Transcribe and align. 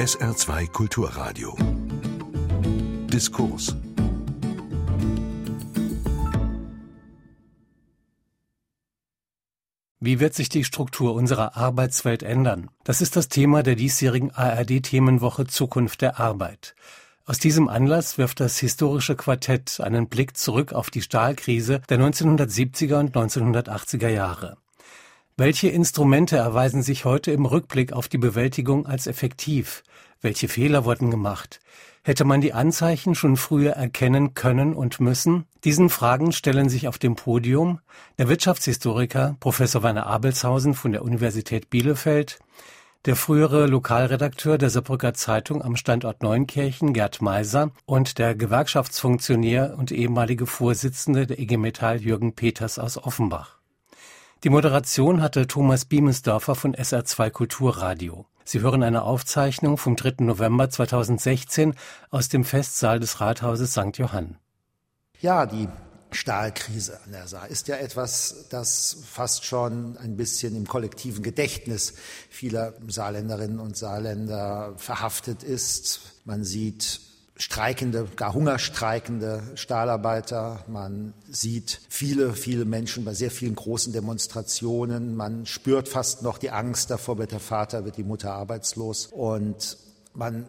SR2 0.00 0.68
Kulturradio. 0.68 1.54
Diskurs. 3.12 3.76
Wie 9.98 10.18
wird 10.18 10.32
sich 10.32 10.48
die 10.48 10.64
Struktur 10.64 11.12
unserer 11.12 11.54
Arbeitswelt 11.54 12.22
ändern? 12.22 12.70
Das 12.82 13.02
ist 13.02 13.14
das 13.14 13.28
Thema 13.28 13.62
der 13.62 13.74
diesjährigen 13.74 14.30
ARD-Themenwoche 14.30 15.46
Zukunft 15.46 16.00
der 16.00 16.18
Arbeit. 16.18 16.74
Aus 17.26 17.38
diesem 17.38 17.68
Anlass 17.68 18.16
wirft 18.16 18.40
das 18.40 18.56
historische 18.56 19.16
Quartett 19.16 19.80
einen 19.80 20.08
Blick 20.08 20.34
zurück 20.34 20.72
auf 20.72 20.88
die 20.88 21.02
Stahlkrise 21.02 21.82
der 21.90 21.98
1970er 21.98 23.00
und 23.00 23.14
1980er 23.14 24.08
Jahre. 24.08 24.56
Welche 25.40 25.68
Instrumente 25.68 26.36
erweisen 26.36 26.82
sich 26.82 27.06
heute 27.06 27.32
im 27.32 27.46
Rückblick 27.46 27.94
auf 27.94 28.08
die 28.08 28.18
Bewältigung 28.18 28.84
als 28.84 29.06
effektiv? 29.06 29.82
Welche 30.20 30.48
Fehler 30.48 30.84
wurden 30.84 31.10
gemacht? 31.10 31.60
Hätte 32.02 32.26
man 32.26 32.42
die 32.42 32.52
Anzeichen 32.52 33.14
schon 33.14 33.38
früher 33.38 33.72
erkennen 33.72 34.34
können 34.34 34.74
und 34.74 35.00
müssen? 35.00 35.46
Diesen 35.64 35.88
Fragen 35.88 36.32
stellen 36.32 36.68
sich 36.68 36.88
auf 36.88 36.98
dem 36.98 37.16
Podium 37.16 37.80
der 38.18 38.28
Wirtschaftshistoriker 38.28 39.38
Professor 39.40 39.82
Werner 39.82 40.06
Abelshausen 40.08 40.74
von 40.74 40.92
der 40.92 41.00
Universität 41.00 41.70
Bielefeld, 41.70 42.38
der 43.06 43.16
frühere 43.16 43.64
Lokalredakteur 43.64 44.58
der 44.58 44.68
Saarbrücker 44.68 45.14
Zeitung 45.14 45.62
am 45.62 45.76
Standort 45.76 46.22
Neunkirchen 46.22 46.92
Gerd 46.92 47.22
Meiser 47.22 47.70
und 47.86 48.18
der 48.18 48.34
Gewerkschaftsfunktionär 48.34 49.74
und 49.78 49.90
ehemalige 49.90 50.44
Vorsitzende 50.44 51.26
der 51.26 51.38
IG 51.38 51.56
Metall 51.56 52.02
Jürgen 52.02 52.34
Peters 52.34 52.78
aus 52.78 52.98
Offenbach. 52.98 53.59
Die 54.42 54.48
Moderation 54.48 55.20
hatte 55.20 55.46
Thomas 55.46 55.84
Biemesdorfer 55.84 56.54
von 56.54 56.74
SR2 56.74 57.28
Kulturradio. 57.28 58.24
Sie 58.42 58.60
hören 58.60 58.82
eine 58.82 59.02
Aufzeichnung 59.02 59.76
vom 59.76 59.96
3. 59.96 60.24
November 60.24 60.70
2016 60.70 61.74
aus 62.08 62.30
dem 62.30 62.46
Festsaal 62.46 63.00
des 63.00 63.20
Rathauses 63.20 63.72
St. 63.72 63.98
Johann. 63.98 64.38
Ja, 65.20 65.44
die 65.44 65.68
Stahlkrise 66.10 66.98
an 67.04 67.12
der 67.12 67.28
Saar 67.28 67.48
ist 67.48 67.68
ja 67.68 67.76
etwas, 67.76 68.46
das 68.48 68.96
fast 69.06 69.44
schon 69.44 69.98
ein 69.98 70.16
bisschen 70.16 70.56
im 70.56 70.66
kollektiven 70.66 71.22
Gedächtnis 71.22 71.92
vieler 72.30 72.72
Saarländerinnen 72.88 73.60
und 73.60 73.76
Saarländer 73.76 74.72
verhaftet 74.78 75.42
ist. 75.42 76.00
Man 76.24 76.44
sieht 76.44 77.09
streikende, 77.40 78.06
gar 78.16 78.34
hungerstreikende 78.34 79.42
Stahlarbeiter. 79.54 80.64
Man 80.68 81.14
sieht 81.28 81.80
viele, 81.88 82.34
viele 82.34 82.66
Menschen 82.66 83.04
bei 83.04 83.14
sehr 83.14 83.30
vielen 83.30 83.54
großen 83.54 83.92
Demonstrationen. 83.92 85.16
Man 85.16 85.46
spürt 85.46 85.88
fast 85.88 86.22
noch 86.22 86.36
die 86.36 86.50
Angst 86.50 86.90
davor, 86.90 87.18
wird 87.18 87.32
der 87.32 87.40
Vater, 87.40 87.84
wird 87.84 87.96
die 87.96 88.04
Mutter 88.04 88.32
arbeitslos. 88.32 89.06
Und 89.06 89.78
man 90.12 90.46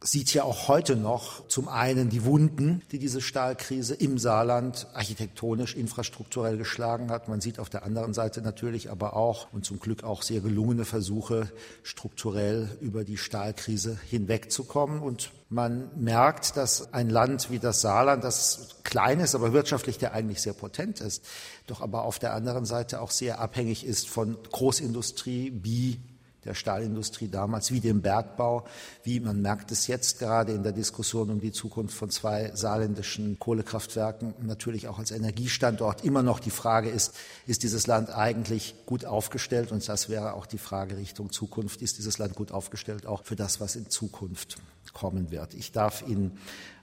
sieht 0.00 0.32
ja 0.32 0.44
auch 0.44 0.68
heute 0.68 0.94
noch 0.94 1.48
zum 1.48 1.68
einen 1.68 2.08
die 2.08 2.24
Wunden, 2.24 2.82
die 2.92 3.00
diese 3.00 3.20
Stahlkrise 3.20 3.96
im 3.96 4.16
Saarland 4.18 4.86
architektonisch, 4.94 5.74
infrastrukturell 5.74 6.56
geschlagen 6.56 7.10
hat. 7.10 7.28
Man 7.28 7.40
sieht 7.40 7.58
auf 7.58 7.68
der 7.68 7.82
anderen 7.82 8.14
Seite 8.14 8.40
natürlich 8.40 8.90
aber 8.92 9.16
auch 9.16 9.52
und 9.52 9.64
zum 9.64 9.80
Glück 9.80 10.04
auch 10.04 10.22
sehr 10.22 10.40
gelungene 10.40 10.84
Versuche, 10.84 11.50
strukturell 11.82 12.68
über 12.80 13.02
die 13.02 13.16
Stahlkrise 13.16 13.98
hinwegzukommen. 14.08 15.00
Und 15.00 15.32
man 15.48 15.90
merkt, 15.96 16.56
dass 16.56 16.92
ein 16.92 17.10
Land 17.10 17.50
wie 17.50 17.58
das 17.58 17.80
Saarland, 17.80 18.22
das 18.22 18.76
klein 18.84 19.18
ist, 19.18 19.34
aber 19.34 19.52
wirtschaftlich 19.52 19.98
der 19.98 20.12
eigentlich 20.12 20.40
sehr 20.40 20.52
potent 20.52 21.00
ist, 21.00 21.24
doch 21.66 21.80
aber 21.80 22.04
auf 22.04 22.20
der 22.20 22.34
anderen 22.34 22.66
Seite 22.66 23.00
auch 23.00 23.10
sehr 23.10 23.40
abhängig 23.40 23.84
ist 23.84 24.08
von 24.08 24.38
Großindustrie 24.52 25.58
wie 25.62 25.98
der 26.48 26.54
Stahlindustrie 26.54 27.28
damals, 27.28 27.70
wie 27.70 27.80
dem 27.80 28.00
Bergbau, 28.00 28.64
wie 29.04 29.20
man 29.20 29.42
merkt 29.42 29.70
es 29.70 29.86
jetzt 29.86 30.18
gerade 30.18 30.52
in 30.52 30.62
der 30.62 30.72
Diskussion 30.72 31.30
um 31.30 31.40
die 31.40 31.52
Zukunft 31.52 31.94
von 31.94 32.10
zwei 32.10 32.50
saarländischen 32.54 33.38
Kohlekraftwerken, 33.38 34.34
natürlich 34.40 34.88
auch 34.88 34.98
als 34.98 35.10
Energiestandort 35.10 36.04
immer 36.04 36.22
noch 36.22 36.40
die 36.40 36.50
Frage 36.50 36.88
ist, 36.88 37.14
ist 37.46 37.62
dieses 37.62 37.86
Land 37.86 38.10
eigentlich 38.10 38.74
gut 38.86 39.04
aufgestellt? 39.04 39.70
Und 39.72 39.86
das 39.86 40.08
wäre 40.08 40.32
auch 40.32 40.46
die 40.46 40.58
Frage 40.58 40.96
Richtung 40.96 41.30
Zukunft, 41.30 41.82
ist 41.82 41.98
dieses 41.98 42.16
Land 42.18 42.34
gut 42.34 42.50
aufgestellt 42.50 43.06
auch 43.06 43.24
für 43.24 43.36
das, 43.36 43.60
was 43.60 43.76
in 43.76 43.90
Zukunft 43.90 44.56
kommen 44.94 45.30
wird? 45.30 45.52
Ich 45.52 45.72
darf 45.72 46.02
Ihnen 46.06 46.38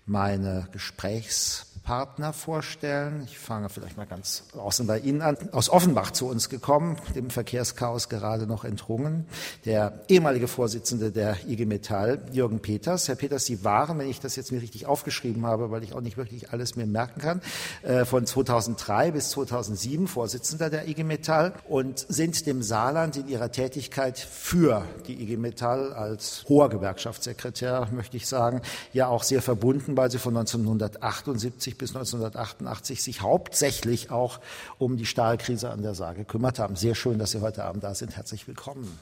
meine 0.06 0.68
Gesprächs 0.72 1.66
Partner 1.86 2.34
vorstellen. 2.34 3.22
Ich 3.26 3.38
fange 3.38 3.70
vielleicht 3.70 3.96
mal 3.96 4.08
ganz 4.08 4.44
außen 4.58 4.88
bei 4.88 5.00
Ihnen 5.00 5.22
an. 5.22 5.38
Aus 5.52 5.70
Offenbach 5.70 6.12
zu 6.12 6.28
uns 6.28 6.50
gekommen, 6.50 6.98
dem 7.14 7.30
Verkehrschaos 7.30 8.10
gerade 8.10 8.48
noch 8.48 8.66
entrungen, 8.66 9.28
der 9.66 10.02
ehemalige 10.08 10.48
Vorsitzende 10.48 11.12
der 11.12 11.38
IG 11.48 11.68
Metall, 11.68 12.24
Jürgen 12.32 12.60
Peters. 12.60 13.08
Herr 13.08 13.16
Peters, 13.16 13.46
Sie 13.46 13.64
waren, 13.64 14.00
wenn 14.00 14.10
ich 14.10 14.20
das 14.20 14.36
jetzt 14.36 14.52
mir 14.52 14.64
richtig 14.64 14.88
aufgeschrieben 14.88 15.46
habe, 15.46 15.70
weil 15.70 15.84
ich 15.84 15.94
auch 15.94 16.02
nicht 16.02 16.18
wirklich 16.18 16.52
alles 16.52 16.76
mir 16.76 16.88
merken 16.88 17.22
kann, 17.22 17.42
äh, 17.84 18.04
von 18.04 18.26
2003 18.26 19.12
bis 19.12 19.30
2007 19.30 20.08
Vorsitzender 20.08 20.72
der 20.72 20.88
IG 20.88 21.04
Metall 21.04 21.54
und 21.70 22.00
sind 22.00 22.48
dem 22.48 22.64
Saarland 22.64 23.16
in 23.18 23.28
ihrer 23.28 23.52
Tätigkeit 23.52 24.18
für 24.18 24.84
die 25.08 25.22
IG 25.22 25.38
Metall 25.38 25.94
als 25.94 26.46
hoher 26.50 26.70
Gewerkschaftssekretär, 26.70 27.90
möchte 27.92 28.18
ich 28.18 28.26
sagen, 28.26 28.62
ja 28.92 29.08
auch 29.08 29.22
sehr 29.22 29.44
verbunden, 29.44 29.96
weil 29.96 30.10
Sie 30.10 30.18
von 30.18 30.36
1978 30.36 31.75
1970 31.76 31.78
bis 31.78 31.96
1988 31.96 33.04
sich 33.04 33.22
hauptsächlich 33.22 34.12
auch 34.12 34.40
um 34.78 34.98
die 34.98 35.06
Stahlkrise 35.06 35.70
an 35.70 35.82
der 35.82 35.96
Saar 35.96 36.16
gekümmert 36.16 36.60
haben. 36.60 36.76
Sehr 36.76 36.96
schön, 36.96 37.20
dass 37.20 37.32
Sie 37.32 37.42
heute 37.42 37.64
Abend 37.64 37.84
da 37.84 37.94
sind. 37.94 38.16
Herzlich 38.16 38.48
willkommen. 38.48 38.98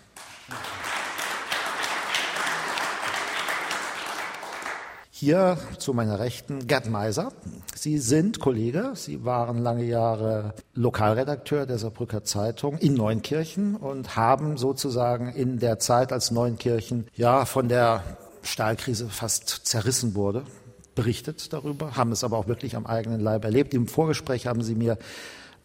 Hier 5.12 5.58
zu 5.78 5.94
meiner 5.94 6.20
Rechten 6.20 6.68
Gerd 6.68 6.90
Meiser. 6.90 7.32
Sie 7.76 7.98
sind 7.98 8.40
Kollege, 8.42 8.92
Sie 8.96 9.24
waren 9.24 9.58
lange 9.58 9.86
Jahre 9.86 10.54
Lokalredakteur 10.74 11.66
der 11.66 11.78
Saarbrücker 11.78 12.26
Zeitung 12.26 12.78
in 12.80 12.94
Neunkirchen 12.96 13.76
und 13.78 14.18
haben 14.18 14.58
sozusagen 14.58 15.32
in 15.32 15.60
der 15.60 15.80
Zeit, 15.80 16.12
als 16.12 16.32
Neunkirchen 16.32 17.08
ja 17.16 17.46
von 17.46 17.70
der 17.70 18.04
Stahlkrise 18.42 19.08
fast 19.08 19.48
zerrissen 19.64 20.16
wurde, 20.16 20.44
berichtet 20.96 21.54
darüber, 21.54 21.96
haben 21.96 22.12
es 22.12 22.24
aber 22.24 22.38
auch 22.38 22.48
wirklich 22.48 22.76
am 22.76 22.86
eigenen 22.86 23.20
Leib 23.20 23.44
erlebt. 23.46 23.74
Im 23.74 23.88
Vorgespräch 23.88 24.48
haben 24.48 24.62
Sie 24.62 24.76
mir 24.76 24.98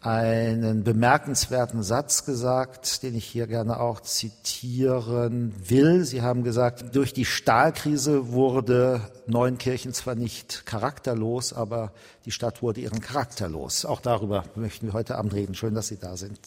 einen 0.01 0.85
bemerkenswerten 0.85 1.83
Satz 1.83 2.23
gesagt, 2.23 3.03
den 3.03 3.15
ich 3.15 3.25
hier 3.25 3.47
gerne 3.47 3.81
auch 3.81 3.99
zitieren 3.99 5.53
will. 5.67 6.05
Sie 6.05 6.21
haben 6.21 6.43
gesagt, 6.43 6.95
durch 6.95 7.13
die 7.13 7.25
Stahlkrise 7.25 8.31
wurde 8.31 9.01
Neunkirchen 9.27 9.93
zwar 9.93 10.15
nicht 10.15 10.65
charakterlos, 10.65 11.51
aber 11.51 11.91
die 12.25 12.31
Stadt 12.31 12.61
wurde 12.61 12.79
ihren 12.79 13.01
Charakter 13.01 13.49
los. 13.49 13.83
Auch 13.83 13.99
darüber 13.99 14.45
möchten 14.55 14.87
wir 14.87 14.93
heute 14.93 15.17
Abend 15.17 15.33
reden. 15.33 15.53
Schön, 15.53 15.73
dass 15.73 15.87
Sie 15.87 15.97
da 15.97 16.15
sind. 16.15 16.39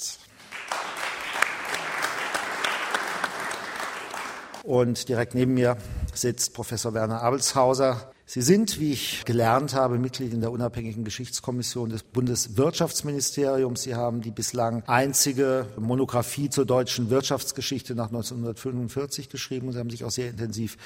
Und 4.63 5.09
direkt 5.09 5.35
neben 5.35 5.55
mir 5.55 5.77
sitzt 6.15 6.55
Professor 6.55 6.95
Werner 6.95 7.21
Abelshauser, 7.21 8.13
Sie 8.25 8.41
sind, 8.41 8.79
wie 8.79 8.93
ich 8.93 9.25
gelernt 9.25 9.75
habe, 9.75 9.99
Mitglied 9.99 10.33
in 10.33 10.41
der 10.41 10.53
unabhängigen 10.53 11.05
Geschichtskommission 11.05 11.91
des 11.91 12.03
Bundeswirtschaftsministeriums. 12.03 13.83
Sie 13.83 13.95
haben 13.95 14.21
die 14.23 14.31
bislang 14.31 14.83
einzige 14.87 15.67
Monographie 15.77 16.49
zur 16.49 16.65
deutschen 16.65 17.11
Wirtschaftsgeschichte 17.11 17.95
nach 17.95 18.07
1945 18.07 19.29
geschrieben. 19.29 19.73
Sie 19.73 19.79
haben 19.79 19.91
sich 19.91 20.05
auch 20.05 20.11
sehr 20.11 20.31
intensiv 20.31 20.79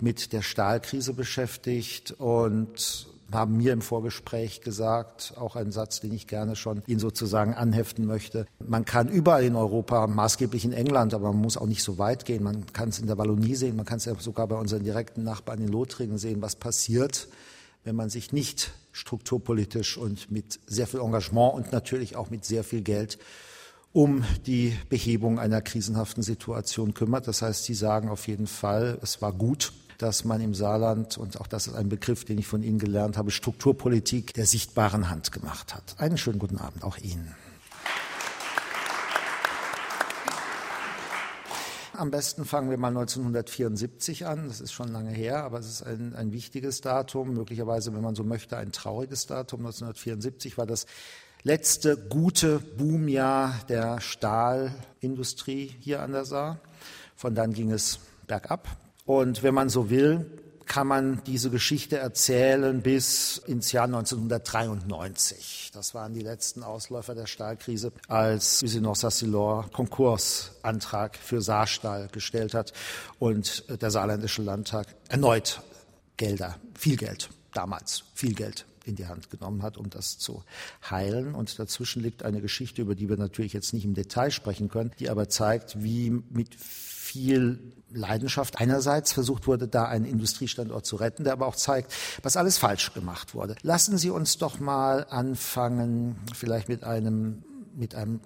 mit 0.00 0.32
der 0.32 0.42
Stahlkrise 0.42 1.14
beschäftigt 1.14 2.12
und 2.12 3.08
haben 3.32 3.56
mir 3.56 3.72
im 3.72 3.80
Vorgespräch 3.80 4.60
gesagt, 4.60 5.34
auch 5.36 5.56
ein 5.56 5.72
Satz, 5.72 6.00
den 6.00 6.12
ich 6.12 6.26
gerne 6.26 6.56
schon 6.56 6.82
Ihnen 6.86 7.00
sozusagen 7.00 7.54
anheften 7.54 8.06
möchte. 8.06 8.46
Man 8.66 8.84
kann 8.84 9.08
überall 9.08 9.44
in 9.44 9.56
Europa, 9.56 10.06
maßgeblich 10.06 10.64
in 10.64 10.72
England, 10.72 11.14
aber 11.14 11.32
man 11.32 11.40
muss 11.40 11.56
auch 11.56 11.66
nicht 11.66 11.82
so 11.82 11.98
weit 11.98 12.24
gehen. 12.24 12.42
Man 12.42 12.66
kann 12.72 12.90
es 12.90 12.98
in 12.98 13.06
der 13.06 13.18
Wallonie 13.18 13.54
sehen, 13.54 13.76
man 13.76 13.86
kann 13.86 13.98
es 13.98 14.04
ja 14.04 14.14
sogar 14.18 14.46
bei 14.46 14.56
unseren 14.56 14.84
direkten 14.84 15.24
Nachbarn 15.24 15.60
in 15.60 15.68
Lothringen 15.68 16.18
sehen, 16.18 16.42
was 16.42 16.56
passiert, 16.56 17.28
wenn 17.84 17.96
man 17.96 18.10
sich 18.10 18.32
nicht 18.32 18.72
strukturpolitisch 18.92 19.96
und 19.96 20.30
mit 20.30 20.60
sehr 20.66 20.86
viel 20.86 21.00
Engagement 21.00 21.54
und 21.54 21.72
natürlich 21.72 22.16
auch 22.16 22.30
mit 22.30 22.44
sehr 22.44 22.64
viel 22.64 22.82
Geld 22.82 23.18
um 23.92 24.24
die 24.46 24.76
Behebung 24.88 25.38
einer 25.38 25.62
krisenhaften 25.62 26.22
Situation 26.22 26.94
kümmert. 26.94 27.28
Das 27.28 27.42
heißt, 27.42 27.64
Sie 27.64 27.74
sagen 27.74 28.08
auf 28.08 28.26
jeden 28.26 28.48
Fall, 28.48 28.98
es 29.02 29.22
war 29.22 29.32
gut, 29.32 29.72
dass 30.04 30.26
man 30.26 30.42
im 30.42 30.52
Saarland, 30.52 31.16
und 31.16 31.40
auch 31.40 31.46
das 31.46 31.66
ist 31.66 31.74
ein 31.74 31.88
Begriff, 31.88 32.26
den 32.26 32.36
ich 32.36 32.46
von 32.46 32.62
Ihnen 32.62 32.78
gelernt 32.78 33.16
habe, 33.16 33.30
Strukturpolitik 33.30 34.34
der 34.34 34.44
sichtbaren 34.44 35.08
Hand 35.08 35.32
gemacht 35.32 35.74
hat. 35.74 35.96
Einen 35.96 36.18
schönen 36.18 36.38
guten 36.38 36.58
Abend 36.58 36.84
auch 36.84 36.98
Ihnen. 36.98 37.34
Am 41.94 42.10
besten 42.10 42.44
fangen 42.44 42.68
wir 42.68 42.76
mal 42.76 42.88
1974 42.88 44.26
an. 44.26 44.48
Das 44.48 44.60
ist 44.60 44.72
schon 44.72 44.88
lange 44.88 45.10
her, 45.10 45.42
aber 45.42 45.58
es 45.58 45.70
ist 45.70 45.82
ein, 45.86 46.14
ein 46.14 46.32
wichtiges 46.32 46.82
Datum. 46.82 47.32
Möglicherweise, 47.32 47.94
wenn 47.94 48.02
man 48.02 48.14
so 48.14 48.24
möchte, 48.24 48.58
ein 48.58 48.72
trauriges 48.72 49.26
Datum. 49.26 49.60
1974 49.60 50.58
war 50.58 50.66
das 50.66 50.84
letzte 51.44 51.96
gute 51.96 52.58
Boomjahr 52.58 53.58
der 53.70 54.02
Stahlindustrie 54.02 55.74
hier 55.80 56.02
an 56.02 56.12
der 56.12 56.26
Saar. 56.26 56.58
Von 57.16 57.34
dann 57.34 57.54
ging 57.54 57.70
es 57.70 58.00
bergab. 58.26 58.68
Und 59.04 59.42
wenn 59.42 59.54
man 59.54 59.68
so 59.68 59.90
will, 59.90 60.26
kann 60.66 60.86
man 60.86 61.22
diese 61.24 61.50
Geschichte 61.50 61.98
erzählen 61.98 62.80
bis 62.80 63.36
ins 63.36 63.70
Jahr 63.72 63.84
1993. 63.84 65.70
Das 65.74 65.94
waren 65.94 66.14
die 66.14 66.22
letzten 66.22 66.62
Ausläufer 66.62 67.14
der 67.14 67.26
Stahlkrise, 67.26 67.92
als 68.08 68.62
Usinor 68.62 68.94
Sassilor 68.96 69.68
Konkursantrag 69.72 71.16
für 71.16 71.42
Saarstahl 71.42 72.08
gestellt 72.08 72.54
hat 72.54 72.72
und 73.18 73.64
der 73.80 73.90
saarländische 73.90 74.42
Landtag 74.42 74.86
erneut 75.08 75.60
Gelder, 76.16 76.56
viel 76.78 76.96
Geld, 76.96 77.28
damals 77.52 78.04
viel 78.14 78.34
Geld 78.34 78.64
in 78.86 78.96
die 78.96 79.06
Hand 79.06 79.30
genommen 79.30 79.62
hat, 79.62 79.76
um 79.76 79.90
das 79.90 80.18
zu 80.18 80.44
heilen. 80.88 81.34
Und 81.34 81.58
dazwischen 81.58 82.02
liegt 82.02 82.22
eine 82.22 82.40
Geschichte, 82.40 82.82
über 82.82 82.94
die 82.94 83.08
wir 83.08 83.16
natürlich 83.16 83.52
jetzt 83.52 83.72
nicht 83.72 83.84
im 83.84 83.94
Detail 83.94 84.30
sprechen 84.30 84.68
können, 84.68 84.92
die 84.98 85.10
aber 85.10 85.28
zeigt, 85.28 85.82
wie 85.82 86.10
mit 86.10 86.54
viel 87.14 87.72
Leidenschaft 87.92 88.58
einerseits 88.58 89.12
versucht 89.12 89.46
wurde, 89.46 89.68
da 89.68 89.84
einen 89.84 90.04
Industriestandort 90.04 90.84
zu 90.84 90.96
retten, 90.96 91.22
der 91.22 91.32
aber 91.32 91.46
auch 91.46 91.54
zeigt, 91.54 91.94
was 92.24 92.36
alles 92.36 92.58
falsch 92.58 92.92
gemacht 92.92 93.36
wurde. 93.36 93.54
Lassen 93.62 93.98
Sie 93.98 94.10
uns 94.10 94.36
doch 94.36 94.58
mal 94.58 95.06
anfangen, 95.08 96.16
vielleicht 96.34 96.68
mit 96.68 96.82
einem 96.82 97.44
mit 97.76 97.96
einem, 97.96 98.20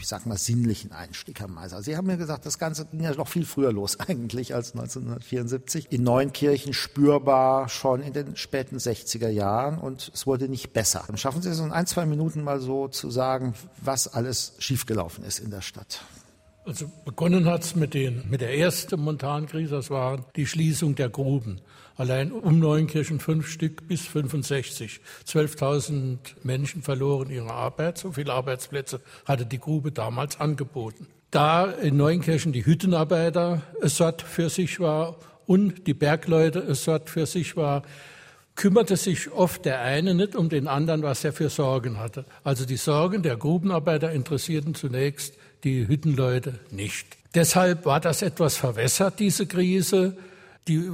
ich 0.00 0.08
sag 0.08 0.24
mal, 0.24 0.38
sinnlichen 0.38 0.92
Einstieg, 0.92 1.38
Herr 1.38 1.48
Meiser. 1.48 1.82
Sie 1.82 1.94
haben 1.94 2.06
mir 2.06 2.16
gesagt, 2.16 2.46
das 2.46 2.58
Ganze 2.58 2.86
ging 2.86 3.02
ja 3.02 3.14
noch 3.14 3.28
viel 3.28 3.44
früher 3.44 3.70
los 3.70 4.00
eigentlich 4.08 4.54
als 4.54 4.72
1974. 4.72 5.88
In 5.92 6.04
Neunkirchen 6.04 6.72
spürbar 6.72 7.68
schon 7.68 8.00
in 8.00 8.14
den 8.14 8.34
späten 8.34 8.78
60er 8.78 9.28
Jahren 9.28 9.76
und 9.76 10.10
es 10.14 10.26
wurde 10.26 10.48
nicht 10.48 10.72
besser. 10.72 11.04
Dann 11.06 11.18
schaffen 11.18 11.42
Sie 11.42 11.50
es 11.50 11.58
in 11.58 11.70
ein, 11.70 11.86
zwei 11.86 12.06
Minuten 12.06 12.42
mal 12.42 12.60
so 12.60 12.88
zu 12.88 13.10
sagen, 13.10 13.52
was 13.82 14.08
alles 14.08 14.54
schiefgelaufen 14.58 15.22
ist 15.22 15.38
in 15.38 15.50
der 15.50 15.60
Stadt. 15.60 16.00
Also 16.66 16.90
begonnen 17.04 17.44
hat 17.44 17.62
es 17.62 17.76
mit, 17.76 17.94
mit 17.94 18.40
der 18.40 18.56
ersten 18.56 18.98
Montankrise, 18.98 19.74
das 19.74 19.90
war 19.90 20.24
die 20.34 20.46
Schließung 20.46 20.94
der 20.94 21.10
Gruben. 21.10 21.60
Allein 21.96 22.32
um 22.32 22.58
Neunkirchen 22.58 23.20
fünf 23.20 23.48
Stück 23.48 23.86
bis 23.86 24.06
65. 24.06 25.00
12.000 25.26 26.18
Menschen 26.42 26.82
verloren 26.82 27.30
ihre 27.30 27.52
Arbeit. 27.52 27.98
So 27.98 28.12
viele 28.12 28.32
Arbeitsplätze 28.32 29.00
hatte 29.26 29.44
die 29.44 29.60
Grube 29.60 29.92
damals 29.92 30.40
angeboten. 30.40 31.06
Da 31.30 31.66
in 31.66 31.98
Neunkirchen 31.98 32.52
die 32.52 32.64
Hüttenarbeiter 32.64 33.62
es 33.82 33.98
satt 33.98 34.22
für 34.22 34.48
sich 34.48 34.80
war 34.80 35.16
und 35.46 35.86
die 35.86 35.94
Bergleute 35.94 36.60
es 36.60 36.84
satt 36.84 37.10
für 37.10 37.26
sich 37.26 37.56
war, 37.56 37.82
kümmerte 38.54 38.96
sich 38.96 39.30
oft 39.32 39.64
der 39.64 39.80
eine 39.80 40.14
nicht 40.14 40.34
um 40.34 40.48
den 40.48 40.66
anderen, 40.66 41.02
was 41.02 41.24
er 41.24 41.32
für 41.32 41.50
Sorgen 41.50 41.98
hatte. 41.98 42.24
Also 42.42 42.64
die 42.64 42.76
Sorgen 42.76 43.22
der 43.22 43.36
Grubenarbeiter 43.36 44.12
interessierten 44.12 44.74
zunächst 44.74 45.34
die 45.64 45.88
Hüttenleute 45.88 46.60
nicht. 46.70 47.06
Deshalb 47.34 47.84
war 47.84 48.00
das 48.00 48.22
etwas 48.22 48.56
verwässert, 48.56 49.18
diese 49.18 49.46
Krise. 49.46 50.16
Die 50.68 50.88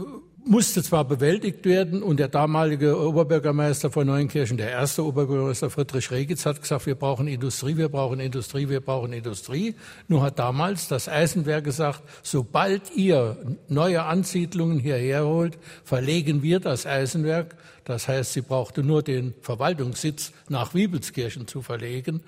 musste 0.44 0.82
zwar 0.82 1.04
bewältigt 1.04 1.64
werden 1.64 2.02
und 2.02 2.18
der 2.18 2.28
damalige 2.28 2.98
Oberbürgermeister 2.98 3.90
von 3.90 4.06
Neunkirchen, 4.06 4.56
der 4.56 4.70
erste 4.70 5.04
Oberbürgermeister 5.04 5.70
Friedrich 5.70 6.10
Regitz, 6.10 6.46
hat 6.46 6.62
gesagt, 6.62 6.86
wir 6.86 6.94
brauchen 6.94 7.28
Industrie, 7.28 7.76
wir 7.76 7.88
brauchen 7.88 8.20
Industrie, 8.20 8.68
wir 8.68 8.80
brauchen 8.80 9.12
Industrie. 9.12 9.74
Nur 10.08 10.22
hat 10.22 10.38
damals 10.38 10.88
das 10.88 11.08
Eisenwerk 11.08 11.64
gesagt, 11.64 12.02
sobald 12.22 12.94
ihr 12.96 13.36
neue 13.68 14.04
Ansiedlungen 14.04 14.78
hierher 14.78 15.26
holt, 15.26 15.58
verlegen 15.84 16.42
wir 16.42 16.58
das 16.58 16.86
Eisenwerk. 16.86 17.56
Das 17.84 18.08
heißt, 18.08 18.32
sie 18.32 18.42
brauchte 18.42 18.82
nur 18.82 19.02
den 19.02 19.34
Verwaltungssitz 19.42 20.32
nach 20.48 20.74
Wiebelskirchen 20.74 21.48
zu 21.48 21.60
verlegen 21.60 22.22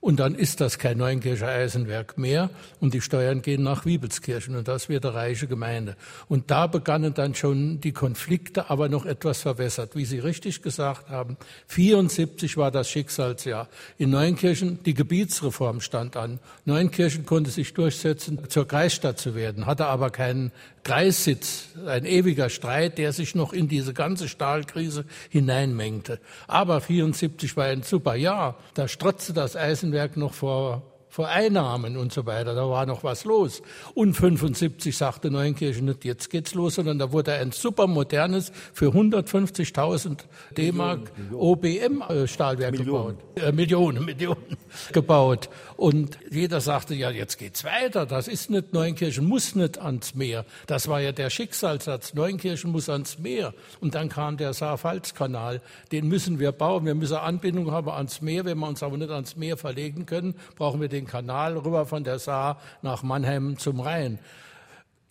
und 0.00 0.20
dann 0.20 0.34
ist 0.34 0.60
das 0.60 0.78
kein 0.78 0.98
Neunkircher 0.98 1.48
Eisenwerk 1.48 2.18
mehr 2.18 2.50
und 2.80 2.94
die 2.94 3.00
Steuern 3.00 3.42
gehen 3.42 3.62
nach 3.62 3.84
Wiebelskirchen 3.84 4.54
und 4.54 4.68
das 4.68 4.88
wird 4.88 5.04
eine 5.04 5.14
reiche 5.14 5.48
Gemeinde. 5.48 5.96
Und 6.28 6.50
da 6.50 6.66
begannen 6.68 7.14
dann 7.14 7.34
schon 7.34 7.80
die 7.80 7.92
Konflikte, 7.92 8.70
aber 8.70 8.88
noch 8.88 9.06
etwas 9.06 9.42
verwässert. 9.42 9.96
Wie 9.96 10.04
Sie 10.04 10.20
richtig 10.20 10.62
gesagt 10.62 11.08
haben, 11.08 11.36
74 11.66 12.56
war 12.56 12.70
das 12.70 12.88
Schicksalsjahr. 12.88 13.68
In 13.96 14.10
Neunkirchen, 14.10 14.82
die 14.84 14.94
Gebietsreform 14.94 15.80
stand 15.80 16.16
an. 16.16 16.38
Neunkirchen 16.64 17.26
konnte 17.26 17.50
sich 17.50 17.74
durchsetzen, 17.74 18.48
zur 18.48 18.68
Kreisstadt 18.68 19.18
zu 19.18 19.34
werden, 19.34 19.66
hatte 19.66 19.86
aber 19.86 20.10
keinen 20.10 20.52
Kreissitz, 20.88 21.68
ein 21.86 22.06
ewiger 22.06 22.48
Streit, 22.48 22.96
der 22.96 23.12
sich 23.12 23.34
noch 23.34 23.52
in 23.52 23.68
diese 23.68 23.92
ganze 23.92 24.26
Stahlkrise 24.26 25.04
hineinmengte. 25.28 26.18
Aber 26.46 26.80
74 26.80 27.58
war 27.58 27.66
ein 27.66 27.82
super 27.82 28.14
Jahr. 28.14 28.56
Da 28.72 28.88
strotzte 28.88 29.34
das 29.34 29.54
Eisenwerk 29.54 30.16
noch 30.16 30.32
vor 30.32 30.82
vor 31.18 31.26
Einnahmen 31.26 31.96
und 31.96 32.12
so 32.12 32.26
weiter. 32.26 32.54
Da 32.54 32.70
war 32.70 32.86
noch 32.86 33.02
was 33.02 33.24
los. 33.24 33.60
Und 33.94 34.14
75 34.14 34.96
sagte 34.96 35.32
Neunkirchen 35.32 35.86
nicht, 35.86 36.04
jetzt 36.04 36.30
geht's 36.30 36.54
los, 36.54 36.76
sondern 36.76 37.00
da 37.00 37.10
wurde 37.10 37.32
ein 37.32 37.50
supermodernes 37.50 38.52
für 38.72 38.90
150.000 38.90 40.18
D-Mark 40.56 41.10
OBM-Stahlwerk 41.32 42.76
gebaut. 42.76 43.16
Äh, 43.34 43.50
Millionen, 43.50 44.04
Millionen 44.04 44.56
gebaut. 44.92 45.48
Und 45.76 46.20
jeder 46.30 46.60
sagte, 46.60 46.94
ja, 46.94 47.10
jetzt 47.10 47.36
geht's 47.36 47.64
weiter. 47.64 48.06
Das 48.06 48.28
ist 48.28 48.48
nicht, 48.48 48.72
Neunkirchen 48.72 49.26
muss 49.26 49.56
nicht 49.56 49.76
ans 49.78 50.14
Meer. 50.14 50.44
Das 50.68 50.86
war 50.86 51.00
ja 51.00 51.10
der 51.10 51.30
Schicksalssatz. 51.30 52.14
Neunkirchen 52.14 52.70
muss 52.70 52.88
ans 52.88 53.18
Meer. 53.18 53.54
Und 53.80 53.96
dann 53.96 54.08
kam 54.08 54.36
der 54.36 54.52
Saar-Pfalz-Kanal. 54.52 55.62
Den 55.90 56.06
müssen 56.06 56.38
wir 56.38 56.52
bauen. 56.52 56.86
Wir 56.86 56.94
müssen 56.94 57.16
Anbindung 57.16 57.72
haben 57.72 57.90
ans 57.90 58.22
Meer. 58.22 58.44
Wenn 58.44 58.58
wir 58.58 58.68
uns 58.68 58.84
aber 58.84 58.96
nicht 58.96 59.10
ans 59.10 59.34
Meer 59.34 59.56
verlegen 59.56 60.06
können, 60.06 60.36
brauchen 60.54 60.80
wir 60.80 60.88
den 60.88 61.07
Kanal 61.08 61.58
rüber 61.58 61.86
von 61.86 62.04
der 62.04 62.20
Saar 62.20 62.60
nach 62.82 63.02
Mannheim 63.02 63.58
zum 63.58 63.80
Rhein. 63.80 64.20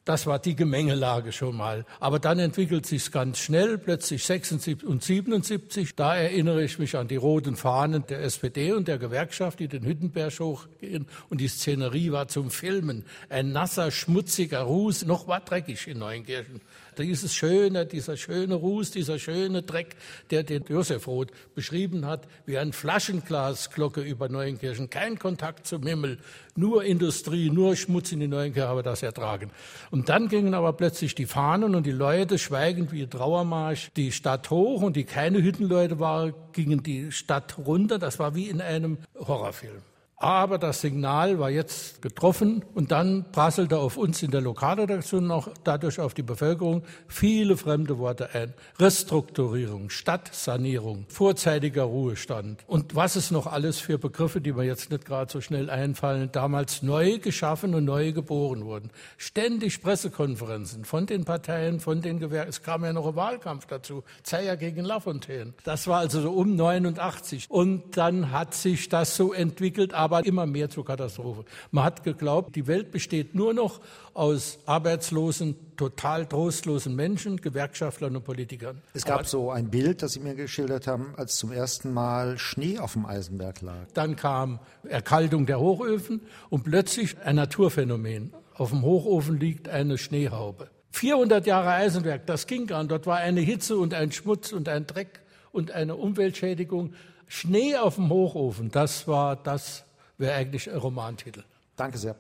Das 0.08 0.26
war 0.26 0.40
die 0.40 0.56
Gemengelage 0.56 1.34
schon 1.34 1.58
mal. 1.58 1.86
Aber 2.00 2.18
dann 2.20 2.40
entwickelt 2.40 2.86
sich 2.86 3.12
ganz 3.12 3.40
schnell, 3.40 3.78
plötzlich 3.78 4.24
76 4.24 4.88
und 4.88 5.04
77. 5.04 5.98
Da 5.98 6.16
erinnere 6.16 6.64
ich 6.64 6.80
mich 6.80 6.96
an 6.96 7.10
die 7.10 7.18
roten 7.18 7.58
Fahnen 7.58 8.06
der 8.08 8.22
SPD 8.22 8.72
und 8.72 8.88
der 8.88 9.00
Gewerkschaft, 9.00 9.60
die 9.60 9.68
den 9.68 9.84
Hüttenberg 9.84 10.40
hochgehen. 10.40 11.08
Und 11.30 11.42
die 11.42 11.50
Szenerie 11.50 12.14
war 12.14 12.30
zum 12.30 12.52
Filmen. 12.52 13.04
Ein 13.28 13.52
nasser, 13.52 13.92
schmutziger 13.92 14.62
Ruß. 14.62 15.06
Noch 15.06 15.28
war 15.28 15.42
dreckig 15.42 15.86
in 15.88 16.00
Neunkirchen 16.00 16.62
dieses 17.04 17.34
schöne, 17.34 17.86
dieser 17.86 18.18
schöne 18.18 18.56
Ruß, 18.56 18.92
dieser 18.92 19.20
schöne 19.20 19.64
Dreck, 19.64 19.96
der 20.32 20.44
den 20.44 20.64
Josef 20.68 21.08
Roth 21.08 21.32
beschrieben 21.56 22.06
hat, 22.06 22.28
wie 22.46 22.58
ein 22.58 22.74
Flaschenglasglocke 22.74 24.02
über 24.02 24.30
Neuenkirchen. 24.30 24.90
Kein 24.90 25.20
Kontakt 25.20 25.68
zum 25.68 25.84
Himmel, 25.84 26.20
nur 26.56 26.84
Industrie, 26.84 27.50
nur 27.50 27.76
Schmutz 27.76 28.12
in 28.12 28.20
die 28.20 28.28
Neuenkirche 28.28 28.68
habe 28.68 28.84
das 28.84 29.04
ertragen. 29.04 29.52
Und 29.92 30.10
dann 30.10 30.28
gingen 30.28 30.54
aber 30.54 30.74
plötzlich 30.74 31.16
die 31.16 31.26
Fahnen 31.26 31.76
und 31.76 31.86
die 31.86 31.92
Leute, 31.92 32.38
schweigend 32.38 32.92
wie 32.92 33.08
Trauermarsch, 33.08 33.92
die 33.96 34.12
Stadt 34.12 34.50
hoch 34.50 34.82
und 34.82 34.96
die 34.96 35.04
keine 35.04 35.42
Hüttenleute 35.42 36.00
waren, 36.00 36.34
gingen 36.54 36.84
die 36.84 37.12
Stadt 37.12 37.58
runter. 37.58 38.00
Das 38.00 38.20
war 38.20 38.36
wie 38.36 38.50
in 38.50 38.62
einem 38.62 38.98
Horrorfilm. 39.16 39.82
Aber 40.20 40.58
das 40.58 40.82
Signal 40.82 41.38
war 41.38 41.52
jetzt 41.52 42.02
getroffen 42.02 42.66
und 42.74 42.92
dann 42.92 43.32
prasselte 43.32 43.78
auf 43.78 43.98
uns 43.98 44.24
in 44.24 44.32
der 44.32 44.42
Lokalredaktion 44.42 45.30
auch 45.30 45.48
dadurch 45.64 46.00
auf 46.00 46.16
die 46.16 46.24
Bevölkerung 46.24 46.82
viele 47.08 47.56
fremde 47.56 48.00
Worte 48.00 48.34
ein. 48.34 48.56
Restrukturierung, 48.80 49.92
Stadtsanierung, 49.92 51.06
vorzeitiger 51.08 51.84
Ruhestand 51.84 52.64
und 52.66 52.96
was 52.96 53.16
es 53.16 53.30
noch 53.30 53.46
alles 53.46 53.80
für 53.80 54.00
Begriffe, 54.00 54.42
die 54.42 54.54
mir 54.54 54.64
jetzt 54.64 54.90
nicht 54.90 55.06
gerade 55.06 55.32
so 55.32 55.40
schnell 55.40 55.70
einfallen, 55.70 56.30
damals 56.32 56.82
neu 56.82 57.20
geschaffen 57.20 57.76
und 57.76 57.86
neu 57.86 58.12
geboren 58.12 58.66
wurden. 58.66 58.90
Ständig 59.18 59.84
Pressekonferenzen 59.84 60.84
von 60.84 61.06
den 61.06 61.26
Parteien, 61.26 61.80
von 61.80 62.02
den 62.02 62.18
Gewerken. 62.18 62.50
Es 62.50 62.64
kam 62.64 62.84
ja 62.84 62.92
noch 62.92 63.06
ein 63.06 63.16
Wahlkampf 63.16 63.68
dazu. 63.68 64.04
Zeyer 64.24 64.58
gegen 64.58 64.84
Lafontaine. 64.84 65.54
Das 65.64 65.86
war 65.86 66.00
also 66.00 66.22
so 66.22 66.32
um 66.32 66.56
89. 66.56 67.46
Und 67.50 67.98
dann 67.98 68.32
hat 68.32 68.56
sich 68.56 68.90
das 68.90 69.16
so 69.16 69.32
entwickelt, 69.32 69.94
aber 69.94 70.07
immer 70.26 70.46
mehr 70.46 70.70
zur 70.70 70.86
Katastrophe. 70.86 71.46
Man 71.72 71.84
hat 71.84 72.04
geglaubt, 72.04 72.56
die 72.56 72.68
Welt 72.68 72.92
besteht 72.92 73.36
nur 73.36 73.54
noch 73.54 73.82
aus 74.14 74.60
arbeitslosen, 74.66 75.56
total 75.78 76.26
trostlosen 76.26 76.96
Menschen, 76.96 77.38
Gewerkschaftlern 77.38 78.16
und 78.16 78.24
Politikern. 78.24 78.82
Es 78.94 79.06
gab 79.06 79.20
aber 79.20 79.28
so 79.28 79.52
ein 79.52 79.70
Bild, 79.70 80.02
das 80.02 80.14
Sie 80.14 80.20
mir 80.20 80.36
geschildert 80.36 80.88
haben, 80.88 81.14
als 81.16 81.38
zum 81.38 81.52
ersten 81.52 81.94
Mal 81.94 82.38
Schnee 82.38 82.80
auf 82.80 82.94
dem 82.94 83.06
Eisenberg 83.06 83.62
lag. 83.62 83.88
Dann 83.94 84.16
kam 84.16 84.60
Erkaltung 84.84 85.46
der 85.46 85.60
Hochöfen 85.60 86.22
und 86.50 86.64
plötzlich 86.64 87.18
ein 87.24 87.36
Naturphänomen. 87.36 88.34
Auf 88.56 88.72
dem 88.72 88.82
Hochofen 88.82 89.40
liegt 89.40 89.70
eine 89.70 89.98
Schneehaube. 89.98 90.70
400 90.92 91.46
Jahre 91.46 91.70
Eisenwerk, 91.70 92.26
das 92.26 92.48
ging 92.48 92.72
an. 92.72 92.88
Dort 92.88 93.06
war 93.06 93.18
eine 93.18 93.42
Hitze 93.42 93.78
und 93.78 93.94
ein 93.94 94.12
Schmutz 94.12 94.52
und 94.52 94.68
ein 94.68 94.88
Dreck 94.88 95.22
und 95.52 95.72
eine 95.72 95.96
Umweltschädigung. 95.96 96.94
Schnee 97.28 97.76
auf 97.76 97.96
dem 97.96 98.10
Hochofen, 98.10 98.72
das 98.72 99.08
war 99.08 99.36
das 99.36 99.84
wäre 100.18 100.34
eigentlich 100.36 100.70
ein 100.70 100.78
Romantitel. 100.78 101.44
Danke 101.76 101.98
sehr. 101.98 102.16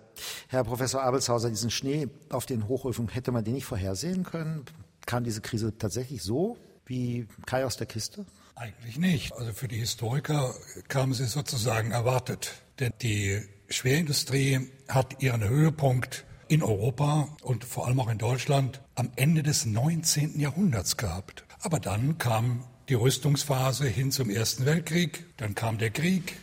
Herr 0.49 0.63
Professor 0.63 1.01
Abelshauser, 1.01 1.49
diesen 1.49 1.71
Schnee 1.71 2.07
auf 2.29 2.45
den 2.45 2.67
Hochöfen, 2.67 3.07
hätte 3.07 3.31
man 3.31 3.43
den 3.43 3.55
nicht 3.55 3.65
vorhersehen 3.65 4.23
können? 4.23 4.65
Kam 5.05 5.23
diese 5.23 5.41
Krise 5.41 5.77
tatsächlich 5.77 6.21
so 6.21 6.57
wie 6.85 7.27
Kai 7.45 7.65
aus 7.65 7.77
der 7.77 7.87
Kiste? 7.87 8.25
Eigentlich 8.55 8.97
nicht. 8.97 9.33
Also 9.33 9.53
für 9.53 9.67
die 9.67 9.77
Historiker 9.77 10.55
kam 10.87 11.13
sie 11.13 11.25
sozusagen 11.25 11.91
erwartet. 11.91 12.53
Denn 12.79 12.93
die 13.01 13.41
Schwerindustrie 13.69 14.69
hat 14.87 15.21
ihren 15.21 15.47
Höhepunkt 15.47 16.25
in 16.47 16.63
Europa 16.63 17.27
und 17.41 17.65
vor 17.65 17.87
allem 17.87 17.99
auch 17.99 18.09
in 18.09 18.17
Deutschland 18.17 18.81
am 18.95 19.11
Ende 19.15 19.43
des 19.43 19.65
19. 19.65 20.39
Jahrhunderts 20.39 20.97
gehabt. 20.97 21.43
Aber 21.59 21.79
dann 21.79 22.17
kam 22.17 22.63
die 22.89 22.93
Rüstungsphase 22.93 23.87
hin 23.87 24.11
zum 24.11 24.29
Ersten 24.29 24.65
Weltkrieg, 24.65 25.25
dann 25.37 25.55
kam 25.55 25.77
der 25.77 25.89
Krieg, 25.89 26.37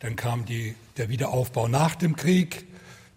dann 0.00 0.16
kam 0.16 0.44
die, 0.44 0.74
der 0.96 1.08
Wiederaufbau 1.08 1.68
nach 1.68 1.94
dem 1.94 2.16
Krieg, 2.16 2.66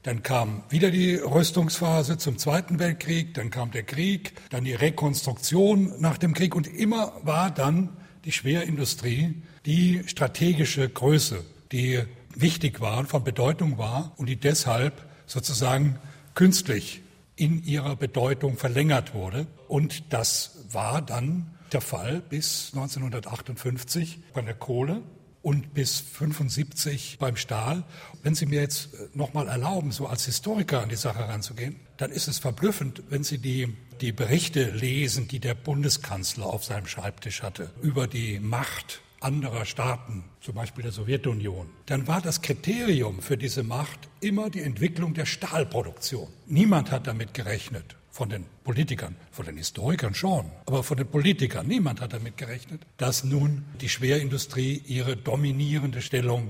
dann 0.04 0.24
kam 0.24 0.64
wieder 0.70 0.92
die 0.92 1.16
Rüstungsphase 1.16 2.18
zum 2.18 2.38
Zweiten 2.38 2.80
Weltkrieg, 2.80 3.34
dann 3.34 3.50
kam 3.50 3.72
der 3.72 3.84
Krieg, 3.84 4.34
dann 4.50 4.64
die 4.64 4.74
Rekonstruktion 4.74 5.94
nach 6.00 6.18
dem 6.18 6.34
Krieg. 6.34 6.56
Und 6.56 6.68
immer 6.68 7.14
war 7.24 7.52
dann 7.52 7.90
die 8.24 8.32
Schwerindustrie 8.32 9.36
die 9.66 10.04
strategische 10.06 10.88
Größe, 10.88 11.44
die 11.72 12.02
wichtig 12.34 12.80
war 12.80 13.06
von 13.06 13.24
Bedeutung 13.24 13.78
war 13.78 14.14
und 14.18 14.28
die 14.28 14.38
deshalb 14.38 15.06
sozusagen 15.26 16.00
künstlich 16.34 17.02
in 17.36 17.64
ihrer 17.64 17.96
Bedeutung 17.96 18.58
verlängert 18.58 19.14
wurde. 19.14 19.48
Und 19.68 20.14
das 20.14 20.66
war 20.72 21.02
dann 21.02 21.52
der 21.74 21.82
Fall 21.82 22.22
bis 22.22 22.72
1958 22.74 24.20
bei 24.34 24.42
der 24.42 24.56
Kohle 24.56 25.02
und 25.42 25.74
bis 25.74 26.00
75 26.00 27.18
beim 27.20 27.36
Stahl. 27.36 27.84
Wenn 28.24 28.36
Sie 28.36 28.46
mir 28.46 28.62
jetzt 28.62 28.94
äh, 28.94 29.08
noch 29.14 29.34
mal 29.34 29.48
erlauben, 29.48 29.92
so 29.92 30.08
als 30.08 30.26
Historiker 30.26 30.82
an 30.82 30.90
die 30.90 30.96
Sache 30.96 31.20
heranzugehen, 31.20 31.80
dann 31.98 32.12
ist 32.12 32.28
es 32.28 32.40
verblüffend, 32.40 33.04
wenn 33.10 33.24
Sie 33.24 33.38
die, 33.38 33.76
die 34.02 34.12
Berichte 34.12 34.72
lesen, 34.72 35.28
die 35.28 35.40
der 35.40 35.56
Bundeskanzler 35.56 36.46
auf 36.46 36.64
seinem 36.64 36.88
Schreibtisch 36.88 37.42
hatte 37.42 37.72
über 37.82 38.08
die 38.08 38.40
Macht 38.40 39.02
anderer 39.22 39.66
Staaten, 39.66 40.24
zum 40.42 40.56
Beispiel 40.56 40.84
der 40.84 40.92
Sowjetunion, 40.92 41.70
dann 41.86 42.08
war 42.08 42.22
das 42.22 42.42
Kriterium 42.42 43.22
für 43.22 43.38
diese 43.38 43.64
Macht 43.64 44.08
immer 44.22 44.50
die 44.50 44.62
Entwicklung 44.62 45.14
der 45.14 45.26
Stahlproduktion. 45.26 46.30
Niemand 46.48 46.92
hat 46.92 47.08
damit 47.08 47.34
gerechnet, 47.34 47.96
von 48.20 48.28
den 48.28 48.46
Politikern, 48.66 49.16
von 49.32 49.46
den 49.46 49.56
Historikern 49.56 50.14
schon, 50.14 50.52
aber 50.66 50.84
von 50.84 50.98
den 50.98 51.08
Politikern, 51.08 51.66
niemand 51.66 52.02
hat 52.02 52.12
damit 52.12 52.36
gerechnet, 52.36 52.86
dass 52.98 53.24
nun 53.24 53.64
die 53.80 53.88
Schwerindustrie 53.88 54.84
ihre 54.86 55.16
dominierende 55.16 56.02
Stellung 56.02 56.50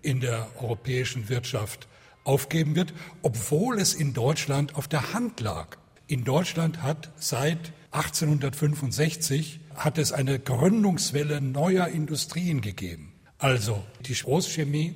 in 0.00 0.20
der 0.20 0.48
europäischen 0.58 1.28
Wirtschaft 1.28 1.86
aufgeben 2.24 2.76
wird, 2.76 2.94
obwohl 3.20 3.78
es 3.78 3.92
in 3.92 4.14
Deutschland 4.14 4.74
auf 4.74 4.88
der 4.88 5.12
Hand 5.12 5.40
lag. 5.40 5.76
In 6.06 6.24
Deutschland 6.24 6.82
hat 6.82 7.10
seit 7.18 7.74
1865 7.90 9.60
hat 9.74 9.98
es 9.98 10.12
eine 10.12 10.38
Gründungswelle 10.38 11.42
neuer 11.42 11.88
Industrien 11.88 12.62
gegeben. 12.62 13.12
Also 13.36 13.84
die 14.00 14.14
Großchemie, 14.14 14.94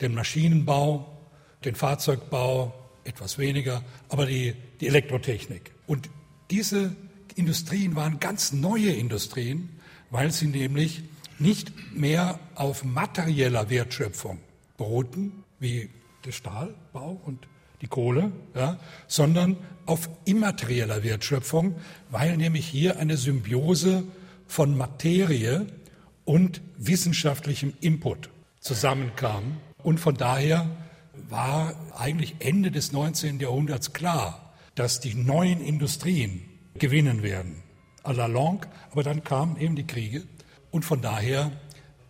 den 0.00 0.14
Maschinenbau, 0.14 1.28
den 1.62 1.74
Fahrzeugbau, 1.74 2.72
etwas 3.04 3.38
weniger, 3.38 3.82
aber 4.08 4.26
die, 4.26 4.54
die 4.82 4.88
Elektrotechnik. 4.88 5.70
Und 5.86 6.10
diese 6.50 6.94
Industrien 7.36 7.94
waren 7.94 8.18
ganz 8.20 8.52
neue 8.52 8.92
Industrien, 8.92 9.70
weil 10.10 10.32
sie 10.32 10.48
nämlich 10.48 11.04
nicht 11.38 11.72
mehr 11.94 12.38
auf 12.56 12.84
materieller 12.84 13.70
Wertschöpfung 13.70 14.38
beruhten, 14.76 15.44
wie 15.60 15.88
der 16.24 16.32
Stahlbau 16.32 17.20
und 17.24 17.46
die 17.80 17.86
Kohle, 17.86 18.32
ja, 18.54 18.78
sondern 19.06 19.56
auf 19.86 20.08
immaterieller 20.24 21.02
Wertschöpfung, 21.02 21.76
weil 22.10 22.36
nämlich 22.36 22.66
hier 22.66 22.98
eine 22.98 23.16
Symbiose 23.16 24.04
von 24.46 24.76
Materie 24.76 25.66
und 26.24 26.60
wissenschaftlichem 26.76 27.72
Input 27.80 28.30
zusammenkam 28.60 29.58
und 29.82 29.98
von 29.98 30.16
daher 30.16 30.68
war 31.28 31.74
eigentlich 31.96 32.36
Ende 32.40 32.70
des 32.70 32.92
19. 32.92 33.40
Jahrhunderts 33.40 33.92
klar, 33.92 34.41
dass 34.74 35.00
die 35.00 35.14
neuen 35.14 35.60
Industrien 35.60 36.42
gewinnen 36.78 37.22
werden. 37.22 37.62
À 38.04 38.12
la 38.12 38.26
longue, 38.26 38.66
aber 38.90 39.02
dann 39.02 39.22
kamen 39.22 39.56
eben 39.56 39.76
die 39.76 39.86
Kriege 39.86 40.24
und 40.70 40.84
von 40.84 41.00
daher 41.00 41.52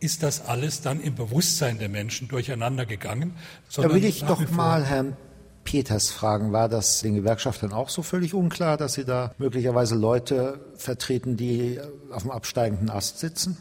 ist 0.00 0.22
das 0.22 0.46
alles 0.46 0.80
dann 0.80 1.00
im 1.00 1.14
Bewusstsein 1.14 1.78
der 1.78 1.88
Menschen 1.88 2.28
durcheinander 2.28 2.86
gegangen. 2.86 3.34
Da 3.76 3.92
will 3.92 4.04
ich 4.04 4.24
doch 4.24 4.48
mal 4.50 4.84
Herrn 4.84 5.16
Peters 5.64 6.10
fragen, 6.10 6.52
war 6.52 6.68
das 6.68 7.00
den 7.02 7.14
Gewerkschaftern 7.14 7.72
auch 7.72 7.88
so 7.88 8.02
völlig 8.02 8.34
unklar, 8.34 8.76
dass 8.76 8.94
sie 8.94 9.04
da 9.04 9.32
möglicherweise 9.38 9.94
Leute 9.94 10.72
vertreten, 10.76 11.36
die 11.36 11.78
auf 12.10 12.22
dem 12.22 12.32
absteigenden 12.32 12.90
Ast 12.90 13.20
sitzen? 13.20 13.56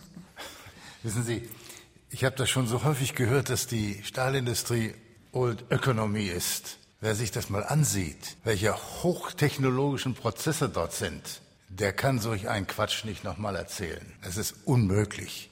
Wissen 1.04 1.24
Sie, 1.24 1.48
ich 2.10 2.24
habe 2.24 2.36
das 2.36 2.50
schon 2.50 2.68
so 2.68 2.84
häufig 2.84 3.16
gehört, 3.16 3.50
dass 3.50 3.68
die 3.68 4.02
Stahlindustrie 4.04 4.94
Old 5.32 5.66
Economy 5.70 6.26
ist. 6.26 6.78
Wer 7.04 7.16
sich 7.16 7.32
das 7.32 7.50
mal 7.50 7.64
ansieht, 7.64 8.38
welche 8.44 8.76
hochtechnologischen 8.76 10.14
Prozesse 10.14 10.70
dort 10.70 10.94
sind, 10.94 11.42
der 11.68 11.94
kann 11.94 12.20
solch 12.20 12.48
einen 12.48 12.68
Quatsch 12.68 13.06
nicht 13.06 13.24
nochmal 13.24 13.56
erzählen. 13.56 14.06
Es 14.22 14.38
ist 14.38 14.54
unmöglich. 14.66 15.50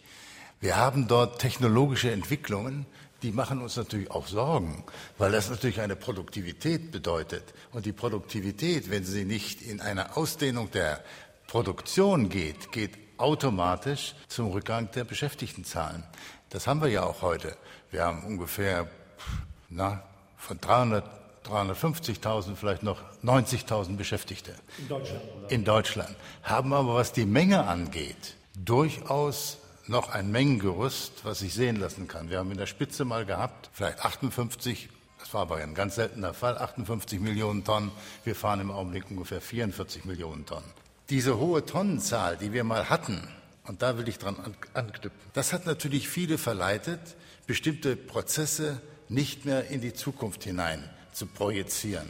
Wir 0.62 0.78
haben 0.78 1.08
dort 1.08 1.42
technologische 1.42 2.12
Entwicklungen, 2.12 2.86
die 3.24 3.32
machen 3.32 3.64
uns 3.64 3.78
natürlich 3.78 4.12
auch 4.12 4.28
Sorgen, 4.28 4.84
weil 5.18 5.32
das 5.32 5.50
natürlich 5.50 5.82
eine 5.82 5.96
Produktivität 5.96 6.92
bedeutet. 6.92 7.44
Und 7.72 7.88
die 7.88 7.94
Produktivität, 7.94 8.92
wenn 8.92 9.04
sie 9.04 9.26
nicht 9.26 9.64
in 9.64 9.82
eine 9.82 10.18
Ausdehnung 10.18 10.70
der 10.70 11.04
Produktion 11.48 12.30
geht, 12.30 12.72
geht 12.72 12.92
automatisch 13.18 14.14
zum 14.28 14.52
Rückgang 14.52 14.92
der 14.92 15.04
Beschäftigtenzahlen. 15.04 16.04
Das 16.52 16.68
haben 16.68 16.80
wir 16.80 16.90
ja 16.90 17.02
auch 17.02 17.24
heute. 17.24 17.58
Wir 17.90 18.06
haben 18.06 18.24
ungefähr 18.24 18.88
na, 19.68 20.04
von 20.38 20.62
300, 20.62 21.19
350.000 21.50 22.56
vielleicht 22.56 22.84
noch 22.84 23.02
90.000 23.24 23.98
Beschäftigte. 23.98 24.54
In 24.78 24.88
Deutschland, 24.88 25.22
oder? 25.38 25.52
In 25.52 25.66
Deutschland. 25.66 26.16
Haben 26.44 26.74
aber, 26.74 26.96
was 26.96 27.12
die 27.12 27.26
Menge 27.26 27.66
angeht, 27.66 28.36
durchaus 28.56 29.58
noch 29.88 30.10
ein 30.10 30.32
Mengengerüst, 30.32 31.24
was 31.24 31.40
sich 31.40 31.54
sehen 31.54 31.78
lassen 31.78 32.08
kann. 32.08 32.30
Wir 32.30 32.38
haben 32.38 32.52
in 32.52 32.58
der 32.58 32.68
Spitze 32.68 33.06
mal 33.06 33.26
gehabt, 33.26 33.70
vielleicht 33.74 34.06
58, 34.06 34.90
das 35.20 35.34
war 35.34 35.42
aber 35.42 35.58
ein 35.58 35.74
ganz 35.74 35.96
seltener 35.96 36.34
Fall, 36.34 36.58
58 36.58 37.20
Millionen 37.20 37.64
Tonnen. 37.64 37.92
Wir 38.24 38.36
fahren 38.36 38.62
im 38.62 38.72
Augenblick 38.72 39.10
ungefähr 39.10 39.42
44 39.42 40.06
Millionen 40.06 40.46
Tonnen. 40.46 40.72
Diese 41.10 41.40
hohe 41.40 41.66
Tonnenzahl, 41.66 42.38
die 42.38 42.54
wir 42.54 42.64
mal 42.64 42.90
hatten, 42.90 43.28
und 43.66 43.82
da 43.82 43.98
will 43.98 44.08
ich 44.08 44.20
dran 44.20 44.36
anknüpfen, 44.74 45.20
das 45.34 45.54
hat 45.54 45.66
natürlich 45.66 46.08
viele 46.08 46.38
verleitet, 46.38 47.00
bestimmte 47.48 47.96
Prozesse 47.96 48.80
nicht 49.10 49.46
mehr 49.46 49.70
in 49.70 49.82
die 49.82 49.94
Zukunft 49.94 50.44
hinein 50.44 50.88
zu 51.12 51.26
projizieren, 51.26 52.08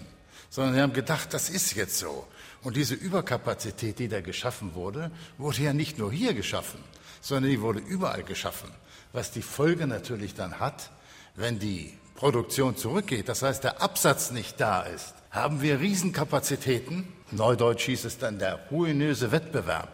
sondern 0.50 0.74
sie 0.74 0.82
haben 0.82 0.94
gedacht, 0.94 1.34
das 1.34 1.50
ist 1.50 1.75
jetzt 1.75 1.98
so. 1.98 2.27
Und 2.62 2.75
diese 2.75 2.96
Überkapazität, 2.96 4.00
die 4.00 4.08
da 4.08 4.22
geschaffen 4.22 4.75
wurde, 4.75 5.12
wurde 5.38 5.62
ja 5.62 5.74
nicht 5.74 5.98
nur 5.98 6.12
hier 6.12 6.34
geschaffen, 6.34 6.84
sondern 7.22 7.51
die 7.51 7.62
wurde 7.62 7.79
überall 7.79 8.24
geschaffen. 8.24 8.70
Was 9.13 9.32
die 9.32 9.41
Folge 9.41 9.88
natürlich 9.88 10.36
dann 10.36 10.60
hat, 10.60 10.91
wenn 11.36 11.60
die 11.60 11.98
Produktion 12.15 12.75
zurückgeht, 12.75 13.29
das 13.29 13.41
heißt 13.41 13.63
der 13.63 13.82
Absatz 13.82 14.32
nicht 14.32 14.60
da 14.60 14.82
ist, 14.82 15.13
haben 15.32 15.62
wir 15.62 15.79
Riesenkapazitäten. 15.79 17.08
Neudeutsch 17.32 17.86
hieß 17.86 18.06
es 18.06 18.18
dann 18.18 18.39
der 18.39 18.68
ruinöse 18.72 19.32
Wettbewerb. 19.32 19.89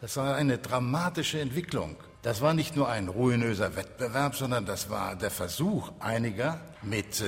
Das 0.00 0.16
war 0.16 0.36
eine 0.36 0.58
dramatische 0.58 1.40
Entwicklung. 1.40 1.96
Das 2.22 2.40
war 2.40 2.54
nicht 2.54 2.76
nur 2.76 2.88
ein 2.88 3.08
ruinöser 3.08 3.76
Wettbewerb, 3.76 4.36
sondern 4.36 4.66
das 4.66 4.90
war 4.90 5.16
der 5.16 5.30
Versuch 5.30 5.92
einiger, 6.00 6.60
mit 6.82 7.20
äh, 7.20 7.24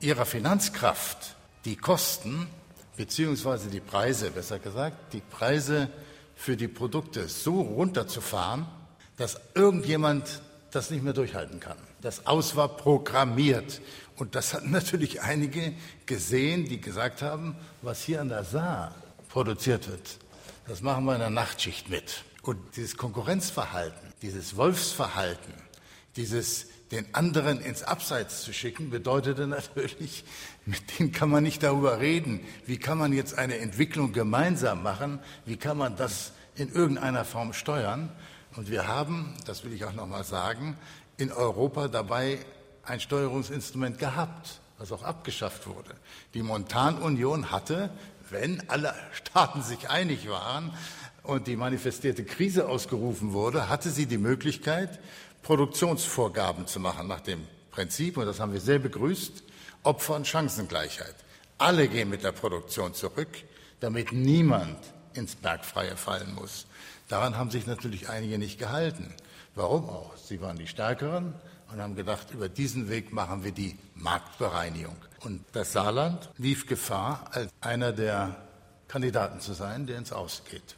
ihrer 0.00 0.26
Finanzkraft 0.26 1.36
die 1.64 1.76
Kosten 1.76 2.48
beziehungsweise 2.96 3.68
die 3.70 3.80
Preise, 3.80 4.30
besser 4.30 4.58
gesagt, 4.58 5.12
die 5.12 5.20
Preise 5.20 5.88
für 6.34 6.56
die 6.56 6.68
Produkte 6.68 7.28
so 7.28 7.60
runterzufahren, 7.60 8.66
dass 9.16 9.40
irgendjemand 9.54 10.42
das 10.70 10.90
nicht 10.90 11.02
mehr 11.02 11.12
durchhalten 11.12 11.60
kann. 11.60 11.76
Das 12.00 12.26
Aus 12.26 12.56
war 12.56 12.68
programmiert. 12.68 13.80
Und 14.16 14.34
das 14.34 14.54
hatten 14.54 14.70
natürlich 14.70 15.22
einige 15.22 15.74
gesehen, 16.06 16.66
die 16.66 16.80
gesagt 16.80 17.22
haben, 17.22 17.56
was 17.82 18.02
hier 18.02 18.20
an 18.20 18.28
der 18.28 18.44
Saar 18.44 18.94
produziert 19.28 19.88
wird, 19.88 20.18
das 20.66 20.82
machen 20.82 21.04
wir 21.04 21.14
in 21.14 21.20
der 21.20 21.30
Nachtschicht 21.30 21.88
mit. 21.88 22.24
Und 22.42 22.58
dieses 22.76 22.96
Konkurrenzverhalten, 22.96 24.12
dieses 24.22 24.56
Wolfsverhalten, 24.56 25.54
dieses 26.16 26.66
den 26.90 27.14
anderen 27.14 27.60
ins 27.60 27.82
Abseits 27.82 28.42
zu 28.42 28.52
schicken, 28.52 28.90
bedeutete 28.90 29.46
natürlich, 29.46 30.24
mit 30.66 30.98
denen 30.98 31.12
kann 31.12 31.30
man 31.30 31.42
nicht 31.42 31.62
darüber 31.62 32.00
reden. 32.00 32.40
Wie 32.66 32.78
kann 32.78 32.98
man 32.98 33.12
jetzt 33.12 33.38
eine 33.38 33.58
Entwicklung 33.58 34.12
gemeinsam 34.12 34.82
machen? 34.82 35.20
Wie 35.44 35.56
kann 35.56 35.78
man 35.78 35.96
das 35.96 36.32
in 36.56 36.72
irgendeiner 36.72 37.24
Form 37.24 37.52
steuern? 37.52 38.10
Und 38.56 38.70
wir 38.70 38.88
haben, 38.88 39.34
das 39.46 39.64
will 39.64 39.72
ich 39.72 39.84
auch 39.84 39.92
noch 39.92 40.08
mal 40.08 40.24
sagen, 40.24 40.76
in 41.16 41.30
Europa 41.30 41.88
dabei 41.88 42.38
ein 42.82 42.98
Steuerungsinstrument 42.98 43.98
gehabt, 43.98 44.60
was 44.78 44.90
auch 44.90 45.04
abgeschafft 45.04 45.66
wurde. 45.66 45.94
Die 46.34 46.42
Montanunion 46.42 47.52
hatte, 47.52 47.90
wenn 48.30 48.68
alle 48.68 48.94
Staaten 49.12 49.62
sich 49.62 49.90
einig 49.90 50.28
waren, 50.28 50.72
und 51.22 51.46
die 51.46 51.56
manifestierte 51.56 52.24
Krise 52.24 52.68
ausgerufen 52.68 53.32
wurde, 53.32 53.68
hatte 53.68 53.90
sie 53.90 54.06
die 54.06 54.18
Möglichkeit, 54.18 54.98
Produktionsvorgaben 55.42 56.66
zu 56.66 56.80
machen 56.80 57.08
nach 57.08 57.20
dem 57.20 57.46
Prinzip, 57.70 58.16
und 58.16 58.26
das 58.26 58.40
haben 58.40 58.52
wir 58.52 58.60
sehr 58.60 58.78
begrüßt, 58.78 59.42
Opfer- 59.82 60.16
und 60.16 60.26
Chancengleichheit. 60.26 61.14
Alle 61.58 61.88
gehen 61.88 62.10
mit 62.10 62.24
der 62.24 62.32
Produktion 62.32 62.94
zurück, 62.94 63.28
damit 63.80 64.12
niemand 64.12 64.78
ins 65.14 65.34
Bergfreie 65.36 65.96
fallen 65.96 66.34
muss. 66.34 66.66
Daran 67.08 67.36
haben 67.36 67.50
sich 67.50 67.66
natürlich 67.66 68.08
einige 68.08 68.38
nicht 68.38 68.58
gehalten. 68.58 69.14
Warum 69.54 69.88
auch? 69.88 70.16
Sie 70.16 70.40
waren 70.40 70.58
die 70.58 70.66
Stärkeren 70.66 71.34
und 71.72 71.80
haben 71.80 71.96
gedacht, 71.96 72.30
über 72.32 72.48
diesen 72.48 72.88
Weg 72.88 73.12
machen 73.12 73.44
wir 73.44 73.52
die 73.52 73.76
Marktbereinigung. 73.94 74.96
Und 75.20 75.44
das 75.52 75.72
Saarland 75.72 76.30
lief 76.38 76.66
Gefahr, 76.66 77.28
als 77.32 77.50
einer 77.60 77.92
der 77.92 78.36
Kandidaten 78.88 79.40
zu 79.40 79.52
sein, 79.52 79.86
der 79.86 79.98
ins 79.98 80.12
Ausgeht. 80.12 80.76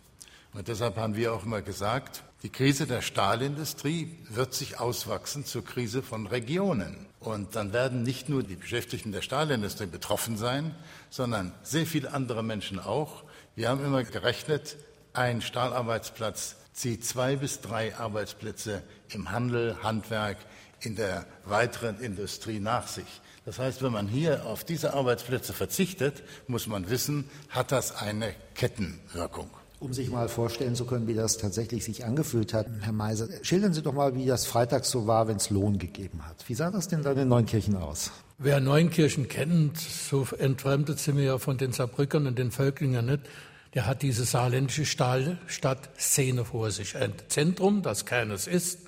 Und 0.54 0.69
deshalb 0.69 0.97
haben 0.97 1.16
wir 1.16 1.33
auch 1.33 1.45
immer 1.45 1.62
gesagt, 1.62 2.23
die 2.42 2.50
Krise 2.50 2.87
der 2.88 3.02
Stahlindustrie 3.02 4.18
wird 4.28 4.52
sich 4.52 4.80
auswachsen 4.80 5.44
zur 5.44 5.64
Krise 5.64 6.02
von 6.02 6.26
Regionen. 6.26 7.06
Und 7.20 7.54
dann 7.54 7.72
werden 7.72 8.02
nicht 8.02 8.28
nur 8.28 8.42
die 8.42 8.56
Beschäftigten 8.56 9.12
der 9.12 9.22
Stahlindustrie 9.22 9.87
betroffen 9.87 10.37
sein, 10.37 10.75
sondern 11.08 11.54
sehr 11.62 11.87
viele 11.87 12.12
andere 12.12 12.42
Menschen 12.42 12.80
auch. 12.80 13.22
Wir 13.54 13.68
haben 13.68 13.84
immer 13.84 14.02
gerechnet, 14.02 14.76
ein 15.12 15.40
Stahlarbeitsplatz 15.40 16.56
zieht 16.72 17.04
zwei 17.04 17.37
bis 17.37 17.61
drei 17.61 17.94
Arbeitsplätze 17.96 18.82
im 19.11 19.30
Handel, 19.30 19.76
Handwerk, 19.82 20.38
in 20.80 20.96
der 20.96 21.26
weiteren 21.44 22.00
Industrie 22.00 22.58
nach 22.58 22.88
sich. 22.88 23.20
Das 23.44 23.61
heißt, 23.61 23.82
wenn 23.82 23.92
man 23.92 24.08
hier 24.08 24.46
auf 24.46 24.64
diese 24.64 24.94
Arbeitsplätze 24.94 25.52
verzichtet, 25.52 26.25
muss 26.49 26.66
man 26.66 26.90
wissen, 26.90 27.30
hat 27.50 27.70
das 27.70 27.94
eine 27.94 28.34
Kettenwirkung. 28.54 29.50
Um 29.82 29.92
sich 29.92 30.12
mal 30.12 30.28
vorstellen 30.28 30.76
zu 30.76 30.84
können, 30.86 31.08
wie 31.08 31.14
das 31.14 31.38
tatsächlich 31.38 31.82
sich 31.82 32.04
angefühlt 32.04 32.54
hat, 32.54 32.68
Herr 32.82 32.92
Meiser, 32.92 33.26
schildern 33.42 33.72
Sie 33.72 33.82
doch 33.82 33.92
mal, 33.92 34.14
wie 34.14 34.26
das 34.26 34.46
freitags 34.46 34.92
so 34.92 35.08
war, 35.08 35.26
wenn 35.26 35.38
es 35.38 35.50
Lohn 35.50 35.76
gegeben 35.76 36.24
hat. 36.24 36.36
Wie 36.46 36.54
sah 36.54 36.70
das 36.70 36.86
denn 36.86 37.02
dann 37.02 37.18
in 37.18 37.26
Neunkirchen 37.26 37.74
aus? 37.74 38.12
Wer 38.38 38.60
Neunkirchen 38.60 39.26
kennt, 39.26 39.78
so 39.78 40.24
entfremdet 40.38 41.00
sie 41.00 41.12
mir 41.12 41.24
ja 41.24 41.38
von 41.38 41.58
den 41.58 41.72
Saarbrückern 41.72 42.28
und 42.28 42.38
den 42.38 42.52
Völklingern 42.52 43.06
nicht, 43.06 43.22
der 43.74 43.86
hat 43.86 44.02
diese 44.02 44.22
saarländische 44.22 44.86
Stahlstadtszene 44.86 46.44
vor 46.44 46.70
sich. 46.70 46.96
Ein 46.96 47.14
Zentrum, 47.26 47.82
das 47.82 48.06
keines 48.06 48.46
ist. 48.46 48.78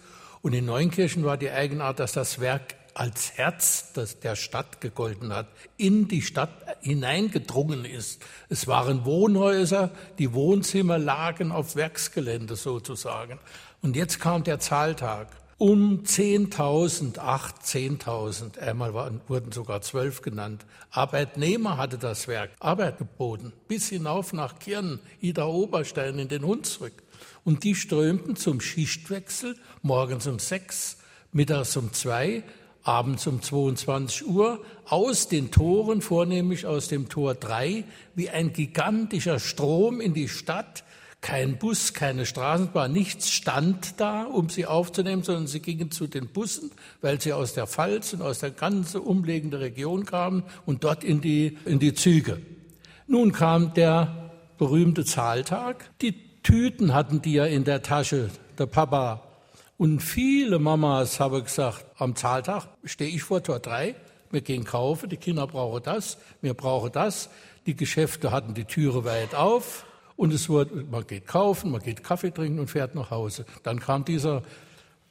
Und 0.42 0.52
in 0.52 0.64
Neunkirchen 0.64 1.24
war 1.24 1.36
die 1.36 1.50
Eigenart, 1.50 1.98
dass 1.98 2.12
das 2.12 2.38
Werk 2.38 2.76
als 2.94 3.32
Herz 3.36 3.92
der 4.22 4.36
Stadt 4.36 4.80
gegolten 4.80 5.32
hat, 5.32 5.48
in 5.76 6.08
die 6.08 6.22
Stadt 6.22 6.50
hineingedrungen 6.80 7.84
ist. 7.84 8.22
Es 8.48 8.66
waren 8.66 9.04
Wohnhäuser, 9.04 9.90
die 10.18 10.32
Wohnzimmer 10.32 10.98
lagen 10.98 11.52
auf 11.52 11.76
Werksgelände 11.76 12.56
sozusagen. 12.56 13.38
Und 13.82 13.96
jetzt 13.96 14.20
kam 14.20 14.44
der 14.44 14.60
Zahltag. 14.60 15.28
Um 15.56 16.02
10.000, 16.02 17.18
8, 17.18 17.62
10.000, 17.62 18.58
einmal 18.58 18.92
wurden 19.28 19.52
sogar 19.52 19.82
zwölf 19.82 20.20
genannt. 20.20 20.66
Arbeitnehmer 20.90 21.76
hatte 21.76 21.96
das 21.96 22.26
Werk 22.26 22.50
Arbeit 22.58 22.98
geboten, 22.98 23.52
bis 23.68 23.88
hinauf 23.88 24.32
nach 24.32 24.58
Kirn, 24.58 24.98
Ida 25.20 25.46
Oberstein 25.46 26.18
in 26.18 26.28
den 26.28 26.44
Hunsrück. 26.44 27.04
Und 27.44 27.62
die 27.62 27.76
strömten 27.76 28.34
zum 28.34 28.60
Schichtwechsel 28.60 29.56
morgens 29.82 30.26
um 30.26 30.40
sechs, 30.40 30.98
mittags 31.30 31.76
um 31.76 31.92
zwei, 31.92 32.42
abends 32.84 33.26
um 33.26 33.42
22 33.42 34.26
Uhr 34.26 34.60
aus 34.84 35.28
den 35.28 35.50
Toren, 35.50 36.02
vornehmlich 36.02 36.66
aus 36.66 36.88
dem 36.88 37.08
Tor 37.08 37.34
3, 37.34 37.84
wie 38.14 38.30
ein 38.30 38.52
gigantischer 38.52 39.40
Strom 39.40 40.00
in 40.00 40.14
die 40.14 40.28
Stadt. 40.28 40.84
Kein 41.22 41.58
Bus, 41.58 41.94
keine 41.94 42.26
Straßenbahn, 42.26 42.92
nichts 42.92 43.30
stand 43.30 43.98
da, 43.98 44.24
um 44.24 44.50
sie 44.50 44.66
aufzunehmen, 44.66 45.22
sondern 45.22 45.46
sie 45.46 45.60
gingen 45.60 45.90
zu 45.90 46.06
den 46.06 46.28
Bussen, 46.28 46.70
weil 47.00 47.18
sie 47.18 47.32
aus 47.32 47.54
der 47.54 47.66
Pfalz 47.66 48.12
und 48.12 48.20
aus 48.20 48.40
der 48.40 48.50
ganzen 48.50 49.00
umliegenden 49.00 49.60
Region 49.60 50.04
kamen 50.04 50.42
und 50.66 50.84
dort 50.84 51.02
in 51.02 51.22
die, 51.22 51.56
in 51.64 51.78
die 51.78 51.94
Züge. 51.94 52.42
Nun 53.06 53.32
kam 53.32 53.72
der 53.72 54.32
berühmte 54.58 55.06
Zahltag. 55.06 55.90
Die 56.02 56.14
Tüten 56.42 56.92
hatten 56.92 57.22
die 57.22 57.32
ja 57.32 57.46
in 57.46 57.64
der 57.64 57.82
Tasche, 57.82 58.28
der 58.58 58.66
Papa 58.66 59.24
und 59.76 60.00
viele 60.00 60.58
Mamas 60.58 61.19
haben 61.19 61.43
gesagt, 61.43 61.84
am 61.99 62.15
Zahltag 62.15 62.69
stehe 62.84 63.10
ich 63.10 63.23
vor 63.23 63.43
Tor 63.43 63.58
3, 63.58 63.95
wir 64.30 64.41
gehen 64.41 64.65
kaufen, 64.65 65.08
die 65.08 65.17
Kinder 65.17 65.47
brauchen 65.47 65.82
das, 65.82 66.19
wir 66.41 66.54
brauchen 66.54 66.93
das. 66.93 67.30
Die 67.67 67.75
Geschäfte 67.75 68.30
hatten 68.30 68.52
die 68.52 68.65
Türe 68.65 69.04
weit 69.04 69.34
auf 69.34 69.87
und 70.17 70.32
es 70.32 70.49
wurde, 70.49 70.84
man 70.91 71.06
geht 71.06 71.26
kaufen, 71.26 71.71
man 71.71 71.80
geht 71.80 72.04
Kaffee 72.04 72.30
trinken 72.30 72.58
und 72.58 72.69
fährt 72.69 72.95
nach 72.95 73.10
Hause. 73.10 73.47
Dann 73.63 73.80
kam 73.80 74.04
dieser, 74.04 74.43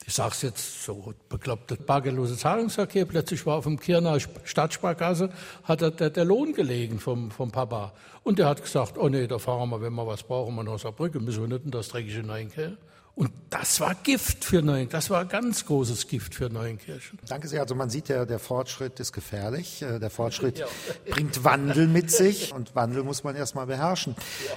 ich 0.05 0.13
sag's 0.13 0.41
jetzt 0.43 0.83
so, 0.83 1.13
bekloppte 1.29 1.75
bargeldlose 1.75 2.37
Zahlungsverkehr. 2.37 3.05
Plötzlich 3.05 3.45
war 3.45 3.57
auf 3.57 3.63
dem 3.63 3.79
Kirner 3.79 4.19
Stadtsparkasse, 4.19 5.29
hat 5.63 5.81
der, 5.81 6.09
der, 6.09 6.25
Lohn 6.25 6.53
gelegen 6.53 6.99
vom, 6.99 7.31
vom 7.31 7.51
Papa. 7.51 7.93
Und 8.23 8.39
der 8.39 8.47
hat 8.47 8.61
gesagt, 8.61 8.97
oh 8.97 9.09
nee, 9.09 9.27
da 9.27 9.39
fahren 9.39 9.69
wir, 9.69 9.81
wenn 9.81 9.93
wir 9.93 10.05
was 10.05 10.23
brauchen, 10.23 10.53
mal 10.55 10.63
nach 10.63 10.79
Saarbrücken, 10.79 11.23
müssen 11.23 11.41
wir 11.41 11.47
nicht 11.47 11.65
in 11.65 11.71
das 11.71 11.89
dreckige 11.89 12.23
Neunkirchen. 12.23 12.77
Und 13.15 13.31
das 13.51 13.79
war 13.79 13.93
Gift 13.93 14.43
für 14.43 14.63
Neunkirchen. 14.63 14.89
Das 14.89 15.11
war 15.11 15.25
ganz 15.25 15.65
großes 15.67 16.07
Gift 16.07 16.33
für 16.33 16.49
Neunkirchen. 16.49 17.19
Danke 17.27 17.47
sehr. 17.47 17.61
Also 17.61 17.75
man 17.75 17.91
sieht 17.91 18.09
ja, 18.09 18.25
der 18.25 18.39
Fortschritt 18.39 18.99
ist 18.99 19.13
gefährlich. 19.13 19.83
Äh, 19.83 19.99
der 19.99 20.09
Fortschritt 20.09 20.57
ja. 20.57 20.65
bringt 21.11 21.43
Wandel 21.43 21.87
mit 21.87 22.09
sich 22.09 22.51
und 22.51 22.73
Wandel 22.73 23.03
muss 23.03 23.23
man 23.23 23.35
erstmal 23.35 23.67
beherrschen. 23.67 24.15
Ja. 24.47 24.55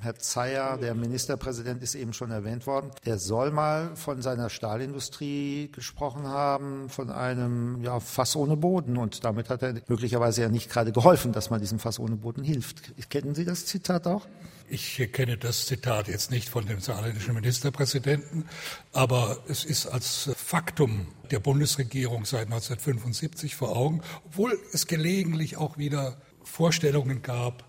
Herr 0.00 0.14
Zeyer, 0.14 0.78
der 0.78 0.94
Ministerpräsident, 0.94 1.82
ist 1.82 1.94
eben 1.94 2.14
schon 2.14 2.30
erwähnt 2.30 2.66
worden. 2.66 2.90
Der 3.04 3.18
soll 3.18 3.50
mal 3.50 3.94
von 3.94 4.22
seiner 4.22 4.48
Stahlindustrie 4.48 5.70
gesprochen 5.70 6.26
haben, 6.26 6.88
von 6.88 7.10
einem 7.10 7.82
ja, 7.82 8.00
Fass 8.00 8.36
ohne 8.36 8.56
Boden. 8.56 8.96
Und 8.96 9.22
damit 9.26 9.50
hat 9.50 9.62
er 9.62 9.74
möglicherweise 9.86 10.40
ja 10.40 10.48
nicht 10.48 10.70
gerade 10.70 10.92
geholfen, 10.92 11.32
dass 11.32 11.50
man 11.50 11.60
diesem 11.60 11.78
Fass 11.78 11.98
ohne 11.98 12.16
Boden 12.16 12.42
hilft. 12.42 12.80
Kennen 13.10 13.34
Sie 13.34 13.44
das 13.44 13.66
Zitat 13.66 14.06
auch? 14.06 14.26
Ich 14.70 14.96
kenne 15.12 15.38
das 15.38 15.66
Zitat 15.66 16.08
jetzt 16.08 16.30
nicht 16.30 16.48
von 16.48 16.66
dem 16.66 16.80
saarländischen 16.80 17.34
Ministerpräsidenten, 17.34 18.44
aber 18.92 19.38
es 19.48 19.64
ist 19.64 19.86
als 19.86 20.30
Faktum 20.36 21.08
der 21.30 21.40
Bundesregierung 21.40 22.24
seit 22.24 22.46
1975 22.46 23.56
vor 23.56 23.76
Augen, 23.76 24.02
obwohl 24.26 24.58
es 24.72 24.86
gelegentlich 24.86 25.56
auch 25.56 25.78
wieder 25.78 26.20
Vorstellungen 26.42 27.22
gab, 27.22 27.64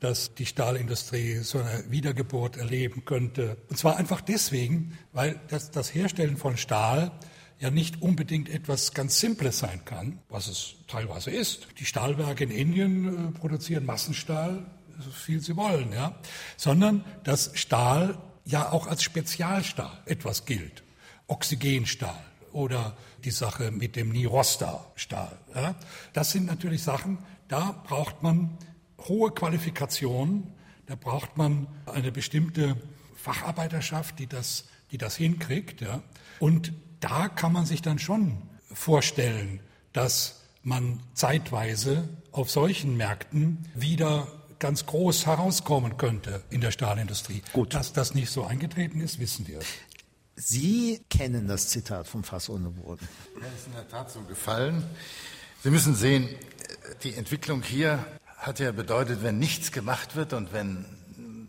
dass 0.00 0.34
die 0.34 0.46
Stahlindustrie 0.46 1.36
so 1.38 1.58
eine 1.58 1.84
Wiedergeburt 1.90 2.56
erleben 2.56 3.04
könnte. 3.04 3.58
Und 3.68 3.76
zwar 3.76 3.96
einfach 3.96 4.20
deswegen, 4.20 4.98
weil 5.12 5.38
das, 5.48 5.70
das 5.70 5.94
Herstellen 5.94 6.36
von 6.36 6.56
Stahl 6.56 7.12
ja 7.58 7.70
nicht 7.70 8.00
unbedingt 8.00 8.48
etwas 8.48 8.94
ganz 8.94 9.20
Simples 9.20 9.58
sein 9.58 9.84
kann, 9.84 10.18
was 10.30 10.48
es 10.48 10.76
teilweise 10.88 11.30
ist. 11.30 11.68
Die 11.78 11.84
Stahlwerke 11.84 12.44
in 12.44 12.50
Indien 12.50 13.28
äh, 13.28 13.38
produzieren 13.38 13.84
Massenstahl, 13.84 14.64
so 14.98 15.10
viel 15.10 15.40
sie 15.40 15.56
wollen, 15.56 15.92
ja, 15.92 16.14
sondern 16.56 17.04
dass 17.24 17.50
Stahl 17.54 18.18
ja 18.44 18.72
auch 18.72 18.86
als 18.86 19.02
Spezialstahl 19.02 19.98
etwas 20.06 20.44
gilt. 20.44 20.82
Oxygenstahl 21.26 22.18
oder 22.52 22.96
die 23.24 23.30
Sache 23.30 23.70
mit 23.70 23.96
dem 23.96 24.10
Nirosta-Stahl. 24.10 25.38
Ja. 25.54 25.74
Das 26.12 26.32
sind 26.32 26.46
natürlich 26.46 26.82
Sachen, 26.82 27.18
da 27.48 27.82
braucht 27.86 28.22
man 28.22 28.58
hohe 29.08 29.30
Qualifikationen, 29.30 30.52
da 30.86 30.96
braucht 30.96 31.36
man 31.36 31.68
eine 31.86 32.10
bestimmte 32.10 32.76
Facharbeiterschaft, 33.14 34.18
die 34.18 34.26
das, 34.26 34.64
die 34.90 34.98
das 34.98 35.16
hinkriegt. 35.16 35.80
Ja. 35.80 36.02
Und 36.40 36.72
da 37.00 37.28
kann 37.28 37.52
man 37.52 37.66
sich 37.66 37.82
dann 37.82 37.98
schon 37.98 38.42
vorstellen, 38.72 39.60
dass 39.92 40.40
man 40.62 41.00
zeitweise 41.14 42.08
auf 42.32 42.50
solchen 42.50 42.96
Märkten 42.96 43.68
wieder 43.74 44.26
ganz 44.60 44.86
groß 44.86 45.26
herauskommen 45.26 45.96
könnte 45.96 46.42
in 46.50 46.60
der 46.60 46.70
Stahlindustrie. 46.70 47.42
Gut. 47.52 47.74
Dass 47.74 47.92
das 47.92 48.14
nicht 48.14 48.30
so 48.30 48.44
eingetreten 48.44 49.00
ist, 49.00 49.18
wissen 49.18 49.48
wir. 49.48 49.58
Sie 50.36 51.02
kennen 51.10 51.48
das 51.48 51.68
Zitat 51.68 52.06
vom 52.06 52.22
Fass 52.22 52.48
ohne 52.48 52.70
Boden. 52.70 53.08
Mir 53.34 53.46
ist 53.46 53.66
in 53.66 53.72
der 53.72 53.88
Tat 53.88 54.10
so 54.10 54.20
gefallen. 54.22 54.84
Sie 55.62 55.70
müssen 55.70 55.94
sehen, 55.94 56.28
die 57.02 57.14
Entwicklung 57.14 57.62
hier 57.62 58.04
hat 58.36 58.58
ja 58.58 58.72
bedeutet, 58.72 59.22
wenn 59.22 59.38
nichts 59.38 59.72
gemacht 59.72 60.16
wird 60.16 60.32
und 60.32 60.52
wenn 60.52 60.86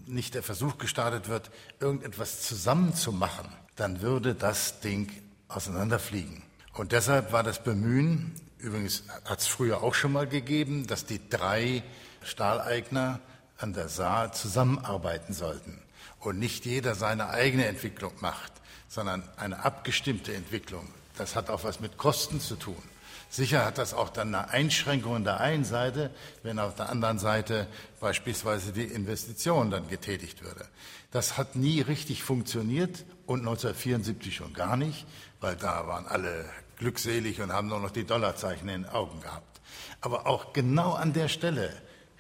nicht 0.08 0.34
der 0.34 0.44
Versuch 0.44 0.78
gestartet 0.78 1.30
wird, 1.30 1.52
irgendetwas 1.80 2.42
zusammenzumachen, 2.42 3.48
dann 3.76 4.02
würde 4.02 4.36
das 4.36 4.82
Ding 4.82 5.10
auseinanderfliegen. 5.48 6.44
Und 6.74 6.92
deshalb 6.92 7.32
war 7.32 7.44
das 7.44 7.64
Bemühen, 7.64 8.34
übrigens 8.58 9.04
hat 9.26 9.40
es 9.40 9.48
früher 9.48 9.84
auch 9.84 9.94
schon 9.94 10.12
mal 10.12 10.28
gegeben, 10.28 10.88
dass 10.88 11.06
die 11.06 11.30
drei 11.30 11.84
Stahleigner 12.24 13.20
an 13.58 13.74
der 13.74 13.90
Saar 13.90 14.32
zusammenarbeiten 14.34 15.34
sollten 15.34 15.82
und 16.20 16.40
nicht 16.40 16.66
jeder 16.66 16.96
seine 16.96 17.30
eigene 17.30 17.66
Entwicklung 17.66 18.14
macht, 18.20 18.52
sondern 18.88 19.24
eine 19.38 19.64
abgestimmte 19.64 20.34
Entwicklung. 20.34 20.88
Das 21.18 21.36
hat 21.36 21.50
auch 21.50 21.64
was 21.64 21.80
mit 21.80 21.98
Kosten 21.98 22.40
zu 22.40 22.56
tun. 22.56 22.82
Sicher 23.30 23.66
hat 23.66 23.78
das 23.78 23.94
auch 23.94 24.10
dann 24.10 24.36
eine 24.36 24.50
Einschränkung 24.50 25.16
an 25.16 25.24
der 25.24 25.40
einen 25.40 25.64
Seite, 25.64 26.12
wenn 26.44 26.60
auf 26.60 26.76
der 26.76 26.90
anderen 26.90 27.18
Seite 27.18 27.68
beispielsweise 28.02 28.74
die 28.74 28.84
Investition 28.84 29.72
dann 29.72 29.88
getätigt 29.88 30.44
würde. 30.44 30.66
Das 31.12 31.38
hat 31.38 31.56
nie 31.56 31.80
richtig 31.80 32.24
funktioniert 32.24 33.06
und 33.26 33.40
1974 33.40 34.36
schon 34.36 34.54
gar 34.54 34.76
nicht, 34.76 35.06
weil 35.40 35.56
da 35.56 35.88
waren 35.88 36.08
alle 36.08 36.46
glückselig 36.78 37.40
und 37.42 37.54
haben 37.54 37.70
nur 37.70 37.80
noch 37.80 37.92
die 37.92 38.04
Dollarzeichen 38.04 38.68
in 38.68 38.84
den 38.84 38.92
Augen 38.92 39.22
gehabt. 39.22 39.62
Aber 40.02 40.28
auch 40.28 40.52
genau 40.52 40.94
an 40.94 41.14
der 41.14 41.30
Stelle 41.30 41.72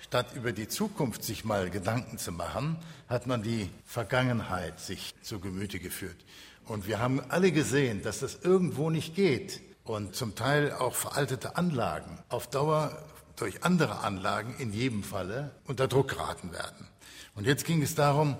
Statt 0.01 0.33
über 0.35 0.51
die 0.51 0.67
Zukunft 0.67 1.23
sich 1.23 1.45
mal 1.45 1.69
Gedanken 1.69 2.17
zu 2.17 2.31
machen, 2.31 2.77
hat 3.07 3.27
man 3.27 3.43
die 3.43 3.69
Vergangenheit 3.85 4.79
sich 4.79 5.13
zu 5.21 5.39
Gemüte 5.39 5.79
geführt. 5.79 6.17
Und 6.65 6.87
wir 6.87 6.99
haben 6.99 7.21
alle 7.29 7.51
gesehen, 7.51 8.01
dass 8.01 8.19
das 8.19 8.39
irgendwo 8.41 8.89
nicht 8.89 9.15
geht 9.15 9.61
und 9.83 10.15
zum 10.15 10.35
Teil 10.35 10.73
auch 10.73 10.95
veraltete 10.95 11.55
Anlagen 11.55 12.19
auf 12.29 12.47
Dauer 12.47 12.97
durch 13.35 13.63
andere 13.63 13.99
Anlagen 13.99 14.55
in 14.59 14.73
jedem 14.73 15.03
Falle 15.03 15.51
unter 15.65 15.87
Druck 15.87 16.09
geraten 16.09 16.51
werden. 16.51 16.87
Und 17.35 17.45
jetzt 17.45 17.65
ging 17.65 17.81
es 17.81 17.95
darum, 17.95 18.37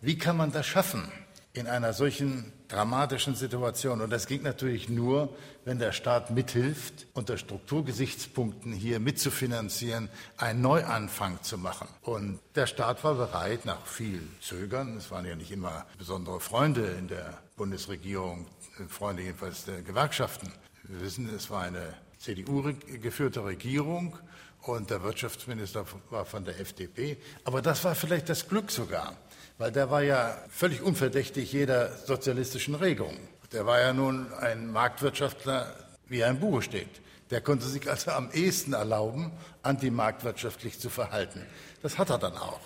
wie 0.00 0.18
kann 0.18 0.36
man 0.36 0.52
das 0.52 0.66
schaffen 0.66 1.10
in 1.52 1.66
einer 1.66 1.92
solchen 1.92 2.52
dramatischen 2.74 3.34
Situation? 3.34 4.00
Und 4.00 4.10
das 4.10 4.26
ging 4.26 4.42
natürlich 4.42 4.88
nur, 4.88 5.28
wenn 5.64 5.78
der 5.78 5.92
Staat 5.92 6.30
mithilft, 6.30 7.06
unter 7.14 7.38
Strukturgesichtspunkten 7.38 8.72
hier 8.72 9.00
mitzufinanzieren, 9.00 10.08
einen 10.36 10.60
Neuanfang 10.60 11.42
zu 11.42 11.56
machen. 11.56 11.88
Und 12.02 12.40
der 12.54 12.66
Staat 12.66 13.04
war 13.04 13.14
bereit, 13.14 13.64
nach 13.64 13.86
viel 13.86 14.20
Zögern, 14.40 14.96
es 14.96 15.10
waren 15.10 15.24
ja 15.24 15.36
nicht 15.36 15.50
immer 15.50 15.86
besondere 15.98 16.40
Freunde 16.40 16.86
in 16.98 17.08
der 17.08 17.38
Bundesregierung, 17.56 18.46
Freunde 18.88 19.22
jedenfalls 19.22 19.64
der 19.64 19.82
Gewerkschaften. 19.82 20.50
Wir 20.84 21.00
wissen, 21.00 21.32
es 21.34 21.50
war 21.50 21.62
eine 21.62 21.94
CDU-geführte 22.18 23.44
Regierung 23.44 24.18
und 24.62 24.90
der 24.90 25.02
Wirtschaftsminister 25.02 25.84
war 26.10 26.24
von 26.24 26.44
der 26.44 26.58
FDP. 26.58 27.18
Aber 27.44 27.62
das 27.62 27.84
war 27.84 27.94
vielleicht 27.94 28.28
das 28.28 28.48
Glück 28.48 28.70
sogar, 28.70 29.16
weil 29.58 29.72
der 29.72 29.90
war 29.90 30.02
ja 30.02 30.36
völlig 30.48 30.82
unverdächtig 30.82 31.52
jeder 31.52 31.96
sozialistischen 31.96 32.74
Regung. 32.74 33.16
Der 33.52 33.66
war 33.66 33.80
ja 33.80 33.92
nun 33.92 34.32
ein 34.34 34.70
Marktwirtschaftler, 34.72 35.74
wie 36.08 36.20
er 36.20 36.30
im 36.30 36.40
Buche 36.40 36.62
steht. 36.62 37.00
Der 37.30 37.40
konnte 37.40 37.66
sich 37.66 37.88
also 37.88 38.10
am 38.10 38.30
ehesten 38.32 38.72
erlauben, 38.72 39.32
antimarktwirtschaftlich 39.62 40.78
zu 40.78 40.90
verhalten. 40.90 41.40
Das 41.82 41.98
hat 41.98 42.10
er 42.10 42.18
dann 42.18 42.36
auch. 42.36 42.60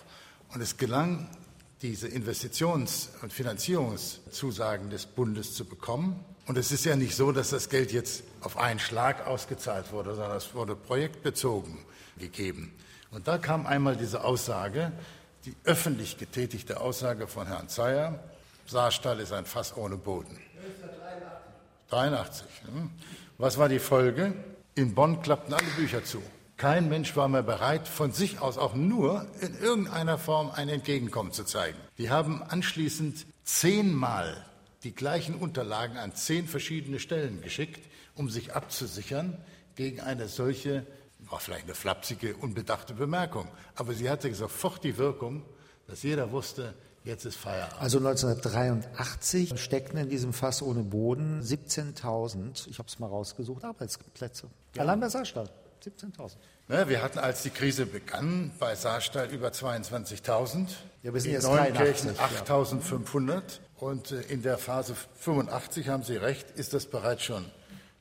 Und 0.54 0.60
es 0.60 0.76
gelang, 0.76 1.28
diese 1.82 2.08
Investitions- 2.08 3.10
und 3.22 3.32
Finanzierungszusagen 3.32 4.90
des 4.90 5.06
Bundes 5.06 5.54
zu 5.54 5.64
bekommen. 5.64 6.24
Und 6.46 6.58
es 6.58 6.72
ist 6.72 6.84
ja 6.84 6.96
nicht 6.96 7.14
so, 7.14 7.30
dass 7.30 7.50
das 7.50 7.68
Geld 7.68 7.92
jetzt 7.92 8.24
auf 8.40 8.56
einen 8.56 8.80
Schlag 8.80 9.26
ausgezahlt 9.26 9.92
wurde, 9.92 10.14
sondern 10.14 10.36
es 10.36 10.54
wurde 10.54 10.74
projektbezogen 10.74 11.78
gegeben. 12.18 12.72
Und 13.10 13.28
da 13.28 13.38
kam 13.38 13.66
einmal 13.66 13.96
diese 13.96 14.24
Aussage, 14.24 14.92
die 15.44 15.54
öffentlich 15.64 16.18
getätigte 16.18 16.80
Aussage 16.80 17.26
von 17.26 17.46
Herrn 17.46 17.68
Zeyer, 17.68 18.18
Saarstall 18.66 19.20
ist 19.20 19.32
ein 19.32 19.46
Fass 19.46 19.76
ohne 19.76 19.96
Boden. 19.96 20.38
83. 21.90 22.46
Hm. 22.66 22.90
Was 23.38 23.56
war 23.56 23.68
die 23.68 23.78
Folge? 23.78 24.34
In 24.74 24.94
Bonn 24.94 25.22
klappten 25.22 25.54
alle 25.54 25.66
Bücher 25.76 26.04
zu. 26.04 26.22
Kein 26.56 26.88
Mensch 26.88 27.16
war 27.16 27.28
mehr 27.28 27.42
bereit, 27.42 27.86
von 27.86 28.12
sich 28.12 28.40
aus 28.40 28.58
auch 28.58 28.74
nur 28.74 29.26
in 29.40 29.56
irgendeiner 29.58 30.18
Form 30.18 30.50
ein 30.50 30.68
Entgegenkommen 30.68 31.32
zu 31.32 31.44
zeigen. 31.44 31.78
Die 31.98 32.10
haben 32.10 32.42
anschließend 32.42 33.26
zehnmal 33.44 34.44
die 34.82 34.94
gleichen 34.94 35.36
Unterlagen 35.36 35.96
an 35.96 36.14
zehn 36.14 36.46
verschiedene 36.46 36.98
Stellen 36.98 37.40
geschickt, 37.42 37.88
um 38.14 38.28
sich 38.28 38.54
abzusichern 38.54 39.36
gegen 39.76 40.00
eine 40.00 40.26
solche, 40.28 40.84
war 41.30 41.40
vielleicht 41.40 41.64
eine 41.64 41.74
flapsige, 41.74 42.36
unbedachte 42.36 42.94
Bemerkung. 42.94 43.48
Aber 43.74 43.94
sie 43.94 44.08
hatte 44.08 44.32
sofort 44.34 44.84
die 44.84 44.96
Wirkung, 44.96 45.44
dass 45.86 46.02
jeder 46.02 46.30
wusste, 46.32 46.74
jetzt 47.04 47.24
ist 47.24 47.36
Feierabend. 47.36 47.80
Also 47.80 47.98
1983 47.98 49.58
steckten 49.60 49.98
in 49.98 50.08
diesem 50.08 50.32
Fass 50.32 50.62
ohne 50.62 50.82
Boden 50.82 51.42
17.000, 51.42 52.68
ich 52.68 52.78
habe 52.78 52.88
es 52.88 52.98
mal 52.98 53.06
rausgesucht, 53.06 53.64
Arbeitsplätze. 53.64 54.48
Ja. 54.74 54.82
Allein 54.82 55.00
bei 55.00 55.08
Saarstahl. 55.08 55.48
17.000. 55.84 56.32
Ja, 56.68 56.88
wir 56.88 57.02
hatten, 57.02 57.18
als 57.18 57.42
die 57.42 57.50
Krise 57.50 57.86
begann, 57.86 58.52
bei 58.58 58.74
Saarstahl 58.74 59.30
über 59.30 59.48
22.000. 59.48 60.66
Ja, 61.02 61.14
wir 61.14 61.20
sind 61.20 61.32
jetzt 61.32 61.46
8.500. 61.46 63.42
Und 63.76 64.10
äh, 64.10 64.22
in 64.22 64.42
der 64.42 64.58
Phase 64.58 64.94
85, 65.20 65.88
haben 65.88 66.02
Sie 66.02 66.16
recht, 66.16 66.50
ist 66.50 66.74
das 66.74 66.86
bereits 66.86 67.22
schon 67.22 67.44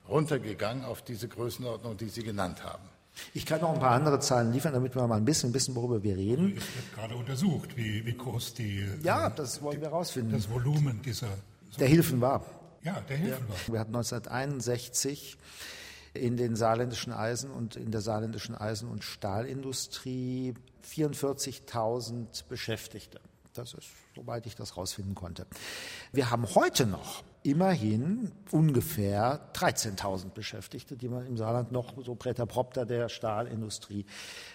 runtergegangen 0.10 0.84
auf 0.86 1.02
diese 1.02 1.28
Größenordnung, 1.28 1.98
die 1.98 2.10
Sie 2.10 2.24
genannt 2.24 2.64
haben. 2.64 2.90
Ich 3.34 3.46
kann 3.46 3.62
noch 3.62 3.74
ein 3.74 3.80
paar 3.80 3.92
andere 3.92 4.20
Zahlen 4.20 4.52
liefern, 4.52 4.74
damit 4.74 4.96
wir 4.96 5.08
mal 5.08 5.18
ein 5.18 5.26
bisschen 5.26 5.54
wissen, 5.54 5.76
worüber 5.76 6.02
wir 6.04 6.18
reden. 6.18 6.56
Es 6.58 6.76
wird 6.76 6.96
gerade 6.96 7.16
untersucht, 7.16 7.76
wie, 7.78 8.06
wie 8.06 8.14
groß 8.16 8.54
die. 8.54 8.86
Ja, 9.04 9.30
das 9.30 9.62
wollen 9.62 9.82
wir 9.82 9.90
herausfinden. 9.90 10.32
Das 10.32 10.50
Volumen 10.50 11.02
dieser. 11.02 11.30
Der 11.80 11.88
Hilfen 11.88 12.22
war. 12.22 12.46
Ja, 12.84 13.02
der 13.02 13.18
Hilfen 13.18 13.46
ja. 13.48 13.50
war. 13.50 13.74
Wir 13.74 13.80
hatten 13.80 13.96
1961 13.96 15.38
in 16.14 16.38
den 16.38 16.56
saarländischen 16.56 17.14
Eisen- 17.14 17.52
und 17.52 17.76
in 17.76 17.92
der 17.92 18.02
saarländischen 18.02 18.56
Eisen- 18.56 18.90
und 18.90 19.04
Stahlindustrie 19.04 20.54
44.000 20.84 22.48
Beschäftigte. 22.48 23.20
Das 23.54 23.74
ist, 23.74 23.88
soweit 24.18 24.46
ich 24.46 24.56
das 24.56 24.78
rausfinden 24.78 25.16
konnte. 25.16 25.46
Wir 26.12 26.32
haben 26.32 26.46
heute 26.56 26.86
noch 26.86 27.24
immerhin 27.48 28.32
ungefähr 28.52 29.40
13.000 29.54 30.32
Beschäftigte, 30.32 30.98
die 30.98 31.08
man 31.08 31.26
im 31.26 31.38
Saarland 31.38 31.72
noch 31.72 31.94
so 32.04 32.14
präterpropter 32.14 32.86
der 32.86 33.08
Stahlindustrie 33.08 34.06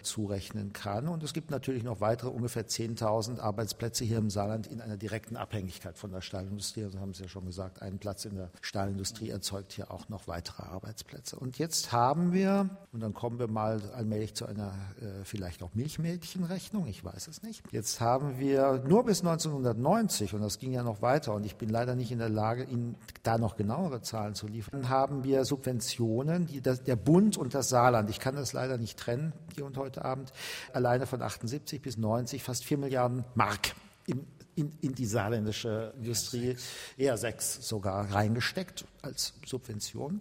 zurechnen 0.02 0.74
kann. 0.74 1.08
Und 1.08 1.22
es 1.22 1.32
gibt 1.32 1.50
natürlich 1.50 1.84
noch 1.84 2.02
weitere 2.02 2.28
ungefähr 2.28 2.66
10.000 2.66 3.40
Arbeitsplätze 3.40 4.04
hier 4.04 4.18
im 4.18 4.28
Saarland 4.28 4.66
in 4.66 4.82
einer 4.82 4.98
direkten 4.98 5.36
Abhängigkeit 5.36 5.96
von 5.96 6.12
der 6.12 6.20
Stahlindustrie. 6.20 6.84
Also 6.84 7.00
haben 7.00 7.14
Sie 7.14 7.22
ja 7.22 7.28
schon 7.30 7.46
gesagt, 7.46 7.80
ein 7.80 7.98
Platz 7.98 8.26
in 8.26 8.36
der 8.36 8.50
Stahlindustrie 8.60 9.30
erzeugt 9.30 9.72
hier 9.72 9.90
auch 9.90 10.10
noch 10.10 10.28
weitere 10.28 10.64
Arbeitsplätze. 10.64 11.38
Und 11.38 11.58
jetzt 11.58 11.92
haben 11.92 12.34
wir, 12.34 12.68
und 12.92 13.00
dann 13.00 13.14
kommen 13.14 13.38
wir 13.38 13.48
mal 13.48 13.80
allmählich 13.94 14.34
zu 14.34 14.44
einer 14.44 14.74
äh, 15.00 15.24
vielleicht 15.24 15.62
auch 15.62 15.74
Milchmädchenrechnung, 15.74 16.86
ich 16.86 17.02
weiß 17.02 17.28
es 17.28 17.42
nicht. 17.42 17.62
Jetzt 17.70 18.02
haben 18.02 18.38
wir 18.38 18.84
nur 18.86 19.04
bis 19.04 19.22
1990, 19.52 20.34
und 20.34 20.42
das 20.42 20.58
ging 20.58 20.72
ja 20.72 20.82
noch 20.82 21.02
weiter, 21.02 21.34
und 21.34 21.44
ich 21.44 21.56
bin 21.56 21.68
leider 21.68 21.94
nicht 21.94 22.10
in 22.10 22.18
der 22.18 22.28
Lage, 22.28 22.64
Ihnen 22.64 22.96
da 23.22 23.38
noch 23.38 23.56
genauere 23.56 24.02
Zahlen 24.02 24.34
zu 24.34 24.46
liefern, 24.46 24.88
haben 24.88 25.24
wir 25.24 25.44
Subventionen, 25.44 26.46
die 26.46 26.60
das, 26.60 26.82
der 26.82 26.96
Bund 26.96 27.36
und 27.36 27.54
das 27.54 27.68
Saarland, 27.68 28.10
ich 28.10 28.20
kann 28.20 28.34
das 28.34 28.52
leider 28.52 28.78
nicht 28.78 28.98
trennen 28.98 29.32
hier 29.54 29.66
und 29.66 29.76
heute 29.76 30.04
Abend, 30.04 30.32
alleine 30.72 31.06
von 31.06 31.22
78 31.22 31.82
bis 31.82 31.96
90 31.96 32.42
fast 32.42 32.64
4 32.64 32.78
Milliarden 32.78 33.24
Mark 33.34 33.74
im 34.06 34.26
in, 34.54 34.72
in, 34.80 34.94
die 34.94 35.06
saarländische 35.06 35.94
Industrie, 35.96 36.56
eher 36.96 37.16
sechs 37.16 37.66
sogar, 37.66 38.12
reingesteckt 38.12 38.84
als 39.00 39.34
Subvention. 39.46 40.20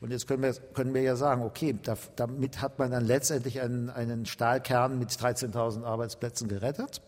Und 0.00 0.10
jetzt 0.10 0.28
können 0.28 0.42
wir, 0.42 0.52
können 0.52 0.94
wir 0.94 1.02
ja 1.02 1.16
sagen, 1.16 1.42
okay, 1.42 1.76
da, 1.82 1.96
damit 2.16 2.60
hat 2.60 2.78
man 2.78 2.90
dann 2.90 3.04
letztendlich 3.04 3.60
einen, 3.60 3.90
einen 3.90 4.26
Stahlkern 4.26 4.98
mit 4.98 5.10
13.000 5.10 5.84
Arbeitsplätzen 5.84 6.48
gerettet 6.48 7.02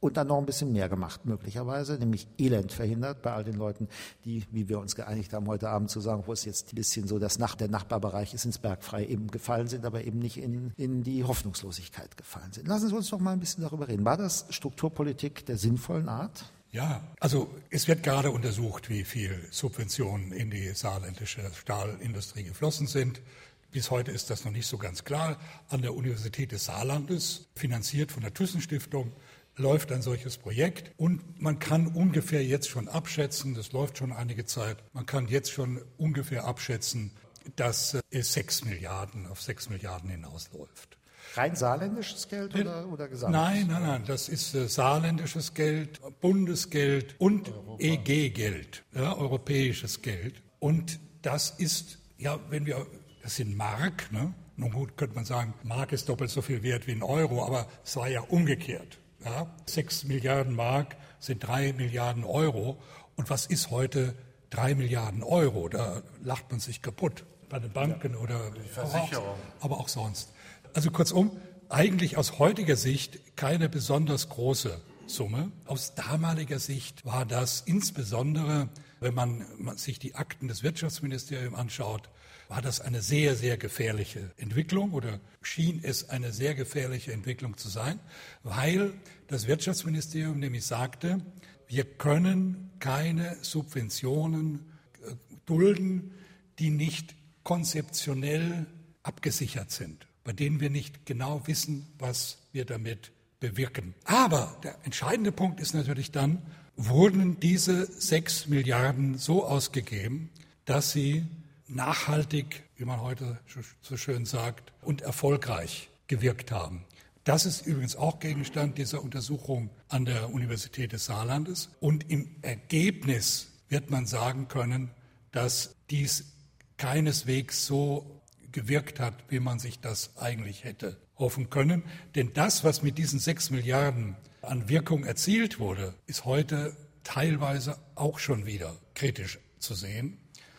und 0.00 0.16
dann 0.16 0.28
noch 0.28 0.38
ein 0.38 0.46
bisschen 0.46 0.72
mehr 0.72 0.88
gemacht, 0.88 1.24
möglicherweise, 1.24 1.98
nämlich 1.98 2.28
Elend 2.38 2.72
verhindert 2.72 3.22
bei 3.22 3.32
all 3.32 3.44
den 3.44 3.56
Leuten, 3.56 3.88
die, 4.24 4.44
wie 4.52 4.68
wir 4.68 4.78
uns 4.78 4.94
geeinigt 4.94 5.32
haben, 5.32 5.46
heute 5.48 5.68
Abend 5.68 5.90
zu 5.90 6.00
sagen, 6.00 6.22
wo 6.26 6.32
es 6.32 6.44
jetzt 6.44 6.72
ein 6.72 6.76
bisschen 6.76 7.08
so 7.08 7.18
das 7.18 7.38
Nach 7.38 7.54
der 7.54 7.68
Nachbarbereich 7.68 8.34
ist, 8.34 8.44
ins 8.44 8.58
Bergfrei 8.58 9.06
eben 9.06 9.28
gefallen 9.28 9.66
sind, 9.66 9.84
aber 9.84 10.04
eben 10.04 10.18
nicht 10.18 10.36
in, 10.36 10.72
in 10.76 11.02
die 11.02 11.24
Hoffnungslosigkeit 11.24 12.16
gefallen 12.16 12.52
sind. 12.52 12.68
Lassen 12.68 12.88
Sie 12.88 12.94
uns 12.94 13.10
doch 13.10 13.18
mal 13.18 13.32
ein 13.32 13.40
bisschen 13.40 13.62
darüber 13.62 13.88
reden. 13.88 14.04
War 14.04 14.16
das 14.16 14.46
Strukturpolitik 14.50 15.46
der 15.46 15.58
sinnvollen 15.58 16.08
Art? 16.08 16.52
Ja, 16.70 17.02
also 17.18 17.54
es 17.70 17.88
wird 17.88 18.02
gerade 18.02 18.30
untersucht, 18.30 18.90
wie 18.90 19.04
viel 19.04 19.48
Subventionen 19.50 20.32
in 20.32 20.50
die 20.50 20.68
saarländische 20.74 21.50
Stahlindustrie 21.54 22.44
geflossen 22.44 22.86
sind. 22.86 23.22
Bis 23.70 23.90
heute 23.90 24.12
ist 24.12 24.30
das 24.30 24.44
noch 24.44 24.52
nicht 24.52 24.66
so 24.66 24.78
ganz 24.78 25.04
klar. 25.04 25.38
An 25.68 25.82
der 25.82 25.94
Universität 25.94 26.52
des 26.52 26.66
Saarlandes, 26.66 27.48
finanziert 27.54 28.12
von 28.12 28.22
der 28.22 28.34
Thyssen-Stiftung, 28.34 29.12
läuft 29.58 29.92
ein 29.92 30.02
solches 30.02 30.38
Projekt 30.38 30.92
und 30.96 31.40
man 31.40 31.58
kann 31.58 31.88
ungefähr 31.88 32.44
jetzt 32.44 32.68
schon 32.68 32.88
abschätzen, 32.88 33.54
das 33.54 33.72
läuft 33.72 33.98
schon 33.98 34.12
einige 34.12 34.44
Zeit, 34.44 34.78
man 34.92 35.06
kann 35.06 35.28
jetzt 35.28 35.52
schon 35.52 35.80
ungefähr 35.96 36.44
abschätzen, 36.44 37.12
dass 37.56 37.96
es 38.10 38.32
sechs 38.32 38.64
Milliarden 38.64 39.26
auf 39.26 39.42
sechs 39.42 39.68
Milliarden 39.68 40.10
hinausläuft. 40.10 40.98
Rein 41.34 41.54
saarländisches 41.56 42.28
Geld 42.28 42.54
oder, 42.54 42.88
oder 42.88 43.08
gesamt? 43.08 43.32
Nein, 43.32 43.66
nein, 43.68 43.82
nein, 43.82 44.04
das 44.06 44.28
ist 44.28 44.54
äh, 44.54 44.66
saarländisches 44.66 45.54
Geld, 45.54 46.00
Bundesgeld 46.20 47.14
und 47.18 47.52
EG-Geld, 47.78 48.84
ja, 48.94 49.14
europäisches 49.16 50.00
Geld. 50.02 50.42
Und 50.58 50.98
das 51.22 51.50
ist, 51.50 51.98
ja, 52.16 52.38
wenn 52.48 52.66
wir, 52.66 52.86
das 53.22 53.36
sind 53.36 53.56
Mark, 53.56 54.10
ne? 54.10 54.34
Nun 54.56 54.72
gut, 54.72 54.96
könnte 54.96 55.14
man 55.14 55.24
sagen, 55.24 55.54
Mark 55.62 55.92
ist 55.92 56.08
doppelt 56.08 56.30
so 56.30 56.42
viel 56.42 56.64
wert 56.64 56.88
wie 56.88 56.92
ein 56.92 57.02
Euro, 57.02 57.44
aber 57.44 57.68
es 57.84 57.94
war 57.94 58.08
ja 58.08 58.22
umgekehrt. 58.22 58.98
Ja, 59.24 59.46
6 59.66 60.04
Milliarden 60.04 60.54
Mark 60.54 60.96
sind 61.18 61.46
drei 61.46 61.72
Milliarden 61.72 62.24
Euro. 62.24 62.80
Und 63.16 63.30
was 63.30 63.46
ist 63.46 63.70
heute 63.70 64.14
drei 64.50 64.74
Milliarden 64.74 65.22
Euro? 65.22 65.68
Da 65.68 66.02
lacht 66.22 66.50
man 66.50 66.60
sich 66.60 66.82
kaputt 66.82 67.24
bei 67.48 67.58
den 67.58 67.72
Banken 67.72 68.12
ja, 68.12 68.18
oder 68.18 68.52
Versicherung. 68.70 69.34
aber 69.60 69.78
auch 69.78 69.88
sonst. 69.88 70.32
Also 70.74 70.90
kurzum, 70.90 71.36
eigentlich 71.68 72.16
aus 72.16 72.38
heutiger 72.38 72.76
Sicht 72.76 73.36
keine 73.36 73.68
besonders 73.68 74.28
große 74.28 74.80
Summe. 75.06 75.50
Aus 75.66 75.94
damaliger 75.94 76.58
Sicht 76.58 77.04
war 77.04 77.24
das 77.26 77.62
insbesondere, 77.62 78.68
wenn 79.00 79.14
man 79.14 79.44
sich 79.76 79.98
die 79.98 80.14
Akten 80.14 80.48
des 80.48 80.62
Wirtschaftsministeriums 80.62 81.56
anschaut, 81.56 82.10
war 82.48 82.62
das 82.62 82.80
eine 82.80 83.02
sehr, 83.02 83.36
sehr 83.36 83.56
gefährliche 83.56 84.30
Entwicklung 84.38 84.92
oder 84.92 85.20
schien 85.42 85.80
es 85.82 86.08
eine 86.08 86.32
sehr 86.32 86.54
gefährliche 86.54 87.12
Entwicklung 87.12 87.56
zu 87.56 87.68
sein, 87.68 88.00
weil 88.42 88.94
das 89.26 89.46
Wirtschaftsministerium 89.46 90.38
nämlich 90.38 90.64
sagte, 90.64 91.20
wir 91.66 91.84
können 91.84 92.70
keine 92.78 93.36
Subventionen 93.42 94.72
äh, 95.06 95.14
dulden, 95.44 96.12
die 96.58 96.70
nicht 96.70 97.14
konzeptionell 97.42 98.66
abgesichert 99.02 99.70
sind, 99.70 100.06
bei 100.24 100.32
denen 100.32 100.60
wir 100.60 100.70
nicht 100.70 101.06
genau 101.06 101.46
wissen, 101.46 101.86
was 101.98 102.38
wir 102.52 102.64
damit 102.64 103.12
bewirken. 103.40 103.94
Aber 104.04 104.58
der 104.62 104.76
entscheidende 104.84 105.32
Punkt 105.32 105.60
ist 105.60 105.74
natürlich 105.74 106.10
dann, 106.10 106.42
wurden 106.76 107.40
diese 107.40 107.86
sechs 107.86 108.46
Milliarden 108.46 109.18
so 109.18 109.44
ausgegeben, 109.44 110.30
dass 110.64 110.92
sie 110.92 111.26
nachhaltig, 111.68 112.64
wie 112.76 112.84
man 112.84 113.00
heute 113.00 113.38
so 113.82 113.96
schön 113.96 114.24
sagt, 114.24 114.72
und 114.82 115.02
erfolgreich 115.02 115.90
gewirkt 116.06 116.50
haben. 116.50 116.84
Das 117.24 117.44
ist 117.44 117.66
übrigens 117.66 117.96
auch 117.96 118.20
Gegenstand 118.20 118.78
dieser 118.78 119.02
Untersuchung 119.02 119.70
an 119.88 120.06
der 120.06 120.32
Universität 120.32 120.92
des 120.92 121.04
Saarlandes. 121.04 121.68
Und 121.78 122.10
im 122.10 122.36
Ergebnis 122.40 123.48
wird 123.68 123.90
man 123.90 124.06
sagen 124.06 124.48
können, 124.48 124.90
dass 125.30 125.74
dies 125.90 126.32
keineswegs 126.78 127.66
so 127.66 128.22
gewirkt 128.50 128.98
hat, 128.98 129.14
wie 129.28 129.40
man 129.40 129.58
sich 129.58 129.80
das 129.80 130.16
eigentlich 130.16 130.64
hätte 130.64 130.96
hoffen 131.18 131.50
können. 131.50 131.82
Denn 132.14 132.32
das, 132.32 132.64
was 132.64 132.82
mit 132.82 132.96
diesen 132.96 133.18
sechs 133.18 133.50
Milliarden 133.50 134.16
an 134.40 134.68
Wirkung 134.68 135.04
erzielt 135.04 135.58
wurde, 135.58 135.94
ist 136.06 136.24
heute 136.24 136.76
teilweise 137.04 137.76
auch 137.94 138.18
schon 138.18 138.46
wieder 138.46 138.76
kritisch 138.94 139.38
zu 139.58 139.74
sehen. 139.74 140.18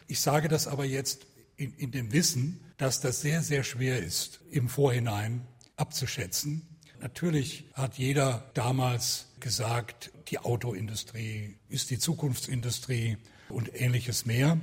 Ich 0.10 0.22
sage 0.22 0.48
das 0.48 0.66
aber 0.66 0.86
jetzt 0.86 1.28
in, 1.56 1.72
in 1.76 1.92
dem 1.92 2.12
Wissen, 2.12 2.60
dass 2.78 3.00
das 3.00 3.22
sehr, 3.22 3.44
sehr 3.44 3.64
schwer 3.64 4.00
ist, 4.00 4.40
im 4.50 4.68
Vorhinein 4.68 5.46
abzuschätzen. 5.76 6.68
Natürlich 7.00 7.66
hat 7.76 8.00
jeder 8.00 8.50
damals 8.56 9.28
gesagt, 9.40 10.10
die 10.30 10.40
Autoindustrie 10.40 11.58
ist 11.70 11.92
die 11.92 12.00
Zukunftsindustrie 12.00 13.18
und 13.50 13.70
ähnliches 13.80 14.26
mehr. 14.26 14.60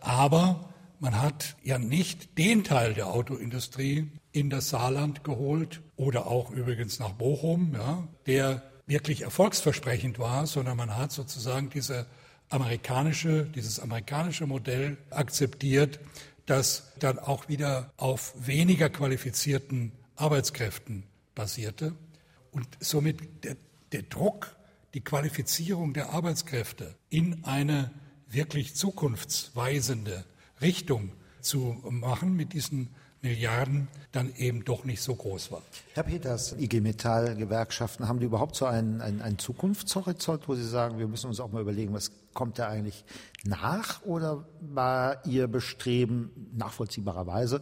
Aber 0.00 0.68
man 0.98 1.22
hat 1.22 1.54
ja 1.62 1.78
nicht 1.78 2.36
den 2.36 2.64
Teil 2.64 2.92
der 2.92 3.06
Autoindustrie 3.06 4.10
in 4.32 4.50
das 4.50 4.68
Saarland 4.70 5.22
geholt 5.22 5.80
oder 5.94 6.26
auch 6.26 6.50
übrigens 6.50 6.98
nach 6.98 7.12
Bochum, 7.12 7.72
ja, 7.74 8.08
der 8.26 8.64
wirklich 8.88 9.22
erfolgsversprechend 9.22 10.18
war, 10.18 10.48
sondern 10.48 10.76
man 10.76 10.96
hat 10.96 11.12
sozusagen 11.12 11.70
diese 11.70 12.06
amerikanische, 12.50 13.44
dieses 13.44 13.80
amerikanische 13.80 14.46
Modell 14.46 14.96
akzeptiert, 15.10 16.00
das 16.46 16.92
dann 16.98 17.18
auch 17.18 17.48
wieder 17.48 17.92
auf 17.96 18.34
weniger 18.38 18.88
qualifizierten 18.88 19.92
Arbeitskräften 20.16 21.04
basierte 21.34 21.94
und 22.50 22.66
somit 22.80 23.44
der, 23.44 23.56
der 23.92 24.02
Druck, 24.02 24.56
die 24.94 25.00
Qualifizierung 25.00 25.92
der 25.92 26.10
Arbeitskräfte 26.10 26.94
in 27.10 27.44
eine 27.44 27.90
wirklich 28.28 28.74
zukunftsweisende 28.74 30.24
Richtung 30.60 31.12
zu 31.40 31.78
machen 31.90 32.34
mit 32.34 32.52
diesen 32.52 32.88
Milliarden 33.20 33.88
dann 34.12 34.32
eben 34.36 34.64
doch 34.64 34.84
nicht 34.84 35.02
so 35.02 35.14
groß 35.14 35.50
war. 35.50 35.62
Herr 35.94 36.04
Peters, 36.04 36.54
IG 36.58 36.80
Metall, 36.80 37.34
Gewerkschaften, 37.34 38.06
haben 38.06 38.20
die 38.20 38.26
überhaupt 38.26 38.54
so 38.54 38.64
einen, 38.64 39.00
einen, 39.00 39.20
einen 39.20 39.38
Zukunftshorizont, 39.38 40.48
wo 40.48 40.54
Sie 40.54 40.66
sagen, 40.66 40.98
wir 40.98 41.08
müssen 41.08 41.26
uns 41.26 41.40
auch 41.40 41.50
mal 41.50 41.62
überlegen, 41.62 41.92
was 41.92 42.12
kommt 42.38 42.60
da 42.60 42.68
eigentlich 42.68 43.04
nach? 43.42 44.00
Oder 44.04 44.46
war 44.60 45.26
Ihr 45.26 45.48
Bestreben 45.48 46.30
nachvollziehbarerweise, 46.56 47.60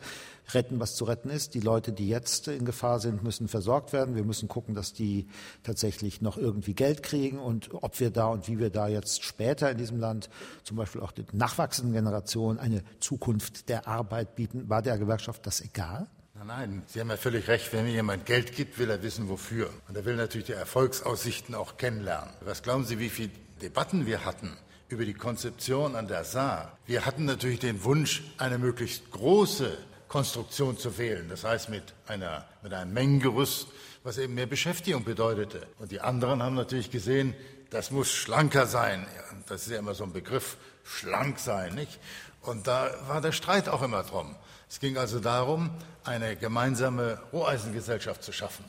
retten, 0.53 0.79
was 0.79 0.97
zu 0.97 1.07
retten 1.07 1.31
ist? 1.31 1.55
Die 1.55 1.61
Leute, 1.61 1.93
die 1.93 2.11
jetzt 2.11 2.47
in 2.49 2.67
Gefahr 2.67 3.01
sind, 3.01 3.25
müssen 3.25 3.49
versorgt 3.49 3.95
werden. 3.95 4.17
Wir 4.17 4.25
müssen 4.25 4.49
gucken, 4.49 4.75
dass 4.75 4.93
die 4.93 5.29
tatsächlich 5.63 6.21
noch 6.21 6.37
irgendwie 6.37 6.75
Geld 6.75 7.03
kriegen 7.03 7.39
und 7.39 7.73
ob 7.73 7.99
wir 8.01 8.11
da 8.11 8.27
und 8.27 8.49
wie 8.49 8.59
wir 8.59 8.69
da 8.69 8.87
jetzt 8.87 9.25
später 9.25 9.71
in 9.71 9.79
diesem 9.79 9.99
Land 9.99 10.29
zum 10.63 10.77
Beispiel 10.77 11.01
auch 11.01 11.13
den 11.13 11.25
nachwachsenden 11.33 11.95
Generationen 11.95 12.59
eine 12.59 12.83
Zukunft 13.01 13.71
der 13.71 13.89
Arbeit 13.89 14.37
bieten. 14.37 14.69
War 14.69 14.83
der 14.83 14.99
Gewerkschaft 14.99 15.47
das 15.47 15.63
egal? 15.63 16.07
Nein, 16.35 16.47
nein, 16.49 16.83
Sie 16.87 17.01
haben 17.01 17.09
ja 17.09 17.17
völlig 17.17 17.49
recht. 17.49 17.73
Wenn 17.73 17.87
mir 17.87 17.93
jemand 17.93 18.27
Geld 18.27 18.55
gibt, 18.55 18.79
will 18.79 18.91
er 18.91 19.03
wissen, 19.03 19.31
wofür. 19.31 19.71
Und 19.89 19.97
er 19.97 20.05
will 20.05 20.17
natürlich 20.17 20.49
die 20.49 20.53
Erfolgsaussichten 20.53 21.55
auch 21.55 21.79
kennenlernen. 21.79 22.29
Was 22.45 22.63
glauben 22.63 22.85
Sie, 22.85 22.99
wie 22.99 23.09
viele 23.09 23.31
Debatten 23.63 24.05
wir 24.05 24.27
hatten 24.27 24.51
über 24.89 25.05
die 25.05 25.15
Konzeption 25.15 25.97
an 25.97 26.09
der 26.09 26.25
Saar. 26.25 26.79
Wir 26.87 27.05
hatten 27.05 27.25
natürlich 27.25 27.59
den 27.59 27.83
Wunsch, 27.85 28.23
eine 28.39 28.59
möglichst 28.59 29.11
große 29.11 29.77
Konstruktion 30.09 30.79
zu 30.79 30.97
wählen. 30.99 31.29
Das 31.29 31.45
heißt 31.45 31.69
mit, 31.69 31.95
einer, 32.07 32.47
mit 32.63 32.73
einem 32.73 32.93
Mengengerüst, 32.93 33.67
was 34.05 34.19
eben 34.19 34.35
mehr 34.35 34.47
Beschäftigung 34.47 35.05
bedeutete. 35.05 35.67
Und 35.79 35.91
die 35.91 36.01
anderen 36.01 36.43
haben 36.43 36.55
natürlich 36.55 36.91
gesehen, 36.91 37.35
das 37.71 37.91
muss 37.91 38.11
schlanker 38.11 38.67
sein. 38.67 39.07
Das 39.49 39.67
ist 39.67 39.73
ja 39.73 39.79
immer 39.79 39.95
so 39.95 40.05
ein 40.05 40.13
Begriff, 40.13 40.57
schlank 40.85 41.41
sein, 41.41 41.75
nicht? 41.75 41.99
Und 42.43 42.69
da 42.69 42.91
war 43.09 43.21
der 43.21 43.33
Streit 43.33 43.69
auch 43.69 43.83
immer 43.83 44.05
drum. 44.05 44.37
Es 44.69 44.79
ging 44.79 44.97
also 44.97 45.19
darum, 45.19 45.71
eine 46.05 46.37
gemeinsame 46.37 47.21
Roheisengesellschaft 47.33 48.23
zu 48.23 48.33
schaffen. 48.33 48.65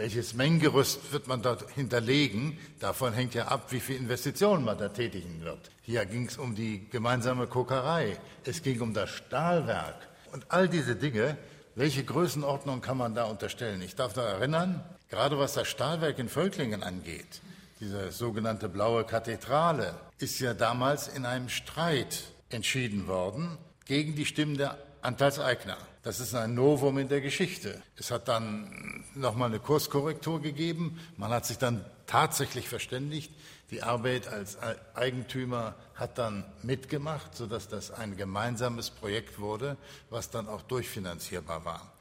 Welches 0.00 0.32
Mengengerüst 0.32 1.12
wird 1.12 1.26
man 1.26 1.42
dort 1.42 1.72
hinterlegen? 1.72 2.56
Davon 2.78 3.12
hängt 3.12 3.34
ja 3.34 3.48
ab, 3.48 3.66
wie 3.68 3.80
viel 3.80 3.96
Investitionen 3.96 4.64
man 4.64 4.78
da 4.78 4.88
tätigen 4.88 5.42
wird. 5.42 5.70
Hier 5.82 6.06
ging 6.06 6.26
es 6.26 6.38
um 6.38 6.54
die 6.54 6.88
gemeinsame 6.88 7.46
Kokerei. 7.46 8.16
Es 8.42 8.62
ging 8.62 8.80
um 8.80 8.94
das 8.94 9.10
Stahlwerk. 9.10 10.08
Und 10.32 10.46
all 10.48 10.70
diese 10.70 10.96
Dinge, 10.96 11.36
welche 11.74 12.02
Größenordnung 12.02 12.80
kann 12.80 12.96
man 12.96 13.14
da 13.14 13.24
unterstellen? 13.24 13.82
Ich 13.82 13.94
darf 13.94 14.14
da 14.14 14.22
erinnern, 14.22 14.82
gerade 15.10 15.38
was 15.38 15.52
das 15.52 15.68
Stahlwerk 15.68 16.18
in 16.18 16.30
Völklingen 16.30 16.82
angeht, 16.82 17.42
diese 17.78 18.10
sogenannte 18.10 18.70
blaue 18.70 19.04
Kathedrale, 19.04 19.92
ist 20.16 20.40
ja 20.40 20.54
damals 20.54 21.08
in 21.08 21.26
einem 21.26 21.50
Streit 21.50 22.22
entschieden 22.48 23.06
worden 23.06 23.58
gegen 23.84 24.14
die 24.14 24.24
Stimmen 24.24 24.56
der 24.56 24.78
Anteilseigner. 25.02 25.76
Das 26.02 26.20
ist 26.20 26.34
ein 26.34 26.54
Novum 26.54 26.98
in 26.98 27.08
der 27.08 27.20
Geschichte. 27.20 27.82
Es 27.96 28.10
hat 28.10 28.28
dann 28.28 29.04
nochmal 29.14 29.48
eine 29.48 29.58
Kurskorrektur 29.58 30.40
gegeben. 30.40 30.98
Man 31.16 31.30
hat 31.30 31.46
sich 31.46 31.58
dann 31.58 31.84
tatsächlich 32.06 32.68
verständigt. 32.68 33.32
Die 33.70 33.82
Arbeit 33.82 34.28
als 34.28 34.58
Eigentümer 34.94 35.74
hat 35.94 36.18
dann 36.18 36.44
mitgemacht, 36.62 37.36
sodass 37.36 37.68
das 37.68 37.90
ein 37.90 38.16
gemeinsames 38.16 38.90
Projekt 38.90 39.38
wurde, 39.38 39.76
was 40.08 40.30
dann 40.30 40.48
auch 40.48 40.62
durchfinanzierbar 40.62 41.64
war. 41.64 41.92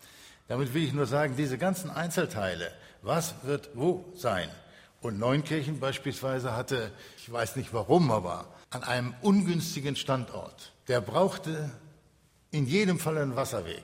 Damit 0.48 0.74
will 0.74 0.84
ich 0.84 0.94
nur 0.94 1.06
sagen, 1.06 1.36
diese 1.38 1.58
ganzen 1.58 1.92
Einzelteile, 1.92 2.72
was 3.02 3.36
wird 3.44 3.70
wo 3.76 4.12
sein? 4.16 4.50
Und 5.02 5.20
Neunkirchen 5.20 5.80
beispielsweise 5.80 6.56
hatte, 6.56 6.92
ich 7.18 7.32
weiß 7.32 7.56
nicht 7.56 7.74
warum, 7.74 8.12
aber 8.12 8.48
an 8.72 8.84
einem 8.84 9.14
ungünstigen 9.22 9.96
Standort. 9.96 10.74
Der 10.88 11.02
brauchte 11.02 11.72
in 12.52 12.66
jedem 12.66 13.00
Fall 13.00 13.18
einen 13.18 13.36
Wasserweg. 13.36 13.84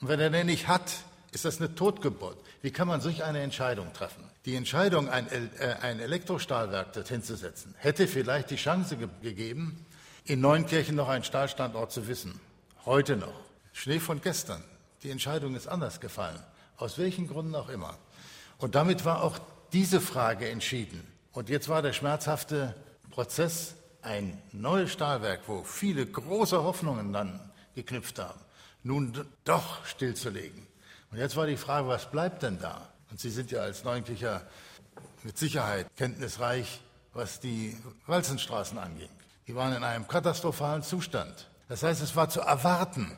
Und 0.00 0.08
wenn 0.08 0.20
er 0.20 0.30
den 0.30 0.46
nicht 0.46 0.68
hat, 0.68 0.92
ist 1.32 1.44
das 1.44 1.58
eine 1.58 1.74
Totgeburt. 1.74 2.38
Wie 2.62 2.70
kann 2.70 2.88
man 2.88 3.00
solch 3.00 3.24
eine 3.24 3.40
Entscheidung 3.40 3.92
treffen? 3.92 4.24
Die 4.44 4.54
Entscheidung, 4.54 5.08
ein, 5.08 5.28
äh, 5.28 5.76
ein 5.82 6.00
Elektrostahlwerk 6.00 6.92
dorthin 6.92 7.22
zu 7.22 7.36
setzen, 7.36 7.74
hätte 7.78 8.06
vielleicht 8.06 8.50
die 8.50 8.56
Chance 8.56 8.96
ge 8.96 9.08
gegeben, 9.22 9.84
in 10.24 10.40
Neunkirchen 10.40 10.96
noch 10.96 11.08
einen 11.08 11.24
Stahlstandort 11.24 11.92
zu 11.92 12.08
wissen. 12.08 12.40
Heute 12.84 13.16
noch. 13.16 13.34
Schnee 13.72 14.00
von 14.00 14.20
gestern. 14.20 14.62
Die 15.02 15.10
Entscheidung 15.10 15.54
ist 15.54 15.68
anders 15.68 16.00
gefallen. 16.00 16.40
Aus 16.78 16.98
welchen 16.98 17.28
Gründen 17.28 17.54
auch 17.54 17.68
immer. 17.68 17.96
Und 18.58 18.74
damit 18.74 19.04
war 19.04 19.22
auch 19.22 19.38
diese 19.72 20.00
Frage 20.00 20.48
entschieden. 20.48 21.06
Und 21.32 21.48
jetzt 21.48 21.68
war 21.68 21.82
der 21.82 21.92
schmerzhafte 21.92 22.74
Prozess 23.10 23.74
ein 24.02 24.40
neues 24.52 24.92
Stahlwerk, 24.92 25.40
wo 25.46 25.62
viele 25.64 26.06
große 26.06 26.62
Hoffnungen 26.62 27.12
dann 27.12 27.40
geknüpft 27.76 28.18
haben, 28.18 28.40
nun 28.82 29.26
doch 29.44 29.86
stillzulegen. 29.86 30.66
Und 31.12 31.18
jetzt 31.18 31.36
war 31.36 31.46
die 31.46 31.56
Frage, 31.56 31.86
was 31.86 32.10
bleibt 32.10 32.42
denn 32.42 32.58
da? 32.58 32.88
Und 33.10 33.20
Sie 33.20 33.30
sind 33.30 33.52
ja 33.52 33.60
als 33.60 33.84
Neunkircher 33.84 34.42
mit 35.22 35.38
Sicherheit 35.38 35.86
kenntnisreich, 35.96 36.80
was 37.12 37.38
die 37.38 37.76
Walzenstraßen 38.06 38.78
anging. 38.78 39.08
Die 39.46 39.54
waren 39.54 39.72
in 39.72 39.84
einem 39.84 40.08
katastrophalen 40.08 40.82
Zustand. 40.82 41.48
Das 41.68 41.82
heißt, 41.82 42.02
es 42.02 42.16
war 42.16 42.28
zu 42.28 42.40
erwarten, 42.40 43.16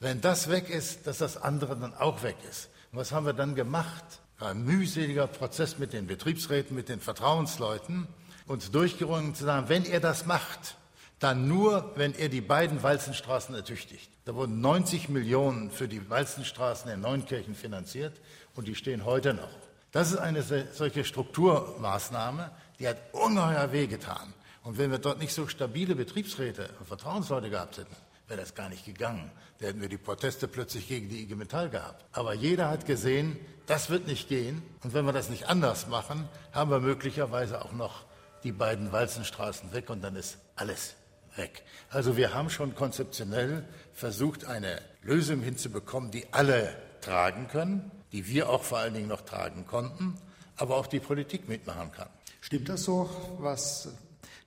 wenn 0.00 0.20
das 0.20 0.48
weg 0.48 0.70
ist, 0.70 1.06
dass 1.06 1.18
das 1.18 1.36
andere 1.36 1.76
dann 1.76 1.94
auch 1.94 2.22
weg 2.22 2.36
ist. 2.48 2.70
Und 2.92 2.98
was 2.98 3.12
haben 3.12 3.26
wir 3.26 3.32
dann 3.32 3.54
gemacht? 3.54 4.04
Ein 4.38 4.64
mühseliger 4.64 5.26
Prozess 5.26 5.78
mit 5.78 5.92
den 5.92 6.06
Betriebsräten, 6.06 6.76
mit 6.76 6.88
den 6.88 7.00
Vertrauensleuten, 7.00 8.06
uns 8.46 8.70
durchgerungen 8.70 9.34
zu 9.34 9.44
sagen, 9.44 9.68
wenn 9.68 9.84
ihr 9.84 10.00
das 10.00 10.26
macht, 10.26 10.76
dann 11.18 11.48
nur, 11.48 11.92
wenn 11.96 12.14
er 12.14 12.28
die 12.28 12.40
beiden 12.40 12.82
Walzenstraßen 12.82 13.54
ertüchtigt. 13.54 14.10
Da 14.24 14.34
wurden 14.34 14.60
90 14.60 15.08
Millionen 15.08 15.70
für 15.70 15.88
die 15.88 16.10
Walzenstraßen 16.10 16.90
in 16.90 17.00
Neunkirchen 17.00 17.54
finanziert 17.54 18.20
und 18.54 18.68
die 18.68 18.74
stehen 18.74 19.04
heute 19.04 19.32
noch. 19.32 19.48
Das 19.92 20.10
ist 20.10 20.18
eine 20.18 20.42
solche 20.42 21.04
Strukturmaßnahme, 21.04 22.50
die 22.78 22.86
hat 22.86 22.98
ungeheuer 23.12 23.72
wehgetan. 23.72 24.34
Und 24.62 24.78
wenn 24.78 24.90
wir 24.90 24.98
dort 24.98 25.20
nicht 25.20 25.32
so 25.32 25.46
stabile 25.46 25.94
Betriebsräte 25.94 26.68
und 26.78 26.86
Vertrauensleute 26.86 27.48
gehabt 27.48 27.78
hätten, 27.78 27.96
wäre 28.28 28.40
das 28.40 28.54
gar 28.54 28.68
nicht 28.68 28.84
gegangen. 28.84 29.30
Da 29.58 29.68
hätten 29.68 29.80
wir 29.80 29.88
die 29.88 29.96
Proteste 29.96 30.48
plötzlich 30.48 30.88
gegen 30.88 31.08
die 31.08 31.22
IG 31.22 31.34
Metall 31.34 31.70
gehabt. 31.70 32.04
Aber 32.12 32.34
jeder 32.34 32.68
hat 32.68 32.84
gesehen, 32.84 33.38
das 33.66 33.88
wird 33.88 34.06
nicht 34.06 34.28
gehen. 34.28 34.62
Und 34.82 34.92
wenn 34.92 35.06
wir 35.06 35.12
das 35.12 35.30
nicht 35.30 35.48
anders 35.48 35.86
machen, 35.86 36.28
haben 36.52 36.70
wir 36.70 36.80
möglicherweise 36.80 37.64
auch 37.64 37.72
noch 37.72 38.04
die 38.42 38.52
beiden 38.52 38.92
Walzenstraßen 38.92 39.72
weg 39.72 39.88
und 39.88 40.02
dann 40.02 40.16
ist 40.16 40.38
alles 40.56 40.96
weg. 41.36 41.64
Also 41.90 42.16
wir 42.16 42.34
haben 42.34 42.50
schon 42.50 42.74
konzeptionell 42.74 43.64
versucht, 43.92 44.44
eine 44.44 44.80
Lösung 45.02 45.40
hinzubekommen, 45.40 46.10
die 46.10 46.26
alle 46.32 46.74
tragen 47.00 47.48
können, 47.48 47.90
die 48.12 48.26
wir 48.26 48.48
auch 48.48 48.62
vor 48.62 48.78
allen 48.78 48.94
Dingen 48.94 49.08
noch 49.08 49.22
tragen 49.22 49.66
konnten, 49.66 50.14
aber 50.56 50.76
auch 50.76 50.86
die 50.86 51.00
Politik 51.00 51.48
mitmachen 51.48 51.92
kann. 51.92 52.08
Stimmt 52.40 52.68
das 52.68 52.84
so, 52.84 53.08
was 53.38 53.88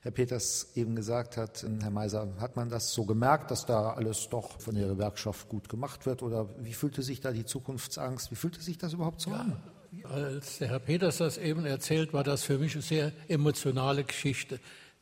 Herr 0.01 0.11
Peters 0.11 0.71
eben 0.75 0.95
gesagt 0.95 1.35
hat, 1.35 1.65
Herr 1.81 1.89
Meiser, 1.89 2.27
hat 2.39 2.55
man 2.55 2.69
das 2.69 2.93
so 2.93 3.03
gemerkt, 3.03 3.51
dass 3.51 3.65
da 3.65 3.91
alles 3.91 4.29
doch 4.29 4.59
von 4.61 4.75
der 4.75 4.87
Gewerkschaft 4.87 5.49
gut 5.49 5.67
gemacht 5.67 6.05
wird? 6.05 6.23
Oder 6.23 6.47
wie 6.59 6.73
fühlte 6.73 7.01
sich 7.01 7.19
da 7.19 7.31
die 7.31 7.43
Zukunftsangst? 7.43 8.31
Wie 8.31 8.35
fühlte 8.35 8.61
sich 8.61 8.77
das 8.77 8.93
überhaupt 8.93 9.19
so 9.19 9.31
ja, 9.31 9.37
an? 9.37 9.61
Als 10.03 10.59
der 10.59 10.69
Herr 10.69 10.79
Peters 10.79 11.17
das 11.17 11.37
eben 11.37 11.65
erzählt, 11.65 12.13
war 12.13 12.23
das 12.23 12.43
für 12.43 12.57
mich 12.57 12.75
eine 12.75 12.81
sehr 12.81 13.11
emotionale 13.27 14.05
Geschichte. 14.05 14.61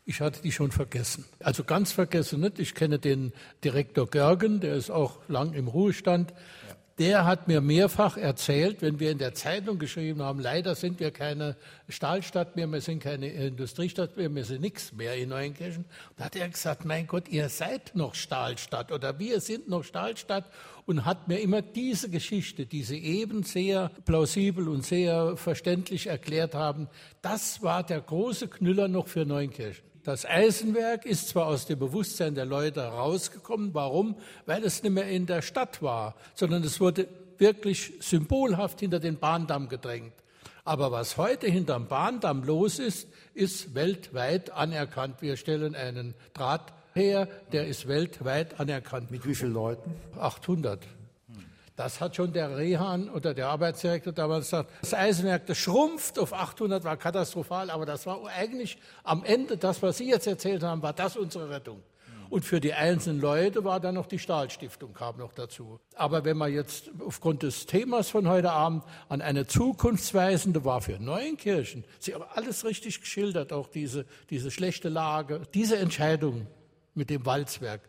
Ich 0.10 0.22
hatte 0.22 0.42
die 0.42 0.54
schon 0.54 0.72
vergessen. 0.72 1.26
Also 1.44 1.66
ganz 1.66 1.92
vergessen 1.92 2.40
nicht. 2.40 2.60
Ich 2.60 2.74
kenne 2.74 2.98
den 2.98 3.34
Direktor 3.64 4.08
Görgen, 4.08 4.62
der 4.62 4.74
ist 4.76 4.90
auch 4.90 5.20
lang 5.28 5.54
im 5.54 5.68
Ruhestand 5.68 6.34
der 6.98 7.26
hat 7.26 7.48
mir 7.48 7.62
mehrfach 7.62 8.18
erzählt, 8.18 8.82
wenn 8.82 9.00
wir 9.00 9.12
in 9.12 9.20
der 9.20 9.36
Zeitung 9.36 9.78
geschrieben 9.78 10.24
haben, 10.24 10.40
leider 10.40 10.74
sind 10.74 11.00
wir 11.00 11.12
keine 11.12 11.56
Stahlstadt 11.90 12.56
mehr, 12.56 12.68
wir 12.68 12.82
sind 12.82 13.04
keine 13.04 13.28
Industriestadt 13.28 14.18
mehr, 14.18 14.34
wir 14.34 14.44
sind 14.44 14.62
nichts 14.62 14.94
mehr 14.94 15.16
in 15.16 15.30
Neuenkirchen. 15.30 15.86
Da 16.16 16.26
hat 16.26 16.36
er 16.36 16.50
gesagt, 16.50 16.86
mein 16.86 17.06
Gott, 17.06 17.30
ihr 17.30 17.50
seid 17.50 17.96
noch 17.96 18.16
Stahlstadt 18.16 18.92
oder 18.92 19.20
wir 19.20 19.42
sind 19.42 19.70
noch 19.70 19.84
Stahlstadt 19.84 20.50
und 20.88 21.06
hat 21.06 21.28
mir 21.28 21.40
immer 21.40 21.62
diese 21.62 22.10
Geschichte, 22.10 22.66
die 22.66 22.82
sie 22.82 23.04
eben 23.04 23.44
sehr 23.44 23.92
plausibel 24.06 24.68
und 24.68 24.84
sehr 24.84 25.38
verständlich 25.38 26.08
erklärt 26.08 26.56
haben, 26.56 26.88
das 27.22 27.62
war 27.62 27.84
der 27.84 28.02
große 28.02 28.48
Knüller 28.48 28.88
noch 28.88 29.08
für 29.08 29.26
Neuenkirchen. 29.26 29.86
Das 30.08 30.26
Eisenwerk 30.26 31.06
ist 31.06 31.28
zwar 31.28 31.48
aus 31.48 31.66
dem 31.66 31.80
Bewusstsein 31.80 32.34
der 32.34 32.46
Leute 32.46 32.82
rausgekommen. 32.82 33.74
Warum? 33.74 34.16
Weil 34.46 34.64
es 34.64 34.82
nicht 34.82 34.94
mehr 34.94 35.10
in 35.10 35.26
der 35.26 35.42
Stadt 35.42 35.82
war, 35.82 36.16
sondern 36.34 36.64
es 36.64 36.80
wurde 36.80 37.10
wirklich 37.40 37.92
symbolhaft 38.00 38.80
hinter 38.80 39.02
den 39.02 39.18
Bahndamm 39.18 39.68
gedrängt. 39.68 40.14
Aber 40.64 40.94
was 40.94 41.18
heute 41.18 41.48
hinterm 41.48 41.90
Bahndamm 41.90 42.46
los 42.46 42.80
ist, 42.80 43.10
ist 43.34 43.76
weltweit 43.76 44.50
anerkannt. 44.52 45.22
Wir 45.22 45.36
stellen 45.36 45.76
einen 45.76 46.14
Draht 46.34 46.72
her, 46.94 47.28
der 47.52 47.68
ist 47.68 47.90
weltweit 47.90 48.62
anerkannt. 48.62 49.12
Mit 49.12 49.28
wie 49.28 49.36
vielen 49.36 49.52
Leuten? 49.52 49.94
800. 50.18 50.88
Das 51.78 52.02
hat 52.02 52.16
schon 52.16 52.34
der 52.34 52.58
Rehan 52.58 53.08
oder 53.08 53.36
der 53.36 53.50
Arbeitsdirektor 53.50 54.12
damals 54.12 54.46
gesagt. 54.46 54.72
Das 54.82 54.96
Eisenwerk, 54.96 55.46
das 55.46 55.60
schrumpft 55.60 56.18
auf 56.18 56.34
800, 56.34 56.84
war 56.84 56.98
katastrophal, 56.98 57.70
aber 57.70 57.86
das 57.86 58.08
war 58.08 58.26
eigentlich 58.26 58.80
am 59.04 59.24
Ende, 59.24 59.58
das, 59.58 59.84
was 59.84 60.00
Sie 60.00 60.10
jetzt 60.10 60.26
erzählt 60.26 60.64
haben, 60.64 60.82
war 60.82 60.94
das 60.94 61.16
unsere 61.16 61.52
Rettung. 61.52 61.84
Und 62.32 62.44
für 62.44 62.60
die 62.60 62.74
einzelnen 62.74 63.22
Leute 63.22 63.64
war 63.64 63.80
dann 63.80 63.94
noch 63.94 64.08
die 64.08 64.18
Stahlstiftung, 64.18 64.96
kam 64.96 65.18
noch 65.18 65.34
dazu. 65.34 65.80
Aber 65.96 66.26
wenn 66.26 66.36
man 66.36 66.52
jetzt 66.52 66.90
aufgrund 67.06 67.44
des 67.44 67.68
Themas 67.68 68.10
von 68.10 68.28
heute 68.28 68.52
Abend 68.52 68.84
an 69.08 69.22
eine 69.22 69.46
zukunftsweisende 69.46 70.66
war 70.66 70.82
für 70.82 71.00
Neuenkirchen, 71.00 71.86
Sie 72.00 72.16
haben 72.16 72.26
alles 72.34 72.66
richtig 72.66 73.02
geschildert, 73.02 73.54
auch 73.54 73.68
diese, 73.68 74.08
diese 74.32 74.50
schlechte 74.50 74.90
Lage, 74.90 75.44
diese 75.54 75.78
Entscheidung 75.78 76.48
mit 76.96 77.12
dem 77.12 77.24
Walzwerk, 77.28 77.82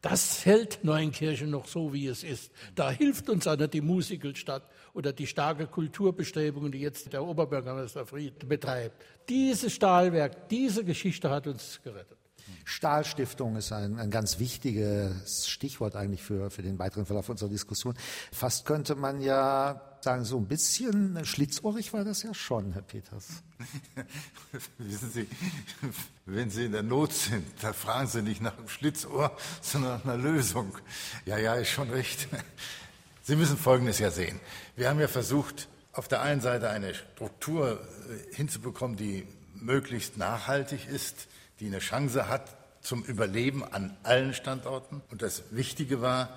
das 0.00 0.44
hält 0.46 0.84
Neuenkirchen 0.84 1.50
noch 1.50 1.66
so, 1.66 1.92
wie 1.92 2.06
es 2.06 2.22
ist. 2.22 2.52
Da 2.74 2.90
hilft 2.90 3.28
uns 3.28 3.46
nicht 3.46 3.74
die 3.74 3.80
Musikalstadt 3.80 4.68
oder 4.94 5.12
die 5.12 5.26
starke 5.26 5.66
Kulturbestrebungen, 5.66 6.70
die 6.70 6.80
jetzt 6.80 7.12
der 7.12 7.24
Oberbürgermeister 7.24 8.06
Fried 8.06 8.48
betreibt. 8.48 9.02
Dieses 9.28 9.72
Stahlwerk, 9.72 10.48
diese 10.48 10.84
Geschichte 10.84 11.30
hat 11.30 11.46
uns 11.46 11.80
gerettet. 11.82 12.17
Stahlstiftung 12.64 13.56
ist 13.56 13.72
ein, 13.72 13.98
ein 13.98 14.10
ganz 14.10 14.38
wichtiges 14.38 15.48
Stichwort 15.48 15.96
eigentlich 15.96 16.22
für, 16.22 16.50
für 16.50 16.62
den 16.62 16.78
weiteren 16.78 17.06
Verlauf 17.06 17.28
unserer 17.28 17.48
Diskussion. 17.48 17.94
Fast 18.32 18.66
könnte 18.66 18.94
man 18.94 19.20
ja 19.20 19.80
sagen, 20.00 20.24
so 20.24 20.38
ein 20.38 20.46
bisschen 20.46 21.24
schlitzohrig 21.24 21.92
war 21.92 22.04
das 22.04 22.22
ja 22.22 22.32
schon, 22.34 22.72
Herr 22.72 22.82
Peters. 22.82 23.42
Wissen 24.78 25.10
Sie, 25.10 25.26
wenn 26.26 26.50
Sie 26.50 26.66
in 26.66 26.72
der 26.72 26.82
Not 26.82 27.12
sind, 27.12 27.44
da 27.60 27.72
fragen 27.72 28.06
Sie 28.06 28.22
nicht 28.22 28.40
nach 28.40 28.56
einem 28.56 28.68
Schlitzohr, 28.68 29.36
sondern 29.60 29.98
nach 29.98 30.04
einer 30.04 30.16
Lösung. 30.16 30.76
Ja, 31.26 31.38
ja, 31.38 31.54
ist 31.54 31.70
schon 31.70 31.90
recht. 31.90 32.28
Sie 33.22 33.36
müssen 33.36 33.58
Folgendes 33.58 33.98
ja 33.98 34.10
sehen. 34.10 34.40
Wir 34.76 34.88
haben 34.88 35.00
ja 35.00 35.08
versucht, 35.08 35.68
auf 35.92 36.08
der 36.08 36.22
einen 36.22 36.40
Seite 36.40 36.70
eine 36.70 36.94
Struktur 36.94 37.80
äh, 37.80 38.34
hinzubekommen, 38.34 38.96
die 38.96 39.26
möglichst 39.54 40.16
nachhaltig 40.16 40.88
ist, 40.88 41.26
die 41.60 41.66
eine 41.66 41.78
Chance 41.78 42.28
hat 42.28 42.56
zum 42.80 43.02
Überleben 43.04 43.64
an 43.64 43.96
allen 44.02 44.34
Standorten. 44.34 45.02
Und 45.10 45.22
das 45.22 45.42
Wichtige 45.50 46.00
war, 46.00 46.30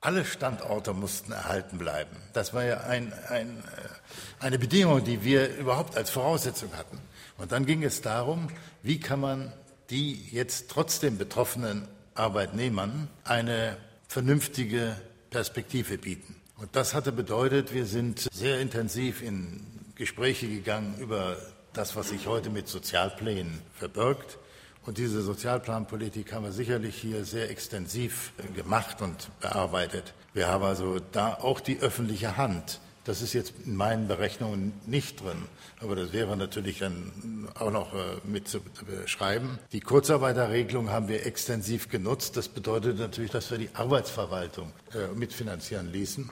alle 0.00 0.24
Standorte 0.24 0.92
mussten 0.92 1.32
erhalten 1.32 1.78
bleiben. 1.78 2.16
Das 2.32 2.54
war 2.54 2.64
ja 2.64 2.80
ein, 2.80 3.12
ein, 3.28 3.58
äh, 3.58 4.44
eine 4.44 4.58
Bedingung, 4.58 5.02
die 5.02 5.24
wir 5.24 5.56
überhaupt 5.56 5.96
als 5.96 6.10
Voraussetzung 6.10 6.72
hatten. 6.76 6.98
Und 7.38 7.52
dann 7.52 7.66
ging 7.66 7.82
es 7.82 8.02
darum, 8.02 8.48
wie 8.82 9.00
kann 9.00 9.20
man 9.20 9.52
die 9.90 10.28
jetzt 10.30 10.70
trotzdem 10.70 11.18
betroffenen 11.18 11.88
Arbeitnehmern 12.14 13.08
eine 13.24 13.76
vernünftige 14.08 14.96
Perspektive 15.30 15.98
bieten. 15.98 16.36
Und 16.56 16.74
das 16.74 16.94
hatte 16.94 17.12
bedeutet, 17.12 17.74
wir 17.74 17.84
sind 17.84 18.28
sehr 18.32 18.60
intensiv 18.60 19.22
in 19.22 19.60
Gespräche 19.94 20.48
gegangen 20.48 20.96
über 20.98 21.36
das, 21.72 21.96
was 21.96 22.08
sich 22.08 22.26
heute 22.26 22.48
mit 22.50 22.68
Sozialplänen 22.68 23.60
verbirgt. 23.74 24.38
Und 24.86 24.98
diese 24.98 25.20
Sozialplanpolitik 25.20 26.32
haben 26.32 26.44
wir 26.44 26.52
sicherlich 26.52 26.94
hier 26.96 27.24
sehr 27.24 27.50
extensiv 27.50 28.32
gemacht 28.54 29.02
und 29.02 29.28
bearbeitet. 29.40 30.14
Wir 30.32 30.46
haben 30.46 30.62
also 30.62 31.00
da 31.10 31.34
auch 31.34 31.58
die 31.58 31.80
öffentliche 31.80 32.36
Hand. 32.36 32.80
Das 33.02 33.20
ist 33.20 33.32
jetzt 33.32 33.52
in 33.64 33.74
meinen 33.76 34.06
Berechnungen 34.06 34.72
nicht 34.86 35.20
drin, 35.20 35.44
aber 35.80 35.96
das 35.96 36.12
wäre 36.12 36.36
natürlich 36.36 36.80
dann 36.80 37.48
auch 37.58 37.70
noch 37.70 37.94
äh, 37.94 37.98
mit 38.24 38.48
zu 38.48 38.60
beschreiben. 38.84 39.58
Die 39.72 39.80
Kurzarbeiterregelung 39.80 40.90
haben 40.90 41.08
wir 41.08 41.24
extensiv 41.26 41.88
genutzt. 41.88 42.36
Das 42.36 42.48
bedeutet 42.48 42.98
natürlich, 42.98 43.30
dass 43.30 43.50
wir 43.50 43.58
die 43.58 43.70
Arbeitsverwaltung 43.74 44.72
äh, 44.92 45.14
mitfinanzieren 45.14 45.92
ließen. 45.92 46.30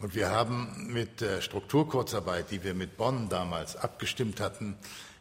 Und 0.00 0.14
wir 0.14 0.30
haben 0.30 0.88
mit 0.92 1.20
der 1.20 1.42
Strukturkurzarbeit, 1.42 2.50
die 2.50 2.64
wir 2.64 2.74
mit 2.74 2.96
Bonn 2.96 3.28
damals 3.28 3.76
abgestimmt 3.76 4.40
hatten, 4.40 4.76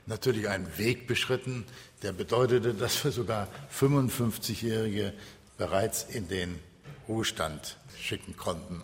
natürlich 0.05 0.49
einen 0.49 0.77
Weg 0.77 1.07
beschritten, 1.07 1.65
der 2.01 2.11
bedeutete, 2.11 2.73
dass 2.73 3.03
wir 3.03 3.11
sogar 3.11 3.47
55-Jährige 3.77 5.13
bereits 5.57 6.03
in 6.03 6.27
den 6.27 6.59
Ruhestand 7.07 7.77
schicken 7.99 8.37
konnten. 8.37 8.83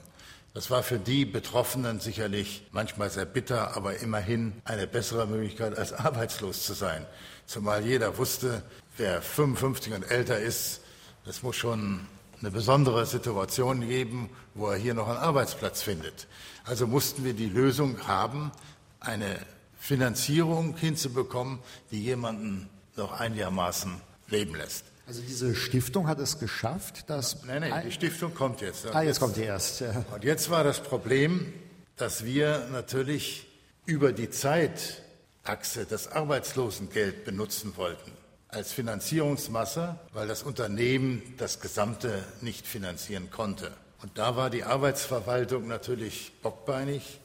Das 0.54 0.71
war 0.71 0.84
für 0.84 0.99
die 0.99 1.25
Betroffenen 1.25 1.99
sicherlich 1.99 2.65
manchmal 2.71 3.10
sehr 3.10 3.25
bitter, 3.25 3.75
aber 3.75 3.97
immerhin 3.97 4.54
eine 4.63 4.88
bessere 4.88 5.28
Möglichkeit, 5.28 5.78
als 5.78 5.91
arbeitslos 5.91 6.63
zu 6.63 6.73
sein. 6.73 7.06
Zumal 7.45 7.86
jeder 7.86 8.17
wusste, 8.17 8.63
wer 8.97 9.21
55 9.21 9.93
und 9.93 10.04
älter 10.04 10.39
ist, 10.39 10.82
das 11.25 11.43
muss 11.43 11.58
schon 11.58 12.08
eine 12.39 12.51
besondere 12.51 13.06
Situation 13.06 13.82
geben, 13.88 14.30
wo 14.54 14.67
er 14.67 14.78
hier 14.78 14.93
noch 14.93 15.08
einen 15.08 15.17
Arbeitsplatz 15.17 15.82
findet. 15.82 16.28
Also 16.63 16.88
mussten 16.88 17.23
wir 17.23 17.34
die 17.34 17.49
Lösung 17.49 18.08
haben, 18.08 18.51
eine 18.99 19.39
Finanzierung 19.78 20.78
hinzubekommen, 20.78 21.60
die 21.91 22.01
jemanden 22.01 22.69
noch 22.98 23.20
einigermaßen 23.20 24.02
leben 24.28 24.56
lässt. 24.56 24.86
Also 25.08 25.22
diese 25.22 25.56
Stiftung 25.56 26.08
hat 26.08 26.20
es 26.20 26.40
geschafft, 26.40 27.10
dass... 27.10 27.44
Nein, 27.44 27.62
nein, 27.62 27.84
die 27.86 27.92
Stiftung 27.92 28.34
kommt 28.34 28.62
jetzt. 28.62 28.88
Ah, 28.88 29.04
jetzt 29.04 29.20
kommt 29.20 29.36
die 29.36 29.44
erst. 29.44 29.84
Und 30.14 30.24
jetzt 30.24 30.50
war 30.50 30.64
das 30.64 30.82
Problem, 30.82 31.54
dass 31.96 32.26
wir 32.26 32.68
natürlich 32.72 33.48
über 33.86 34.12
die 34.14 34.32
Zeitachse 34.32 35.86
das 35.88 36.08
Arbeitslosengeld 36.12 37.24
benutzen 37.24 37.78
wollten 37.78 38.12
als 38.48 38.72
Finanzierungsmasse, 38.72 40.00
weil 40.14 40.28
das 40.28 40.41
Unternehmen 40.41 41.22
das 41.38 41.60
Gesamte 41.60 42.24
nicht 42.41 42.66
finanzieren 42.66 43.30
konnte. 43.30 43.72
Und 44.02 44.18
da 44.18 44.36
war 44.36 44.50
die 44.50 44.64
Arbeitsverwaltung 44.64 45.68
natürlich 45.68 46.32
bockbeinig, 46.41 47.20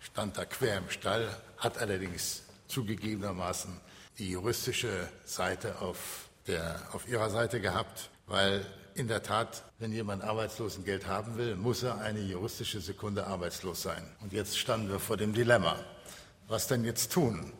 stand 0.00 0.36
da 0.36 0.44
quer 0.44 0.78
im 0.78 0.90
Stall, 0.90 1.28
hat 1.56 1.78
allerdings 1.78 2.42
zugegebenermaßen 2.68 3.72
die 4.18 4.30
juristische 4.30 5.08
Seite 5.24 5.80
auf, 5.80 6.28
der, 6.46 6.80
auf 6.92 7.08
ihrer 7.08 7.30
Seite 7.30 7.60
gehabt, 7.60 8.10
weil 8.26 8.64
in 8.94 9.08
der 9.08 9.22
Tat, 9.22 9.62
wenn 9.78 9.92
jemand 9.92 10.22
Arbeitslosengeld 10.22 11.06
haben 11.06 11.36
will, 11.38 11.56
muss 11.56 11.82
er 11.82 11.98
eine 12.00 12.20
juristische 12.20 12.80
Sekunde 12.80 13.26
arbeitslos 13.26 13.82
sein. 13.82 14.02
Und 14.20 14.32
jetzt 14.32 14.58
standen 14.58 14.90
wir 14.90 15.00
vor 15.00 15.16
dem 15.16 15.32
Dilemma. 15.32 15.76
Was 16.48 16.66
denn 16.66 16.84
jetzt 16.84 17.12
tun? 17.12 17.52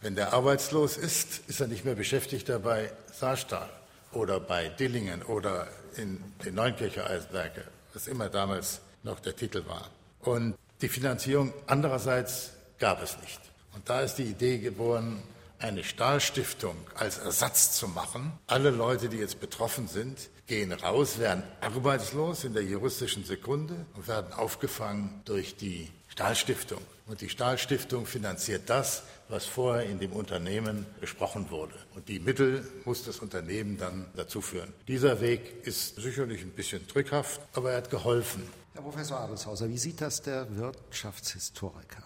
Wenn 0.00 0.16
der 0.16 0.32
arbeitslos 0.32 0.96
ist, 0.96 1.42
ist 1.46 1.60
er 1.60 1.68
nicht 1.68 1.84
mehr 1.84 1.94
beschäftigt 1.94 2.48
dabei 2.48 2.92
Saarstahl. 3.12 3.70
oder 4.12 4.40
bei 4.40 4.68
Dillingen 4.68 5.22
oder 5.22 5.68
in 5.96 6.22
den 6.44 6.54
Neunkircher 6.54 7.08
Eiswerke, 7.08 7.64
was 7.92 8.06
immer 8.06 8.28
damals 8.28 8.80
noch 9.02 9.20
der 9.20 9.36
Titel 9.36 9.64
war. 9.66 9.88
Und 10.20 10.56
die 10.80 10.88
Finanzierung 10.88 11.52
andererseits 11.66 12.52
gab 12.78 13.02
es 13.02 13.18
nicht. 13.20 13.40
Und 13.74 13.88
da 13.88 14.00
ist 14.00 14.16
die 14.16 14.24
Idee 14.24 14.58
geboren, 14.58 15.22
eine 15.62 15.84
Stahlstiftung 15.84 16.76
als 16.94 17.18
Ersatz 17.18 17.72
zu 17.76 17.88
machen. 17.88 18.32
Alle 18.46 18.70
Leute, 18.70 19.08
die 19.08 19.18
jetzt 19.18 19.40
betroffen 19.40 19.86
sind, 19.86 20.30
gehen 20.46 20.72
raus, 20.72 21.18
werden 21.18 21.44
arbeitslos 21.60 22.44
in 22.44 22.52
der 22.52 22.64
juristischen 22.64 23.24
Sekunde 23.24 23.86
und 23.94 24.08
werden 24.08 24.32
aufgefangen 24.32 25.22
durch 25.24 25.56
die 25.56 25.88
Stahlstiftung. 26.08 26.80
Und 27.06 27.20
die 27.20 27.28
Stahlstiftung 27.28 28.06
finanziert 28.06 28.62
das, 28.66 29.04
was 29.28 29.46
vorher 29.46 29.86
in 29.88 29.98
dem 29.98 30.12
Unternehmen 30.12 30.84
besprochen 31.00 31.50
wurde. 31.50 31.74
Und 31.94 32.08
die 32.08 32.18
Mittel 32.18 32.66
muss 32.84 33.04
das 33.04 33.20
Unternehmen 33.20 33.78
dann 33.78 34.06
dazu 34.16 34.40
führen. 34.40 34.72
Dieser 34.88 35.20
Weg 35.20 35.64
ist 35.64 35.96
sicherlich 35.96 36.42
ein 36.42 36.50
bisschen 36.50 36.86
drückhaft, 36.86 37.40
aber 37.54 37.70
er 37.70 37.78
hat 37.78 37.90
geholfen. 37.90 38.42
Herr 38.74 38.82
Professor 38.82 39.20
Adelshauser, 39.20 39.68
wie 39.68 39.78
sieht 39.78 40.00
das 40.00 40.22
der 40.22 40.56
Wirtschaftshistoriker? 40.56 42.02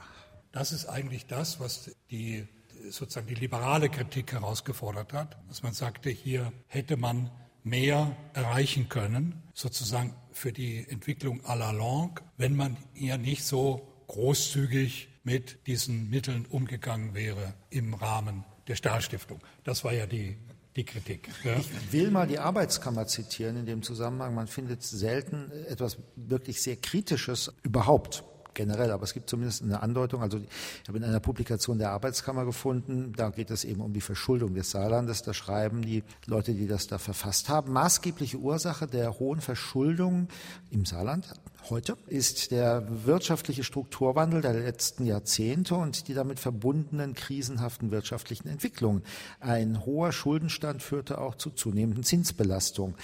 Das 0.53 0.73
ist 0.73 0.87
eigentlich 0.87 1.27
das, 1.27 1.61
was 1.61 1.91
die 2.11 2.49
sozusagen 2.91 3.27
die 3.27 3.35
liberale 3.35 3.89
Kritik 3.89 4.33
herausgefordert 4.33 5.13
hat, 5.13 5.37
dass 5.49 5.63
man 5.63 5.73
sagte, 5.73 6.11
hier 6.11 6.53
hätte 6.67 6.97
man 6.97 7.31
mehr 7.63 8.17
erreichen 8.33 8.89
können, 8.89 9.43
sozusagen 9.55 10.15
für 10.31 10.53
die 10.53 10.87
Entwicklung 10.89 11.41
à 11.45 11.57
la 11.57 11.73
longue, 11.73 12.23
wenn 12.37 12.55
man 12.55 12.77
ja 12.95 13.17
nicht 13.19 13.45
so 13.45 13.89
großzügig 14.07 15.09
mit 15.25 15.67
diesen 15.67 16.09
Mitteln 16.09 16.47
umgegangen 16.47 17.15
wäre 17.15 17.55
im 17.71 17.95
Rahmen 17.95 18.45
der 18.69 18.77
Stahlstiftung. 18.77 19.41
Das 19.65 19.83
war 19.83 19.93
ja 19.93 20.07
die, 20.07 20.37
die 20.77 20.85
Kritik. 20.85 21.29
Ja. 21.43 21.57
Ich 21.57 21.93
will 21.93 22.11
mal 22.13 22.29
die 22.29 22.39
Arbeitskammer 22.39 23.07
zitieren 23.07 23.57
in 23.57 23.67
dem 23.67 23.83
Zusammenhang. 23.83 24.35
Man 24.35 24.47
findet 24.47 24.85
selten 24.85 25.51
etwas 25.69 25.99
wirklich 26.15 26.63
sehr 26.63 26.77
Kritisches 26.77 27.53
überhaupt 27.65 28.23
generell, 28.57 28.91
aber 28.91 29.05
es 29.05 29.15
gibt 29.15 29.31
zumindest 29.31 29.63
eine 29.63 29.83
Andeutung. 29.83 30.23
Also 30.23 30.39
ich 30.39 30.89
habe 30.89 30.99
in 30.99 31.05
einer 31.05 31.21
Publikation 31.21 31.79
der 31.79 31.91
Arbeitskammer 31.93 32.45
gefunden, 32.45 33.13
da 33.17 33.31
geht 33.31 33.51
es 33.51 33.65
eben 33.65 33.81
um 33.81 33.93
die 33.93 34.01
Verschuldung 34.01 34.55
des 34.55 34.73
Saarlandes. 34.73 35.23
Da 35.23 35.33
schreiben 35.33 35.83
die 35.83 36.03
Leute, 36.27 36.55
die 36.55 36.67
das 36.67 36.89
da 36.89 36.99
verfasst 36.99 37.49
haben, 37.49 37.73
maßgebliche 37.73 38.39
Ursache 38.39 38.89
der 38.89 39.19
hohen 39.21 39.41
Verschuldung 39.41 40.29
im 40.71 40.85
Saarland 40.85 41.33
heute 41.71 41.97
ist 42.07 42.51
der 42.51 42.87
wirtschaftliche 43.07 43.65
Strukturwandel 43.65 44.41
der 44.41 44.55
letzten 44.55 45.05
Jahrzehnte 45.05 45.75
und 45.75 46.09
die 46.09 46.15
damit 46.15 46.39
verbundenen 46.39 47.15
krisenhaften 47.15 47.91
wirtschaftlichen 47.91 48.49
Entwicklungen. 48.49 49.03
Ein 49.41 49.85
hoher 49.85 50.13
Schuldenstand 50.13 50.83
führte 50.83 51.19
auch 51.19 51.35
zu 51.35 51.51
zunehmenden 51.51 52.05
Zinsbelastungen. 52.05 52.95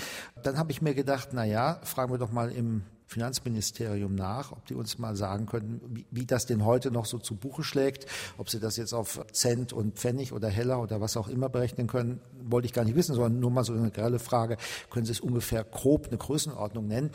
Dann 0.42 0.58
habe 0.58 0.72
ich 0.72 0.82
mir 0.82 0.94
gedacht, 0.94 1.30
na 1.32 1.44
ja, 1.44 1.80
fragen 1.82 2.12
wir 2.12 2.18
doch 2.18 2.32
mal 2.32 2.50
im 2.50 2.82
Finanzministerium 3.12 4.14
nach, 4.14 4.52
ob 4.52 4.66
die 4.66 4.74
uns 4.74 4.98
mal 4.98 5.14
sagen 5.16 5.46
könnten, 5.46 5.80
wie, 5.94 6.06
wie, 6.10 6.26
das 6.26 6.46
denn 6.46 6.64
heute 6.64 6.90
noch 6.90 7.06
so 7.06 7.18
zu 7.18 7.36
Buche 7.36 7.62
schlägt, 7.62 8.06
ob 8.38 8.50
sie 8.50 8.58
das 8.58 8.76
jetzt 8.76 8.92
auf 8.92 9.20
Cent 9.32 9.72
und 9.72 9.98
Pfennig 9.98 10.32
oder 10.32 10.48
Heller 10.48 10.80
oder 10.80 11.00
was 11.00 11.16
auch 11.16 11.28
immer 11.28 11.48
berechnen 11.48 11.86
können, 11.86 12.20
wollte 12.42 12.66
ich 12.66 12.72
gar 12.72 12.84
nicht 12.84 12.96
wissen, 12.96 13.14
sondern 13.14 13.38
nur 13.40 13.50
mal 13.50 13.64
so 13.64 13.72
eine 13.72 13.90
grelle 13.90 14.18
Frage, 14.18 14.56
können 14.90 15.06
Sie 15.06 15.12
es 15.12 15.20
ungefähr 15.20 15.64
grob 15.64 16.08
eine 16.08 16.18
Größenordnung 16.18 16.86
nennen? 16.86 17.10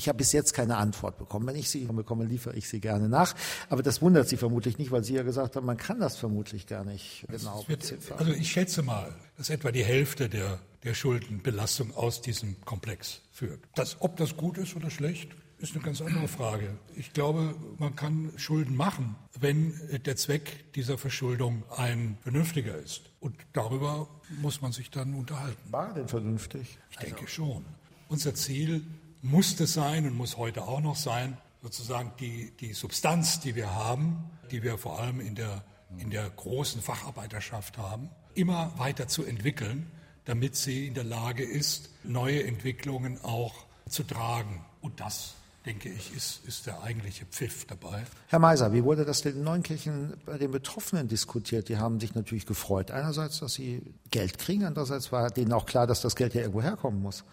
Ich 0.00 0.08
habe 0.08 0.16
bis 0.16 0.32
jetzt 0.32 0.54
keine 0.54 0.78
Antwort 0.78 1.18
bekommen. 1.18 1.46
Wenn 1.46 1.56
ich 1.56 1.68
sie 1.68 1.84
bekomme, 1.84 2.24
liefere 2.24 2.56
ich 2.56 2.70
sie 2.70 2.80
gerne 2.80 3.06
nach. 3.06 3.34
Aber 3.68 3.82
das 3.82 4.00
wundert 4.00 4.30
Sie 4.30 4.38
vermutlich 4.38 4.78
nicht, 4.78 4.90
weil 4.90 5.04
Sie 5.04 5.12
ja 5.12 5.22
gesagt 5.22 5.56
haben, 5.56 5.66
man 5.66 5.76
kann 5.76 6.00
das 6.00 6.16
vermutlich 6.16 6.66
gar 6.66 6.86
nicht 6.86 7.26
genau 7.28 7.62
beziffern. 7.68 8.18
Also 8.18 8.32
ich 8.32 8.50
schätze 8.50 8.82
mal, 8.82 9.14
dass 9.36 9.50
etwa 9.50 9.70
die 9.70 9.84
Hälfte 9.84 10.30
der, 10.30 10.58
der 10.84 10.94
Schuldenbelastung 10.94 11.94
aus 11.94 12.22
diesem 12.22 12.58
Komplex 12.62 13.20
führt. 13.30 13.60
Das, 13.74 13.98
ob 14.00 14.16
das 14.16 14.38
gut 14.38 14.56
ist 14.56 14.74
oder 14.74 14.88
schlecht, 14.88 15.28
ist 15.58 15.74
eine 15.74 15.84
ganz 15.84 16.00
andere 16.00 16.28
Frage. 16.28 16.78
Ich 16.96 17.12
glaube, 17.12 17.54
man 17.76 17.94
kann 17.94 18.32
Schulden 18.36 18.76
machen, 18.76 19.16
wenn 19.38 19.74
der 20.06 20.16
Zweck 20.16 20.72
dieser 20.72 20.96
Verschuldung 20.96 21.62
ein 21.76 22.16
vernünftiger 22.22 22.74
ist. 22.78 23.02
Und 23.20 23.36
darüber 23.52 24.08
muss 24.40 24.62
man 24.62 24.72
sich 24.72 24.90
dann 24.90 25.12
unterhalten. 25.12 25.60
War 25.70 25.92
denn 25.92 26.08
vernünftig? 26.08 26.78
Ich 26.90 26.96
denke 26.96 27.28
schon. 27.28 27.66
Unser 28.08 28.34
Ziel 28.34 28.82
musste 29.22 29.66
sein 29.66 30.06
und 30.06 30.16
muss 30.16 30.36
heute 30.36 30.64
auch 30.64 30.80
noch 30.80 30.96
sein, 30.96 31.36
sozusagen 31.62 32.12
die, 32.20 32.52
die 32.58 32.72
Substanz, 32.72 33.40
die 33.40 33.54
wir 33.54 33.74
haben, 33.74 34.24
die 34.50 34.62
wir 34.62 34.78
vor 34.78 34.98
allem 35.00 35.20
in 35.20 35.34
der, 35.34 35.62
in 35.98 36.10
der 36.10 36.28
großen 36.30 36.80
Facharbeiterschaft 36.80 37.78
haben, 37.78 38.10
immer 38.34 38.72
weiter 38.78 39.08
zu 39.08 39.24
entwickeln, 39.24 39.90
damit 40.24 40.56
sie 40.56 40.86
in 40.86 40.94
der 40.94 41.04
Lage 41.04 41.44
ist, 41.44 41.90
neue 42.04 42.44
Entwicklungen 42.44 43.20
auch 43.22 43.54
zu 43.88 44.04
tragen. 44.04 44.64
Und 44.80 45.00
das, 45.00 45.34
denke 45.66 45.90
ich, 45.90 46.14
ist, 46.14 46.44
ist 46.46 46.66
der 46.66 46.82
eigentliche 46.82 47.26
Pfiff 47.26 47.66
dabei. 47.66 48.04
Herr 48.28 48.38
Meiser, 48.38 48.72
wie 48.72 48.84
wurde 48.84 49.04
das 49.04 49.22
denn 49.22 49.36
in 49.36 49.44
Neunkirchen 49.44 50.14
bei 50.24 50.38
den 50.38 50.52
Betroffenen 50.52 51.08
diskutiert? 51.08 51.68
Die 51.68 51.78
haben 51.78 52.00
sich 52.00 52.14
natürlich 52.14 52.46
gefreut. 52.46 52.90
Einerseits, 52.90 53.40
dass 53.40 53.54
sie 53.54 53.82
Geld 54.10 54.38
kriegen, 54.38 54.64
andererseits 54.64 55.12
war 55.12 55.30
denen 55.30 55.52
auch 55.52 55.66
klar, 55.66 55.86
dass 55.86 56.00
das 56.00 56.16
Geld 56.16 56.34
ja 56.34 56.42
irgendwo 56.42 56.62
herkommen 56.62 57.02
muss. 57.02 57.24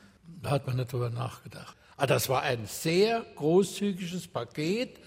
Da 0.42 0.52
hat 0.52 0.68
man 0.68 0.76
nicht 0.76 0.92
drüber 0.92 1.10
nachgedacht. 1.10 1.77
Ah, 2.00 2.06
das 2.06 2.30
war 2.30 2.43
ein 2.43 2.68
sehr 2.68 3.26
großzügiges 3.36 4.28
Paket, 4.28 5.00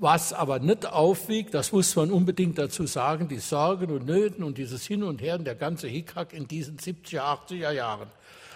was 0.00 0.32
aber 0.32 0.58
nicht 0.58 0.84
aufwiegt, 0.84 1.54
das 1.54 1.70
muss 1.70 1.94
man 1.94 2.10
unbedingt 2.10 2.58
dazu 2.58 2.84
sagen, 2.86 3.28
die 3.28 3.38
Sorgen 3.38 3.92
und 3.92 4.06
Nöten 4.06 4.42
und 4.42 4.58
dieses 4.58 4.84
Hin 4.84 5.04
und 5.04 5.22
Her 5.22 5.36
und 5.36 5.44
der 5.44 5.54
ganze 5.54 5.86
Hickhack 5.86 6.32
in 6.32 6.48
diesen 6.48 6.78
70er, 6.78 7.20
80er 7.20 7.70
Jahren. 7.70 8.08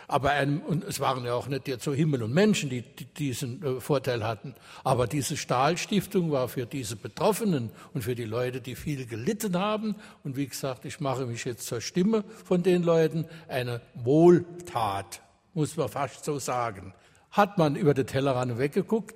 Aber 0.08 0.30
ein, 0.30 0.60
und 0.62 0.82
es 0.82 0.98
waren 0.98 1.24
ja 1.24 1.34
auch 1.34 1.46
nicht 1.46 1.68
jetzt 1.68 1.84
so 1.84 1.94
Himmel 1.94 2.24
und 2.24 2.34
Menschen, 2.34 2.68
die, 2.68 2.82
die 2.82 3.04
diesen 3.04 3.62
äh, 3.62 3.80
Vorteil 3.80 4.26
hatten. 4.26 4.56
Aber 4.82 5.06
diese 5.06 5.36
Stahlstiftung 5.36 6.32
war 6.32 6.48
für 6.48 6.66
diese 6.66 6.96
Betroffenen 6.96 7.70
und 7.94 8.02
für 8.02 8.16
die 8.16 8.24
Leute, 8.24 8.60
die 8.60 8.74
viel 8.74 9.06
gelitten 9.06 9.56
haben. 9.56 9.94
Und 10.24 10.36
wie 10.36 10.48
gesagt, 10.48 10.84
ich 10.84 10.98
mache 10.98 11.26
mich 11.26 11.44
jetzt 11.44 11.68
zur 11.68 11.80
Stimme 11.80 12.24
von 12.44 12.64
den 12.64 12.82
Leuten 12.82 13.26
eine 13.46 13.80
Wohltat 13.94 15.22
muss 15.54 15.76
man 15.76 15.88
fast 15.88 16.24
so 16.24 16.38
sagen. 16.38 16.94
Hat 17.30 17.58
man 17.58 17.76
über 17.76 17.94
den 17.94 18.06
Tellerrand 18.06 18.58
weggeguckt? 18.58 19.14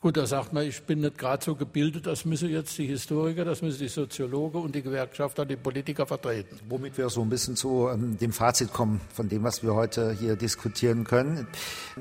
Gut, 0.00 0.16
da 0.16 0.26
sagt 0.26 0.52
man, 0.52 0.64
ich 0.64 0.82
bin 0.82 1.00
nicht 1.00 1.16
gerade 1.16 1.42
so 1.42 1.54
gebildet, 1.54 2.06
das 2.06 2.26
müssen 2.26 2.50
jetzt 2.50 2.76
die 2.76 2.86
Historiker, 2.86 3.44
das 3.44 3.62
müssen 3.62 3.78
die 3.78 3.88
Soziologen 3.88 4.62
und 4.62 4.74
die 4.74 4.82
Gewerkschafter, 4.82 5.46
die 5.46 5.56
Politiker 5.56 6.06
vertreten. 6.06 6.60
Womit 6.68 6.98
wir 6.98 7.08
so 7.08 7.22
ein 7.22 7.30
bisschen 7.30 7.56
zu 7.56 7.88
ähm, 7.88 8.18
dem 8.18 8.32
Fazit 8.32 8.72
kommen 8.72 9.00
von 9.12 9.28
dem, 9.28 9.42
was 9.42 9.62
wir 9.62 9.74
heute 9.74 10.12
hier 10.12 10.36
diskutieren 10.36 11.04
können. 11.04 11.48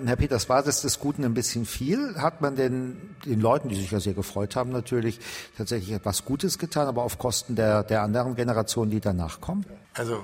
Herr 0.06 0.18
Peters, 0.18 0.50
war 0.50 0.62
das 0.62 0.82
des 0.82 1.00
Guten 1.00 1.24
ein 1.24 1.34
bisschen 1.34 1.66
viel? 1.66 2.16
Hat 2.16 2.42
man 2.42 2.56
denn 2.56 3.16
den 3.26 3.40
Leuten, 3.40 3.70
die 3.70 3.76
sich 3.76 3.90
ja 3.90 4.00
sehr 4.00 4.14
gefreut 4.14 4.56
haben, 4.56 4.72
natürlich 4.72 5.20
tatsächlich 5.58 5.94
etwas 5.94 6.26
Gutes 6.26 6.60
getan, 6.60 6.88
aber 6.88 7.04
auf 7.04 7.18
Kosten 7.18 7.56
der, 7.56 7.84
der 7.84 8.02
anderen 8.02 8.36
Generationen, 8.36 8.92
die 8.92 9.00
danach 9.00 9.40
kommen? 9.40 9.66
Also 9.94 10.22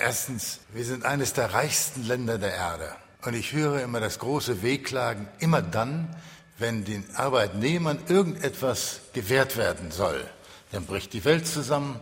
Erstens, 0.00 0.60
wir 0.72 0.84
sind 0.84 1.04
eines 1.04 1.34
der 1.34 1.52
reichsten 1.52 2.06
Länder 2.06 2.38
der 2.38 2.54
Erde. 2.54 2.88
Und 3.22 3.34
ich 3.34 3.52
höre 3.52 3.82
immer 3.82 4.00
das 4.00 4.18
große 4.18 4.62
Wehklagen, 4.62 5.28
immer 5.40 5.60
dann, 5.60 6.08
wenn 6.58 6.84
den 6.84 7.04
Arbeitnehmern 7.14 7.98
irgendetwas 8.08 9.00
gewährt 9.12 9.56
werden 9.56 9.90
soll. 9.90 10.24
Dann 10.72 10.86
bricht 10.86 11.12
die 11.12 11.24
Welt 11.24 11.46
zusammen. 11.46 12.00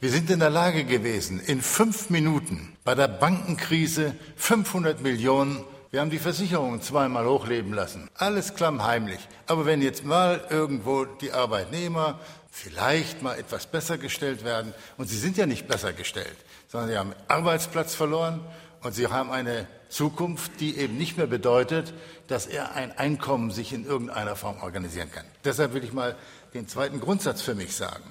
Wir 0.00 0.10
sind 0.10 0.30
in 0.30 0.40
der 0.40 0.50
Lage 0.50 0.84
gewesen, 0.84 1.40
in 1.40 1.60
fünf 1.60 2.10
Minuten 2.10 2.76
bei 2.84 2.94
der 2.94 3.08
Bankenkrise 3.08 4.14
500 4.36 5.00
Millionen, 5.00 5.64
wir 5.90 6.00
haben 6.00 6.10
die 6.10 6.18
Versicherungen 6.18 6.82
zweimal 6.82 7.26
hochleben 7.26 7.72
lassen. 7.72 8.10
Alles 8.14 8.54
klammheimlich. 8.54 9.20
Aber 9.46 9.64
wenn 9.64 9.80
jetzt 9.80 10.04
mal 10.04 10.44
irgendwo 10.50 11.04
die 11.04 11.32
Arbeitnehmer 11.32 12.18
vielleicht 12.50 13.22
mal 13.22 13.38
etwas 13.38 13.66
besser 13.66 13.98
gestellt 13.98 14.44
werden, 14.44 14.74
und 14.96 15.08
sie 15.08 15.18
sind 15.18 15.36
ja 15.36 15.46
nicht 15.46 15.66
besser 15.68 15.92
gestellt, 15.92 16.36
sondern 16.68 16.90
sie 16.90 16.98
haben 16.98 17.12
Arbeitsplatz 17.28 17.94
verloren 17.94 18.40
und 18.82 18.94
sie 18.94 19.08
haben 19.08 19.30
eine 19.30 19.66
Zukunft, 19.88 20.60
die 20.60 20.76
eben 20.76 20.96
nicht 20.96 21.16
mehr 21.16 21.26
bedeutet, 21.26 21.94
dass 22.26 22.46
er 22.46 22.74
ein 22.74 22.92
Einkommen 22.92 23.50
sich 23.50 23.72
in 23.72 23.84
irgendeiner 23.84 24.36
Form 24.36 24.60
organisieren 24.60 25.10
kann. 25.10 25.24
Deshalb 25.44 25.74
will 25.74 25.84
ich 25.84 25.92
mal 25.92 26.16
den 26.54 26.68
zweiten 26.68 27.00
Grundsatz 27.00 27.42
für 27.42 27.54
mich 27.54 27.74
sagen. 27.74 28.04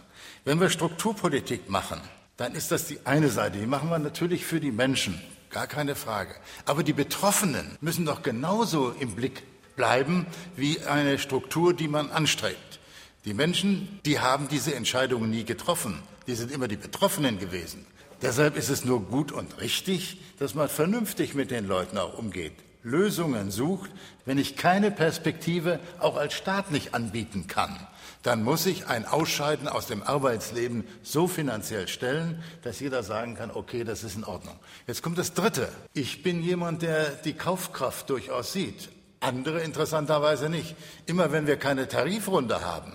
Wenn 0.44 0.60
wir 0.60 0.70
Strukturpolitik 0.70 1.70
machen, 1.70 2.02
dann 2.38 2.54
ist 2.54 2.72
das 2.72 2.86
die 2.86 3.00
eine 3.06 3.30
Seite. 3.30 3.60
Die 3.60 3.66
machen 3.66 3.90
wir 3.90 4.00
natürlich 4.00 4.46
für 4.46 4.60
die 4.60 4.72
Menschen, 4.72 5.22
gar 5.50 5.68
keine 5.68 5.96
Frage. 5.96 6.36
Aber 6.66 6.84
die 6.84 6.94
Betroffenen 6.94 7.78
müssen 7.82 8.06
doch 8.06 8.24
genauso 8.24 8.92
im 8.92 9.16
Blick 9.16 9.44
bleiben 9.76 10.26
wie 10.56 10.82
eine 10.82 11.20
Struktur, 11.20 11.74
die 11.74 11.88
man 11.88 12.12
anstrebt. 12.12 12.80
Die 13.26 13.34
Menschen, 13.34 14.00
die 14.06 14.20
haben 14.20 14.48
diese 14.48 14.76
Entscheidungen 14.76 15.30
nie 15.30 15.44
getroffen. 15.44 16.02
Die 16.28 16.36
sind 16.36 16.52
immer 16.52 16.68
die 16.68 16.78
Betroffenen 16.78 17.40
gewesen. 17.40 17.86
Deshalb 18.22 18.58
ist 18.58 18.70
es 18.70 18.84
nur 18.84 19.02
gut 19.02 19.32
und 19.32 19.62
richtig, 19.62 20.20
dass 20.40 20.56
man 20.56 20.70
vernünftig 20.70 21.36
mit 21.36 21.52
den 21.52 21.68
Leuten 21.68 21.98
auch 21.98 22.18
umgeht. 22.18 22.54
Lösungen 22.84 23.52
sucht, 23.52 23.90
wenn 24.26 24.38
ich 24.38 24.56
keine 24.56 24.92
Perspektive 24.92 25.80
auch 26.00 26.16
als 26.16 26.34
Staat 26.34 26.72
nicht 26.72 26.94
anbieten 26.94 27.48
kann, 27.48 27.76
dann 28.24 28.44
muss 28.44 28.66
ich 28.66 28.88
ein 28.88 29.06
Ausscheiden 29.06 29.68
aus 29.68 29.88
dem 29.88 30.04
Arbeitsleben 30.04 30.84
so 31.04 31.28
finanziell 31.28 31.88
stellen, 31.88 32.44
dass 32.64 32.80
jeder 32.80 33.04
sagen 33.04 33.36
kann, 33.36 33.52
okay, 33.52 33.84
das 33.84 34.04
ist 34.04 34.16
in 34.16 34.24
Ordnung. 34.24 34.56
Jetzt 34.88 35.04
kommt 35.04 35.18
das 35.18 35.34
Dritte. 35.34 35.70
Ich 35.94 36.24
bin 36.24 36.42
jemand, 36.42 36.82
der 36.82 37.10
die 37.10 37.34
Kaufkraft 37.34 38.10
durchaus 38.10 38.54
sieht. 38.54 38.90
Andere 39.20 39.62
interessanterweise 39.62 40.50
nicht. 40.50 40.76
Immer 41.06 41.32
wenn 41.32 41.48
wir 41.48 41.58
keine 41.58 41.88
Tarifrunde 41.88 42.62
haben, 42.66 42.94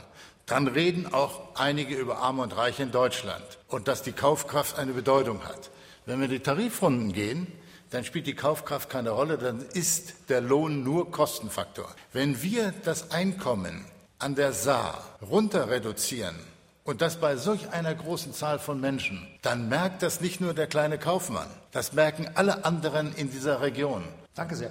dann 0.53 0.66
reden 0.66 1.14
auch 1.14 1.40
einige 1.55 1.94
über 1.94 2.18
Arm 2.18 2.38
und 2.38 2.55
Reich 2.55 2.78
in 2.78 2.90
Deutschland 2.90 3.42
und 3.68 3.88
dass 3.88 4.03
die 4.03 4.12
Kaufkraft 4.12 4.78
eine 4.78 4.92
Bedeutung 4.92 5.42
hat. 5.44 5.70
Wenn 6.05 6.20
wir 6.20 6.28
die 6.28 6.40
Tarifrunden 6.40 7.14
gehen, 7.14 7.46
dann 7.88 8.05
spielt 8.05 8.26
die 8.26 8.34
Kaufkraft 8.34 8.90
keine 8.90 9.12
Rolle, 9.12 9.38
dann 9.38 9.62
ist 9.72 10.28
der 10.28 10.42
Lohn 10.42 10.84
nur 10.84 11.11
Kostenfaktor. 11.11 11.88
Wenn 12.12 12.42
wir 12.42 12.74
das 12.84 13.12
Einkommen 13.12 13.86
an 14.18 14.34
der 14.34 14.53
Saar 14.53 15.03
runter 15.22 15.70
reduzieren 15.70 16.36
und 16.84 17.00
das 17.00 17.18
bei 17.18 17.36
solch 17.36 17.70
einer 17.70 17.94
großen 17.94 18.34
Zahl 18.34 18.59
von 18.59 18.78
Menschen, 18.78 19.26
dann 19.40 19.70
merkt 19.70 20.03
das 20.03 20.20
nicht 20.20 20.42
nur 20.42 20.53
der 20.53 20.66
kleine 20.66 20.98
Kaufmann, 20.98 21.48
das 21.70 21.94
merken 21.94 22.28
alle 22.34 22.66
anderen 22.66 23.14
in 23.14 23.30
dieser 23.30 23.62
Region. 23.62 24.05
Danke 24.34 24.57
sehr. 24.57 24.70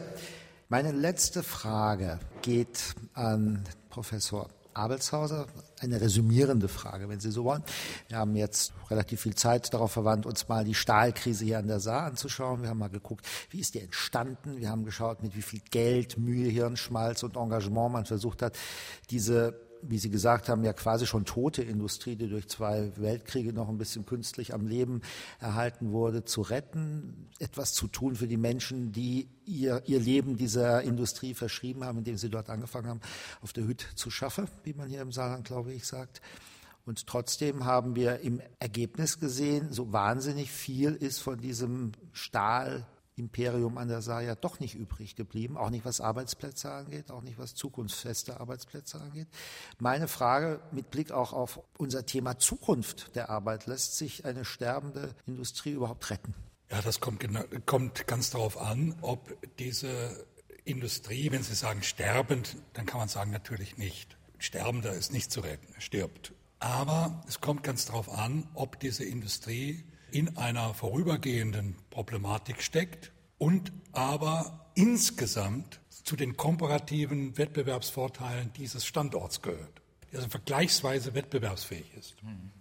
Meine 0.70 0.92
letzte 0.92 1.42
Frage 1.42 2.20
geht 2.44 2.94
an 3.16 3.64
Professor 3.90 4.48
Abelshauser. 4.74 5.48
Eine 5.80 6.02
resümierende 6.02 6.68
Frage, 6.68 7.10
wenn 7.10 7.20
Sie 7.20 7.32
so 7.32 7.44
wollen. 7.44 7.64
Wir 8.08 8.18
haben 8.18 8.36
jetzt 8.36 8.74
relativ 8.90 9.22
viel 9.22 9.36
Zeit 9.36 9.74
darauf 9.74 9.92
verwandt, 9.92 10.26
uns 10.26 10.48
mal 10.48 10.64
die 10.64 10.76
Stahlkrise 10.76 11.46
hier 11.46 11.60
an 11.60 11.68
der 11.68 11.80
Saar 11.80 12.04
anzuschauen. 12.04 12.62
Wir 12.62 12.70
haben 12.70 12.80
mal 12.80 12.90
geguckt, 12.90 13.28
wie 13.50 13.60
ist 13.60 13.74
die 13.74 13.80
entstanden. 13.80 14.58
Wir 14.58 14.70
haben 14.70 14.86
geschaut, 14.86 15.24
mit 15.24 15.36
wie 15.36 15.42
viel 15.42 15.62
Geld, 15.72 16.18
Mühe, 16.18 16.50
Hirnschmalz 16.50 17.24
und 17.24 17.38
Engagement 17.38 17.94
man 17.94 18.06
versucht 18.06 18.42
hat, 18.42 18.58
diese 19.10 19.71
wie 19.84 19.98
Sie 19.98 20.10
gesagt 20.10 20.50
haben, 20.50 20.64
ja 20.64 20.74
quasi 20.74 21.06
schon 21.06 21.26
tote 21.26 21.64
Industrie, 21.64 22.16
die 22.16 22.28
durch 22.28 22.48
zwei 22.48 22.92
Weltkriege 22.98 23.54
noch 23.54 23.70
ein 23.70 23.78
bisschen 23.78 24.06
künstlich 24.06 24.54
am 24.54 24.68
Leben 24.68 25.02
erhalten 25.40 25.92
wurde, 25.92 26.24
zu 26.24 26.42
retten, 26.42 27.30
etwas 27.40 27.74
zu 27.74 27.88
tun 27.88 28.16
für 28.16 28.28
die 28.28 28.38
Menschen, 28.38 28.92
die 28.92 29.30
ihr, 29.46 29.84
ihr 29.86 30.00
Leben 30.00 30.38
dieser 30.38 30.82
Industrie 30.82 31.34
verschrieben 31.34 31.84
haben, 31.84 32.00
indem 32.00 32.18
sie 32.18 32.30
dort 32.30 32.50
angefangen 32.50 32.88
haben, 32.88 33.02
auf 33.42 33.54
der 33.54 33.66
Hütte 33.66 33.86
zu 33.96 34.10
schaffen, 34.10 34.48
wie 34.64 34.74
man 34.74 34.90
hier 34.90 35.02
im 35.02 35.12
Saarland, 35.12 35.46
glaube 35.46 35.74
ich, 35.74 35.86
sagt. 35.86 36.22
Und 36.86 37.06
trotzdem 37.08 37.66
haben 37.66 37.96
wir 37.96 38.20
im 38.22 38.42
Ergebnis 38.60 39.20
gesehen, 39.20 39.72
so 39.72 39.94
wahnsinnig 39.94 40.52
viel 40.52 40.94
ist 40.94 41.20
von 41.20 41.40
diesem 41.40 41.92
Stahl 42.12 42.86
Imperium 43.16 43.78
an 43.78 43.88
der 43.88 44.02
Saar 44.02 44.22
ja 44.22 44.36
doch 44.36 44.60
nicht 44.60 44.76
übrig 44.76 45.16
geblieben, 45.16 45.58
auch 45.58 45.70
nicht 45.70 45.86
was 45.86 46.02
Arbeitsplätze 46.02 46.72
angeht, 46.72 47.12
auch 47.12 47.22
nicht 47.22 47.38
was 47.38 47.56
zukunftsfeste 47.56 48.40
Arbeitsplätze 48.40 49.00
angeht. 49.00 49.28
Meine 49.80 50.08
Frage 50.08 50.62
mit 50.72 50.92
Blick 50.92 51.12
auch 51.12 51.34
auf 51.34 51.60
unser 51.78 52.06
Thema 52.06 52.40
Zukunft 52.40 53.16
der 53.16 53.30
Arbeit, 53.30 53.68
lässt 53.68 53.98
sich 53.98 54.26
eine 54.26 54.46
sterbende 54.46 55.14
Industrie 55.26 55.72
überhaupt 55.72 56.10
retten? 56.10 56.34
Ja, 56.70 56.82
das 56.82 57.02
kommt, 57.02 57.28
kommt 57.66 58.08
ganz 58.08 58.30
darauf 58.30 58.58
an, 58.58 58.96
ob 59.02 59.38
diese 59.58 60.26
Industrie, 60.64 61.32
wenn 61.32 61.44
Sie 61.44 61.56
sagen 61.56 61.84
sterbend, 61.84 62.56
dann 62.74 62.86
kann 62.86 63.00
man 63.00 63.10
sagen 63.10 63.32
natürlich 63.32 63.78
nicht. 63.78 64.18
Sterbender 64.38 64.94
ist 64.94 65.12
nicht 65.12 65.32
zu 65.32 65.42
retten, 65.42 65.74
stirbt. 65.80 66.34
Aber 66.60 67.24
es 67.28 67.42
kommt 67.42 67.64
ganz 67.64 67.86
darauf 67.86 68.10
an, 68.10 68.48
ob 68.54 68.80
diese 68.80 69.04
Industrie 69.04 69.84
in 70.12 70.38
einer 70.38 70.74
vorübergehenden 70.74 71.76
Problematik 71.90 72.62
steckt 72.62 73.12
und 73.38 73.72
aber 73.92 74.70
insgesamt 74.76 75.80
zu 76.04 76.16
den 76.16 76.38
komparativen 76.38 77.38
Wettbewerbsvorteilen 77.38 78.52
dieses 78.58 78.86
Standorts 78.86 79.42
gehört, 79.42 79.82
der 80.12 80.20
also 80.20 80.30
vergleichsweise 80.30 81.14
wettbewerbsfähig 81.14 81.94
ist. 81.98 82.16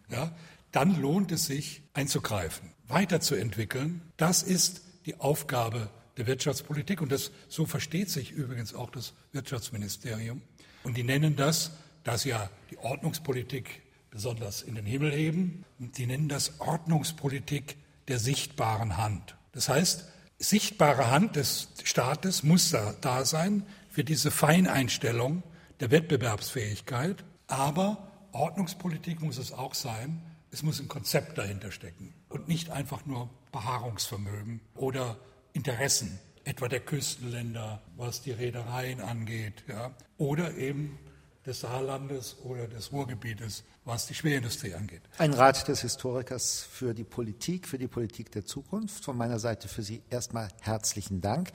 Ja, 0.08 0.34
dann 0.72 1.00
lohnt 1.00 1.32
es 1.32 1.46
sich 1.46 1.82
einzugreifen, 1.94 2.70
weiterzuentwickeln. 2.86 4.02
Das 4.16 4.42
ist 4.42 4.82
die 5.06 5.18
Aufgabe 5.18 5.90
der 6.16 6.26
Wirtschaftspolitik 6.26 7.00
und 7.00 7.10
das, 7.10 7.30
so 7.48 7.66
versteht 7.66 8.10
sich 8.10 8.30
übrigens 8.30 8.74
auch 8.74 8.90
das 8.90 9.14
Wirtschaftsministerium. 9.32 10.42
Und 10.84 10.96
die 10.96 11.02
nennen 11.02 11.36
das, 11.36 11.72
dass 12.04 12.24
ja 12.24 12.50
die 12.70 12.78
Ordnungspolitik 12.78 13.82
besonders 14.10 14.62
in 14.62 14.74
den 14.74 14.86
Himmel 14.86 15.12
heben. 15.12 15.64
Die 15.78 16.06
nennen 16.06 16.28
das 16.28 16.60
Ordnungspolitik 16.60 17.76
der 18.08 18.18
sichtbaren 18.18 18.96
Hand. 18.96 19.36
Das 19.52 19.68
heißt, 19.68 20.06
sichtbare 20.38 21.10
Hand 21.10 21.36
des 21.36 21.68
Staates 21.84 22.42
muss 22.42 22.70
da, 22.70 22.94
da 23.00 23.24
sein 23.24 23.64
für 23.90 24.04
diese 24.04 24.30
Feineinstellung 24.30 25.42
der 25.80 25.90
Wettbewerbsfähigkeit. 25.90 27.24
Aber 27.46 28.10
Ordnungspolitik 28.32 29.20
muss 29.20 29.38
es 29.38 29.52
auch 29.52 29.74
sein. 29.74 30.22
Es 30.50 30.62
muss 30.62 30.80
ein 30.80 30.88
Konzept 30.88 31.38
dahinter 31.38 31.70
stecken 31.70 32.12
und 32.28 32.48
nicht 32.48 32.70
einfach 32.70 33.06
nur 33.06 33.30
Beharrungsvermögen 33.52 34.60
oder 34.74 35.16
Interessen, 35.52 36.18
etwa 36.44 36.68
der 36.68 36.80
Küstenländer, 36.80 37.82
was 37.96 38.22
die 38.22 38.32
Reedereien 38.32 39.00
angeht, 39.00 39.64
ja, 39.68 39.92
oder 40.16 40.56
eben 40.56 40.98
des 41.46 41.60
Saarlandes 41.60 42.36
oder 42.44 42.68
des 42.68 42.92
Ruhrgebietes, 42.92 43.64
was 43.84 44.06
die 44.06 44.14
Schwerindustrie 44.14 44.74
angeht. 44.74 45.02
Ein 45.18 45.32
Rat 45.32 45.66
des 45.68 45.80
Historikers 45.82 46.66
für 46.70 46.94
die 46.94 47.04
Politik, 47.04 47.66
für 47.66 47.78
die 47.78 47.88
Politik 47.88 48.30
der 48.32 48.44
Zukunft. 48.44 49.04
Von 49.04 49.16
meiner 49.16 49.38
Seite 49.38 49.68
für 49.68 49.82
Sie 49.82 50.02
erstmal 50.10 50.48
herzlichen 50.60 51.20
Dank. 51.20 51.50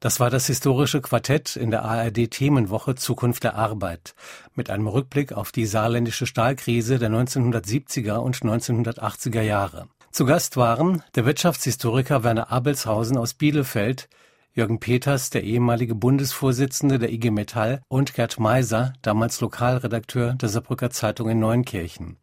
Das 0.00 0.20
war 0.20 0.30
das 0.30 0.46
historische 0.46 1.00
Quartett 1.00 1.56
in 1.56 1.70
der 1.70 1.84
ARD 1.84 2.30
Themenwoche 2.30 2.94
Zukunft 2.94 3.44
der 3.44 3.54
Arbeit 3.54 4.14
mit 4.54 4.70
einem 4.70 4.86
Rückblick 4.86 5.32
auf 5.32 5.52
die 5.52 5.66
saarländische 5.66 6.26
Stahlkrise 6.26 6.98
der 6.98 7.10
1970er 7.10 8.18
und 8.18 8.36
1980er 8.36 9.40
Jahre. 9.40 9.88
Zu 10.16 10.24
Gast 10.24 10.56
waren 10.56 11.02
der 11.14 11.26
Wirtschaftshistoriker 11.26 12.24
Werner 12.24 12.50
Abelshausen 12.50 13.18
aus 13.18 13.34
Bielefeld, 13.34 14.08
Jürgen 14.54 14.80
Peters, 14.80 15.28
der 15.28 15.44
ehemalige 15.44 15.94
Bundesvorsitzende 15.94 16.98
der 16.98 17.12
IG 17.12 17.30
Metall 17.30 17.82
und 17.88 18.14
Gerd 18.14 18.40
Meiser, 18.40 18.94
damals 19.02 19.42
Lokalredakteur 19.42 20.32
der 20.32 20.48
Saarbrücker 20.48 20.88
Zeitung 20.88 21.28
in 21.28 21.38
Neunkirchen. 21.38 22.16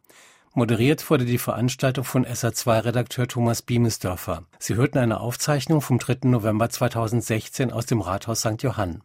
Moderiert 0.55 1.07
wurde 1.07 1.25
die 1.25 1.37
Veranstaltung 1.37 2.03
von 2.03 2.25
SA2-Redakteur 2.25 3.27
Thomas 3.27 3.61
Biemesdörfer. 3.61 4.41
Sie 4.57 4.73
hörten 4.73 4.97
eine 4.97 5.19
Aufzeichnung 5.19 5.81
vom 5.81 5.99
3. 5.99 6.27
November 6.29 6.71
2016 6.71 7.71
aus 7.71 7.85
dem 7.85 8.01
Rathaus 8.01 8.39
St. 8.39 8.63
Johann. 8.63 9.03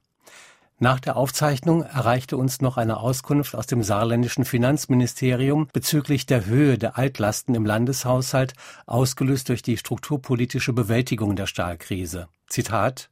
Nach 0.81 1.01
der 1.01 1.17
Aufzeichnung 1.17 1.83
erreichte 1.83 2.37
uns 2.37 2.61
noch 2.61 2.77
eine 2.77 2.99
Auskunft 2.99 3.57
aus 3.57 3.67
dem 3.67 3.83
saarländischen 3.83 4.45
Finanzministerium 4.45 5.69
bezüglich 5.73 6.25
der 6.25 6.47
Höhe 6.47 6.79
der 6.79 6.97
Altlasten 6.97 7.57
im 7.57 7.67
Landeshaushalt, 7.67 8.53
ausgelöst 8.87 9.49
durch 9.49 9.63
die 9.63 9.77
strukturpolitische 9.77 10.73
Bewältigung 10.73 11.35
der 11.35 11.49
Stahlkrise. 11.49 12.29
Zitat 12.47 13.11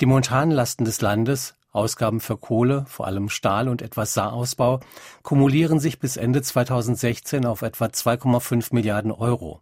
Die 0.00 0.06
Montanlasten 0.06 0.84
des 0.84 1.00
Landes, 1.00 1.56
Ausgaben 1.72 2.20
für 2.20 2.36
Kohle, 2.36 2.84
vor 2.86 3.08
allem 3.08 3.30
Stahl 3.30 3.68
und 3.68 3.82
etwas 3.82 4.14
Saarausbau, 4.14 4.78
kumulieren 5.24 5.80
sich 5.80 5.98
bis 5.98 6.16
Ende 6.16 6.40
2016 6.40 7.46
auf 7.46 7.62
etwa 7.62 7.86
2,5 7.86 8.68
Milliarden 8.72 9.10
Euro. 9.10 9.60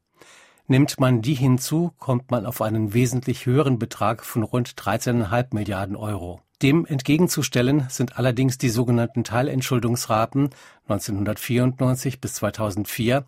Nimmt 0.66 1.00
man 1.00 1.22
die 1.22 1.34
hinzu, 1.34 1.92
kommt 1.98 2.30
man 2.30 2.44
auf 2.44 2.60
einen 2.60 2.92
wesentlich 2.92 3.46
höheren 3.46 3.78
Betrag 3.78 4.26
von 4.26 4.42
rund 4.42 4.74
13,5 4.74 5.54
Milliarden 5.54 5.96
Euro. 5.96 6.43
Dem 6.62 6.86
entgegenzustellen 6.86 7.86
sind 7.88 8.16
allerdings 8.16 8.58
die 8.58 8.68
sogenannten 8.68 9.24
Teilentschuldungsraten 9.24 10.50
1994 10.88 12.20
bis 12.20 12.34
2004, 12.34 13.24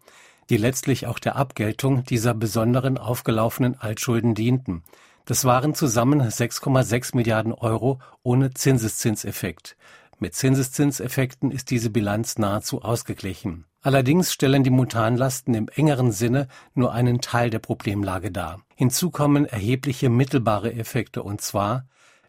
die 0.48 0.56
letztlich 0.56 1.06
auch 1.06 1.18
der 1.18 1.36
Abgeltung 1.36 2.04
dieser 2.04 2.34
besonderen 2.34 2.98
aufgelaufenen 2.98 3.78
Altschulden 3.78 4.34
dienten. 4.34 4.84
Das 5.24 5.44
waren 5.44 5.74
zusammen 5.74 6.22
6,6 6.22 7.16
Milliarden 7.16 7.52
Euro 7.52 7.98
ohne 8.22 8.54
Zinseszinseffekt. 8.54 9.76
Mit 10.20 10.34
Zinseszinseffekten 10.34 11.50
ist 11.50 11.70
diese 11.70 11.90
Bilanz 11.90 12.38
nahezu 12.38 12.82
ausgeglichen. 12.82 13.64
Allerdings 13.82 14.32
stellen 14.32 14.62
die 14.64 14.70
Montanlasten 14.70 15.54
im 15.54 15.68
engeren 15.68 16.10
Sinne 16.12 16.48
nur 16.74 16.92
einen 16.92 17.20
Teil 17.20 17.50
der 17.50 17.58
Problemlage 17.58 18.30
dar. 18.30 18.60
Hinzu 18.76 19.10
kommen 19.10 19.46
erhebliche 19.46 20.08
mittelbare 20.08 20.72
Effekte 20.72 21.22
und 21.22 21.40
zwar 21.40 21.86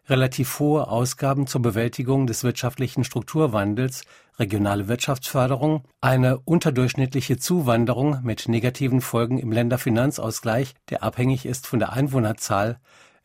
relativ 0.08 0.58
hohe 0.58 0.88
Ausgaben 0.88 1.46
zur 1.46 1.62
Bewältigung 1.62 2.26
des 2.26 2.42
wirtschaftlichen 2.44 3.04
Strukturwandels, 3.04 4.02
regionale 4.38 4.88
Wirtschaftsförderung, 4.88 5.84
eine 6.00 6.38
unterdurchschnittliche 6.38 7.38
Zuwanderung 7.38 8.20
mit 8.22 8.48
negativen 8.48 9.00
Folgen 9.00 9.38
im 9.38 9.52
Länderfinanzausgleich, 9.52 10.74
der 10.90 11.02
abhängig 11.02 11.44
ist 11.44 11.66
von 11.66 11.78
der 11.78 11.92
Einwohnerzahl, 11.92 12.78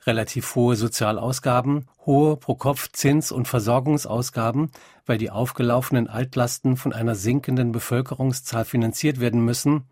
relativ 0.05 0.55
hohe 0.55 0.75
Sozialausgaben, 0.75 1.87
hohe 2.05 2.35
Pro-Kopf-Zins- 2.35 3.31
und 3.31 3.47
Versorgungsausgaben, 3.47 4.71
weil 5.05 5.17
die 5.17 5.31
aufgelaufenen 5.31 6.09
Altlasten 6.09 6.75
von 6.75 6.91
einer 6.91 7.15
sinkenden 7.15 7.71
Bevölkerungszahl 7.71 8.65
finanziert 8.65 9.21
werden 9.21 9.45
müssen, 9.45 9.85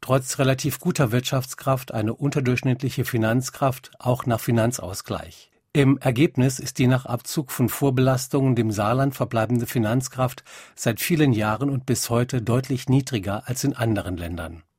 trotz 0.00 0.38
relativ 0.38 0.80
guter 0.80 1.12
Wirtschaftskraft 1.12 1.92
eine 1.92 2.14
unterdurchschnittliche 2.14 3.04
Finanzkraft 3.04 3.90
auch 3.98 4.24
nach 4.24 4.40
Finanzausgleich. 4.40 5.51
Im 5.74 5.96
Ergebnis 5.96 6.58
ist 6.58 6.78
die 6.78 6.86
nach 6.86 7.06
Abzug 7.06 7.50
von 7.50 7.70
Vorbelastungen 7.70 8.54
dem 8.54 8.70
Saarland 8.70 9.14
verbleibende 9.14 9.66
Finanzkraft 9.66 10.44
seit 10.74 11.00
vielen 11.00 11.32
Jahren 11.32 11.70
und 11.70 11.86
bis 11.86 12.10
heute 12.10 12.42
deutlich 12.42 12.90
niedriger 12.90 13.44
als 13.46 13.64
in 13.64 13.74
anderen 13.74 14.18
Ländern 14.18 14.62